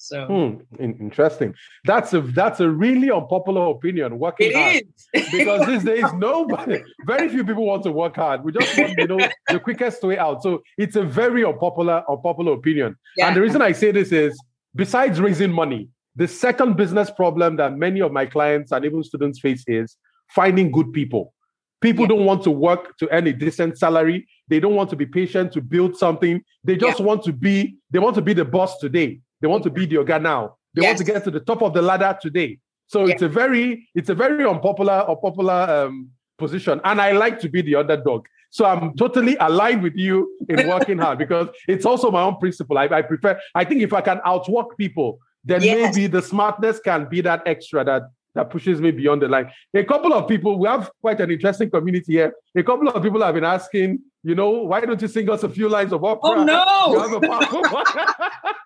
So 0.02 0.26
hmm, 0.26 0.82
interesting. 0.82 1.54
That's 1.84 2.12
a 2.12 2.22
that's 2.22 2.58
a 2.58 2.68
really 2.68 3.08
unpopular 3.12 3.70
opinion. 3.70 4.18
Working 4.18 4.50
it 4.50 4.56
hard 4.56 4.82
is. 5.14 5.30
because 5.30 5.64
these 5.68 5.84
days 5.84 6.12
nobody, 6.14 6.82
very 7.06 7.28
few 7.28 7.44
people 7.44 7.64
want 7.64 7.84
to 7.84 7.92
work 7.92 8.16
hard. 8.16 8.42
We 8.42 8.50
just 8.50 8.76
want 8.76 8.94
you 8.98 9.06
know 9.06 9.28
the 9.48 9.60
quickest 9.60 10.02
way 10.02 10.18
out. 10.18 10.42
So 10.42 10.60
it's 10.76 10.96
a 10.96 11.04
very 11.04 11.44
unpopular 11.44 12.02
unpopular 12.10 12.52
opinion. 12.52 12.96
Yeah. 13.16 13.28
And 13.28 13.36
the 13.36 13.42
reason 13.42 13.62
I 13.62 13.70
say 13.70 13.92
this 13.92 14.10
is 14.10 14.36
besides 14.74 15.20
raising 15.20 15.52
money, 15.52 15.88
the 16.16 16.26
second 16.26 16.76
business 16.76 17.08
problem 17.08 17.54
that 17.58 17.76
many 17.76 18.00
of 18.00 18.10
my 18.10 18.26
clients 18.26 18.72
and 18.72 18.84
even 18.84 19.04
students 19.04 19.38
face 19.38 19.62
is 19.68 19.96
finding 20.30 20.72
good 20.72 20.92
people. 20.92 21.32
People 21.80 22.06
yeah. 22.06 22.08
don't 22.08 22.24
want 22.24 22.42
to 22.42 22.50
work 22.50 22.96
to 22.98 23.08
earn 23.12 23.28
a 23.28 23.32
decent 23.32 23.78
salary. 23.78 24.26
They 24.48 24.58
don't 24.58 24.74
want 24.74 24.90
to 24.90 24.96
be 24.96 25.06
patient 25.06 25.52
to 25.52 25.60
build 25.60 25.96
something. 25.96 26.42
They 26.64 26.74
just 26.76 26.98
yeah. 26.98 27.06
want 27.06 27.22
to 27.24 27.32
be, 27.32 27.76
they 27.92 28.00
want 28.00 28.16
to 28.16 28.22
be 28.22 28.32
the 28.32 28.44
boss 28.44 28.78
today. 28.78 29.20
They 29.42 29.48
want 29.48 29.64
to 29.64 29.70
be 29.70 29.84
the 29.84 29.96
Oga 29.96 30.22
now. 30.22 30.56
They 30.72 30.82
yes. 30.82 30.90
want 30.90 30.98
to 30.98 31.04
get 31.04 31.24
to 31.24 31.30
the 31.30 31.40
top 31.40 31.62
of 31.62 31.74
the 31.74 31.82
ladder 31.82 32.16
today. 32.22 32.58
So 32.86 33.06
it's 33.06 33.22
a 33.22 33.28
very, 33.28 33.88
it's 33.94 34.08
a 34.08 34.14
very 34.14 34.46
unpopular, 34.46 35.04
unpopular 35.08 35.52
um, 35.52 36.10
position. 36.38 36.80
And 36.84 37.00
I 37.00 37.12
like 37.12 37.40
to 37.40 37.48
be 37.48 37.60
the 37.62 37.74
underdog. 37.76 38.26
So 38.50 38.66
I'm 38.66 38.94
totally 38.96 39.36
aligned 39.40 39.82
with 39.82 39.96
you 39.96 40.30
in 40.48 40.68
working 40.74 40.98
hard 40.98 41.18
because 41.18 41.48
it's 41.66 41.86
also 41.86 42.10
my 42.10 42.22
own 42.22 42.36
principle. 42.36 42.78
I, 42.78 42.84
I, 42.84 43.02
prefer, 43.02 43.38
I 43.54 43.64
think 43.64 43.82
if 43.82 43.92
I 43.92 44.02
can 44.02 44.20
outwork 44.24 44.76
people, 44.76 45.18
then 45.44 45.62
yes. 45.62 45.96
maybe 45.96 46.06
the 46.06 46.22
smartness 46.22 46.78
can 46.78 47.08
be 47.08 47.20
that 47.22 47.42
extra 47.46 47.84
that 47.84 48.02
that 48.34 48.48
pushes 48.48 48.80
me 48.80 48.90
beyond 48.90 49.20
the 49.20 49.28
line. 49.28 49.50
A 49.74 49.84
couple 49.84 50.14
of 50.14 50.26
people, 50.26 50.58
we 50.58 50.66
have 50.66 50.90
quite 51.02 51.20
an 51.20 51.30
interesting 51.30 51.68
community 51.68 52.12
here. 52.12 52.32
A 52.56 52.62
couple 52.62 52.88
of 52.88 53.02
people 53.02 53.22
have 53.22 53.34
been 53.34 53.44
asking, 53.44 53.98
you 54.22 54.34
know, 54.34 54.50
why 54.50 54.80
don't 54.80 55.02
you 55.02 55.08
sing 55.08 55.28
us 55.28 55.42
a 55.42 55.50
few 55.50 55.68
lines 55.68 55.92
of 55.92 56.02
opera? 56.02 56.30
Oh 56.30 56.42
no! 56.42 57.82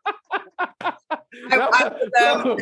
You 0.59 1.49
have 1.51 1.71
a 1.71 2.11
powerful 2.15 2.59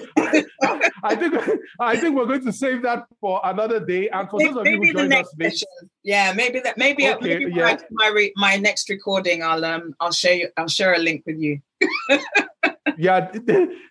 I, 1.03 1.14
think 1.14 1.34
I 1.78 1.97
think 1.97 2.16
we're 2.16 2.26
going 2.26 2.45
to 2.45 2.53
save 2.53 2.82
that 2.82 3.07
for 3.20 3.40
another 3.45 3.80
day. 3.80 4.09
And 4.09 4.28
for 4.28 4.38
maybe, 4.38 4.53
those 4.53 4.61
of 4.61 4.66
you 4.66 4.78
who 4.78 4.92
join 4.92 5.12
us, 5.12 5.32
maybe, 5.36 5.57
yeah, 6.03 6.32
maybe 6.34 6.61
that 6.61 6.76
maybe, 6.76 7.09
okay, 7.09 7.38
maybe 7.38 7.53
yeah. 7.53 7.76
my 7.92 8.09
re, 8.09 8.32
my 8.36 8.57
next 8.57 8.90
recording, 8.90 9.42
I'll 9.42 9.64
um 9.64 9.95
I'll 10.01 10.12
share 10.12 10.34
you 10.34 10.49
I'll 10.57 10.68
share 10.68 10.95
a 10.95 10.99
link 10.99 11.22
with 11.26 11.38
you. 11.38 11.61
yeah, 12.99 13.30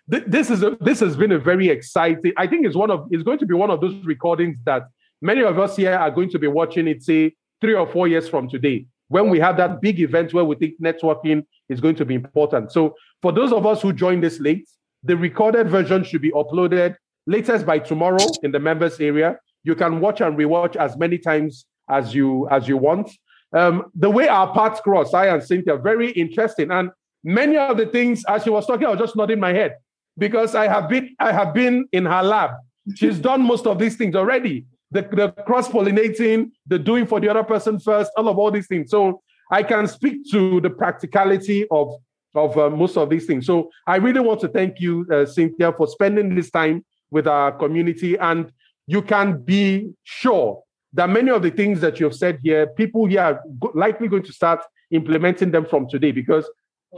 this 0.06 0.50
is 0.50 0.62
a, 0.62 0.76
this 0.80 1.00
has 1.00 1.16
been 1.16 1.32
a 1.32 1.38
very 1.38 1.68
exciting. 1.68 2.32
I 2.36 2.46
think 2.46 2.66
it's 2.66 2.76
one 2.76 2.90
of 2.90 3.08
it's 3.10 3.22
going 3.22 3.38
to 3.38 3.46
be 3.46 3.54
one 3.54 3.70
of 3.70 3.80
those 3.80 3.94
recordings 4.04 4.58
that 4.64 4.88
many 5.22 5.42
of 5.42 5.58
us 5.58 5.76
here 5.76 5.94
are 5.94 6.10
going 6.10 6.30
to 6.30 6.38
be 6.38 6.46
watching 6.46 6.88
it. 6.88 7.02
Say 7.02 7.34
three 7.60 7.74
or 7.74 7.86
four 7.86 8.08
years 8.08 8.28
from 8.28 8.48
today, 8.48 8.86
when 9.08 9.28
we 9.28 9.38
have 9.38 9.56
that 9.56 9.80
big 9.80 10.00
event 10.00 10.32
where 10.32 10.44
we 10.44 10.56
think 10.56 10.80
networking 10.80 11.44
is 11.68 11.80
going 11.80 11.96
to 11.96 12.04
be 12.04 12.14
important. 12.14 12.72
So 12.72 12.94
for 13.22 13.32
those 13.32 13.52
of 13.52 13.66
us 13.66 13.82
who 13.82 13.92
joined 13.92 14.22
this 14.22 14.40
late, 14.40 14.68
the 15.02 15.16
recorded 15.16 15.68
version 15.68 16.04
should 16.04 16.22
be 16.22 16.30
uploaded 16.32 16.96
latest 17.26 17.66
by 17.66 17.78
tomorrow 17.78 18.26
in 18.42 18.52
the 18.52 18.60
members 18.60 19.00
area. 19.00 19.38
You 19.62 19.74
can 19.74 20.00
watch 20.00 20.20
and 20.20 20.36
rewatch 20.36 20.76
as 20.76 20.96
many 20.96 21.18
times 21.18 21.66
as 21.88 22.14
you 22.14 22.48
as 22.50 22.68
you 22.68 22.76
want. 22.76 23.10
Um, 23.52 23.84
the 23.94 24.10
way 24.10 24.28
our 24.28 24.52
paths 24.52 24.80
cross, 24.80 25.14
I 25.14 25.26
and 25.26 25.42
Cynthia, 25.42 25.76
very 25.76 26.10
interesting. 26.12 26.70
And 26.70 26.90
many 27.22 27.56
of 27.56 27.76
the 27.76 27.86
things, 27.86 28.24
as 28.28 28.42
she 28.42 28.50
was 28.50 28.66
talking, 28.66 28.86
I 28.86 28.90
was 28.90 28.98
just 28.98 29.16
nodding 29.16 29.40
my 29.40 29.52
head 29.52 29.76
because 30.18 30.54
I 30.54 30.68
have 30.68 30.88
been 30.88 31.14
I 31.18 31.32
have 31.32 31.54
been 31.54 31.86
in 31.92 32.04
her 32.04 32.22
lab. 32.22 32.50
She's 32.94 33.18
done 33.18 33.42
most 33.42 33.66
of 33.66 33.78
these 33.78 33.96
things 33.96 34.14
already. 34.14 34.66
The, 34.94 35.02
the 35.02 35.32
cross 35.44 35.68
pollinating, 35.68 36.52
the 36.66 36.78
doing 36.78 37.06
for 37.06 37.20
the 37.20 37.28
other 37.28 37.42
person 37.42 37.78
first, 37.78 38.10
all 38.16 38.28
of 38.28 38.38
all 38.38 38.50
these 38.50 38.68
things. 38.68 38.90
So 38.90 39.20
I 39.50 39.62
can 39.62 39.86
speak 39.86 40.30
to 40.30 40.60
the 40.60 40.70
practicality 40.70 41.66
of 41.70 41.94
of 42.34 42.58
uh, 42.58 42.68
most 42.68 42.96
of 42.96 43.10
these 43.10 43.26
things. 43.26 43.46
So 43.46 43.70
I 43.86 43.96
really 43.96 44.20
want 44.20 44.40
to 44.40 44.48
thank 44.48 44.80
you, 44.80 45.06
uh, 45.12 45.24
Cynthia, 45.24 45.72
for 45.72 45.86
spending 45.86 46.34
this 46.34 46.50
time 46.50 46.84
with 47.10 47.28
our 47.28 47.52
community. 47.52 48.16
And 48.18 48.50
you 48.88 49.02
can 49.02 49.40
be 49.42 49.92
sure 50.02 50.62
that 50.94 51.10
many 51.10 51.30
of 51.30 51.42
the 51.42 51.50
things 51.50 51.80
that 51.80 52.00
you 52.00 52.06
have 52.06 52.14
said 52.14 52.40
here, 52.42 52.66
people 52.66 53.06
here 53.06 53.20
are 53.20 53.40
likely 53.74 54.08
going 54.08 54.24
to 54.24 54.32
start 54.32 54.60
implementing 54.90 55.50
them 55.50 55.66
from 55.66 55.88
today 55.88 56.12
because 56.12 56.48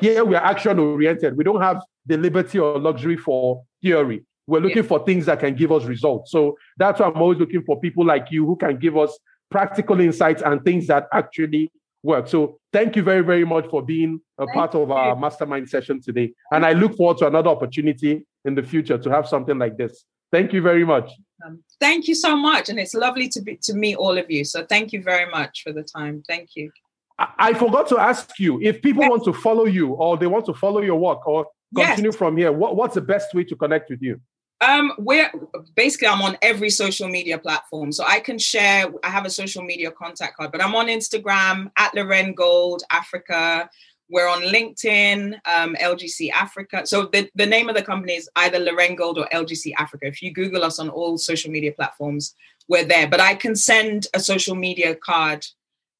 here 0.00 0.24
we 0.24 0.34
are 0.34 0.44
action 0.44 0.78
oriented. 0.78 1.36
We 1.36 1.44
don't 1.44 1.60
have 1.60 1.82
the 2.06 2.16
liberty 2.16 2.58
or 2.58 2.78
luxury 2.78 3.16
for 3.16 3.62
theory. 3.82 4.24
We're 4.46 4.60
looking 4.60 4.78
yeah. 4.78 4.88
for 4.88 5.04
things 5.04 5.26
that 5.26 5.40
can 5.40 5.54
give 5.54 5.72
us 5.72 5.84
results. 5.84 6.30
So 6.30 6.56
that's 6.76 7.00
why 7.00 7.06
I'm 7.06 7.20
always 7.20 7.38
looking 7.38 7.62
for 7.64 7.80
people 7.80 8.04
like 8.04 8.30
you 8.30 8.46
who 8.46 8.56
can 8.56 8.78
give 8.78 8.96
us 8.96 9.18
practical 9.50 10.00
insights 10.00 10.42
and 10.42 10.62
things 10.64 10.86
that 10.86 11.08
actually 11.12 11.70
work. 12.02 12.28
So 12.28 12.58
thank 12.72 12.96
you 12.96 13.02
very, 13.02 13.22
very 13.22 13.44
much 13.44 13.68
for 13.68 13.82
being 13.82 14.20
a 14.38 14.46
thank 14.46 14.54
part 14.54 14.74
of 14.74 14.90
our 14.90 15.16
mastermind 15.16 15.68
session 15.68 16.00
today. 16.00 16.32
And 16.52 16.64
I 16.64 16.72
look 16.72 16.96
forward 16.96 17.18
to 17.18 17.26
another 17.26 17.50
opportunity 17.50 18.24
in 18.44 18.54
the 18.54 18.62
future 18.62 18.98
to 18.98 19.10
have 19.10 19.28
something 19.28 19.58
like 19.58 19.76
this. 19.76 20.04
Thank 20.32 20.52
you 20.52 20.62
very 20.62 20.84
much. 20.84 21.10
Um, 21.44 21.62
thank 21.80 22.08
you 22.08 22.14
so 22.14 22.36
much. 22.36 22.68
And 22.68 22.78
it's 22.78 22.94
lovely 22.94 23.28
to 23.30 23.42
be 23.42 23.56
to 23.62 23.74
meet 23.74 23.96
all 23.96 24.16
of 24.16 24.30
you. 24.30 24.44
So 24.44 24.64
thank 24.64 24.92
you 24.92 25.02
very 25.02 25.28
much 25.30 25.62
for 25.62 25.72
the 25.72 25.82
time. 25.82 26.22
Thank 26.26 26.50
you. 26.54 26.70
I, 27.18 27.28
I 27.38 27.54
forgot 27.54 27.88
to 27.88 27.98
ask 27.98 28.38
you 28.38 28.60
if 28.62 28.82
people 28.82 29.02
yes. 29.02 29.10
want 29.10 29.24
to 29.24 29.32
follow 29.32 29.66
you 29.66 29.92
or 29.94 30.16
they 30.16 30.26
want 30.26 30.46
to 30.46 30.54
follow 30.54 30.80
your 30.80 30.98
work 30.98 31.26
or 31.26 31.46
continue 31.74 32.10
yes. 32.10 32.16
from 32.16 32.36
here, 32.36 32.52
what, 32.52 32.76
what's 32.76 32.94
the 32.94 33.00
best 33.00 33.34
way 33.34 33.44
to 33.44 33.56
connect 33.56 33.90
with 33.90 34.02
you? 34.02 34.20
Um, 34.60 34.92
we're 34.98 35.30
basically 35.74 36.08
I'm 36.08 36.22
on 36.22 36.38
every 36.40 36.70
social 36.70 37.08
media 37.08 37.38
platform, 37.38 37.92
so 37.92 38.04
I 38.06 38.20
can 38.20 38.38
share. 38.38 38.90
I 39.04 39.10
have 39.10 39.26
a 39.26 39.30
social 39.30 39.62
media 39.62 39.90
contact 39.90 40.36
card, 40.36 40.50
but 40.50 40.64
I'm 40.64 40.74
on 40.74 40.86
Instagram 40.86 41.70
at 41.76 41.92
Lareine 41.94 42.34
Gold 42.34 42.82
Africa. 42.90 43.68
We're 44.08 44.28
on 44.28 44.42
LinkedIn, 44.42 45.34
um, 45.52 45.74
LGC 45.74 46.30
Africa. 46.30 46.86
So 46.86 47.06
the, 47.06 47.28
the 47.34 47.44
name 47.44 47.68
of 47.68 47.74
the 47.74 47.82
company 47.82 48.14
is 48.14 48.30
either 48.36 48.58
Lareine 48.58 48.96
Gold 48.96 49.18
or 49.18 49.26
LGC 49.32 49.72
Africa. 49.78 50.06
If 50.06 50.22
you 50.22 50.32
Google 50.32 50.62
us 50.62 50.78
on 50.78 50.88
all 50.88 51.18
social 51.18 51.50
media 51.50 51.72
platforms, 51.72 52.34
we're 52.68 52.84
there. 52.84 53.08
But 53.08 53.20
I 53.20 53.34
can 53.34 53.56
send 53.56 54.06
a 54.14 54.20
social 54.20 54.54
media 54.54 54.94
card 54.94 55.44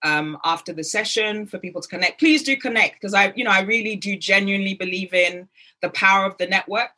um, 0.05 0.39
after 0.45 0.73
the 0.73 0.85
session 0.85 1.47
for 1.47 1.59
people 1.59 1.83
to 1.83 1.89
connect. 1.89 2.21
Please 2.21 2.45
do 2.45 2.57
connect 2.57 2.95
because 2.95 3.13
I, 3.13 3.33
you 3.35 3.43
know, 3.43 3.51
I 3.51 3.63
really 3.63 3.97
do 3.97 4.17
genuinely 4.17 4.75
believe 4.75 5.13
in 5.13 5.49
the 5.83 5.91
power 5.91 6.27
of 6.27 6.39
the 6.39 6.47
network 6.47 6.93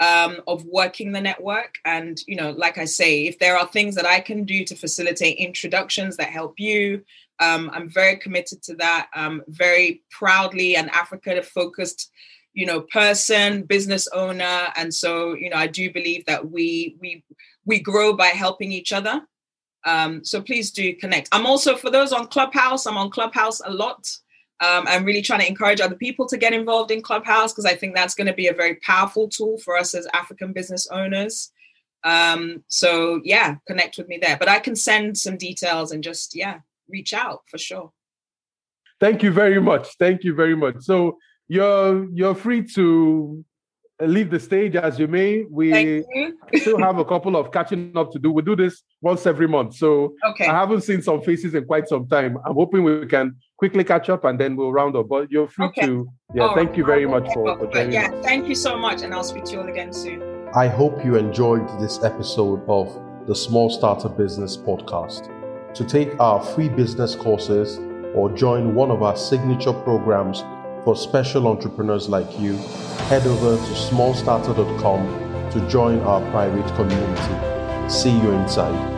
um, 0.00 0.40
of 0.46 0.64
working 0.64 1.12
the 1.12 1.20
network. 1.20 1.76
And, 1.84 2.18
you 2.26 2.36
know, 2.36 2.50
like 2.50 2.78
I 2.78 2.84
say, 2.84 3.26
if 3.26 3.38
there 3.38 3.56
are 3.56 3.66
things 3.66 3.94
that 3.96 4.06
I 4.06 4.20
can 4.20 4.44
do 4.44 4.64
to 4.64 4.76
facilitate 4.76 5.38
introductions 5.38 6.16
that 6.16 6.28
help 6.28 6.54
you, 6.58 7.02
um, 7.40 7.70
I'm 7.72 7.88
very 7.88 8.16
committed 8.16 8.62
to 8.64 8.74
that. 8.76 9.08
I'm 9.14 9.42
very 9.48 10.02
proudly 10.10 10.76
an 10.76 10.88
Africa 10.90 11.42
focused, 11.42 12.10
you 12.52 12.66
know, 12.66 12.80
person, 12.82 13.62
business 13.62 14.08
owner. 14.08 14.68
And 14.76 14.92
so, 14.92 15.34
you 15.34 15.50
know, 15.50 15.56
I 15.56 15.66
do 15.66 15.92
believe 15.92 16.26
that 16.26 16.50
we 16.50 16.96
we 17.00 17.24
we 17.64 17.80
grow 17.80 18.14
by 18.14 18.28
helping 18.28 18.72
each 18.72 18.92
other. 18.92 19.22
Um, 19.84 20.24
so 20.24 20.42
please 20.42 20.70
do 20.72 20.94
connect. 20.96 21.28
I'm 21.32 21.46
also 21.46 21.76
for 21.76 21.90
those 21.90 22.12
on 22.12 22.26
Clubhouse, 22.26 22.86
I'm 22.86 22.96
on 22.96 23.10
Clubhouse 23.10 23.60
a 23.64 23.70
lot. 23.70 24.08
Um, 24.60 24.84
I'm 24.88 25.04
really 25.04 25.22
trying 25.22 25.40
to 25.40 25.48
encourage 25.48 25.80
other 25.80 25.94
people 25.94 26.26
to 26.28 26.36
get 26.36 26.52
involved 26.52 26.90
in 26.90 27.02
Clubhouse 27.02 27.52
because 27.52 27.64
I 27.64 27.76
think 27.76 27.94
that's 27.94 28.14
going 28.14 28.26
to 28.26 28.32
be 28.32 28.48
a 28.48 28.54
very 28.54 28.76
powerful 28.76 29.28
tool 29.28 29.58
for 29.58 29.76
us 29.76 29.94
as 29.94 30.08
African 30.12 30.52
business 30.52 30.88
owners. 30.88 31.52
Um, 32.04 32.64
so 32.68 33.20
yeah, 33.24 33.56
connect 33.66 33.98
with 33.98 34.08
me 34.08 34.18
there. 34.20 34.36
But 34.36 34.48
I 34.48 34.58
can 34.58 34.74
send 34.74 35.16
some 35.16 35.36
details 35.36 35.92
and 35.92 36.02
just 36.02 36.34
yeah, 36.34 36.60
reach 36.88 37.12
out 37.12 37.42
for 37.46 37.58
sure. 37.58 37.92
Thank 39.00 39.22
you 39.22 39.30
very 39.30 39.60
much. 39.60 39.96
Thank 39.98 40.24
you 40.24 40.34
very 40.34 40.56
much. 40.56 40.80
So 40.80 41.18
you're 41.46 42.08
you're 42.12 42.34
free 42.34 42.64
to 42.74 43.44
leave 44.00 44.30
the 44.30 44.38
stage 44.38 44.76
as 44.76 44.98
you 44.98 45.08
may. 45.08 45.44
We 45.50 46.04
still 46.54 46.78
have 46.78 46.98
a 46.98 47.04
couple 47.04 47.36
of 47.36 47.50
catching 47.52 47.96
up 47.96 48.12
to 48.12 48.18
do. 48.18 48.30
We 48.30 48.42
do 48.42 48.54
this 48.54 48.82
once 49.00 49.26
every 49.26 49.48
month. 49.48 49.74
So 49.74 50.14
okay. 50.24 50.46
I 50.46 50.54
haven't 50.54 50.82
seen 50.82 51.02
some 51.02 51.20
faces 51.22 51.54
in 51.54 51.64
quite 51.64 51.88
some 51.88 52.06
time. 52.08 52.38
I'm 52.46 52.54
hoping 52.54 52.84
we 52.84 53.06
can 53.06 53.36
quickly 53.56 53.84
catch 53.84 54.08
up 54.08 54.24
and 54.24 54.38
then 54.38 54.56
we'll 54.56 54.72
round 54.72 54.96
up. 54.96 55.08
But 55.08 55.30
you're 55.30 55.48
free 55.48 55.66
okay. 55.66 55.86
to, 55.86 56.08
yeah, 56.34 56.42
all 56.42 56.54
thank 56.54 56.70
right. 56.70 56.78
you 56.78 56.84
very 56.84 57.06
much 57.06 57.26
for, 57.34 57.58
for 57.58 57.66
joining 57.72 57.92
Yeah, 57.92 58.10
us. 58.10 58.24
thank 58.24 58.48
you 58.48 58.54
so 58.54 58.78
much. 58.78 59.02
And 59.02 59.12
I'll 59.12 59.24
speak 59.24 59.44
to 59.44 59.52
you 59.52 59.60
all 59.60 59.68
again 59.68 59.92
soon. 59.92 60.22
I 60.54 60.68
hope 60.68 61.04
you 61.04 61.16
enjoyed 61.16 61.68
this 61.80 62.02
episode 62.04 62.62
of 62.68 63.26
the 63.26 63.34
Small 63.34 63.68
Starter 63.68 64.08
Business 64.08 64.56
Podcast. 64.56 65.34
To 65.74 65.84
take 65.84 66.18
our 66.18 66.40
free 66.42 66.68
business 66.68 67.14
courses 67.14 67.78
or 68.14 68.30
join 68.32 68.74
one 68.74 68.90
of 68.90 69.02
our 69.02 69.16
signature 69.16 69.74
programs 69.74 70.42
for 70.84 70.96
special 70.96 71.46
entrepreneurs 71.46 72.08
like 72.08 72.38
you, 72.38 72.56
head 73.08 73.26
over 73.26 73.56
to 73.56 73.72
smallstarter.com 73.72 75.50
to 75.50 75.68
join 75.68 76.00
our 76.00 76.20
private 76.30 76.66
community. 76.76 77.88
See 77.88 78.10
you 78.10 78.32
inside. 78.32 78.97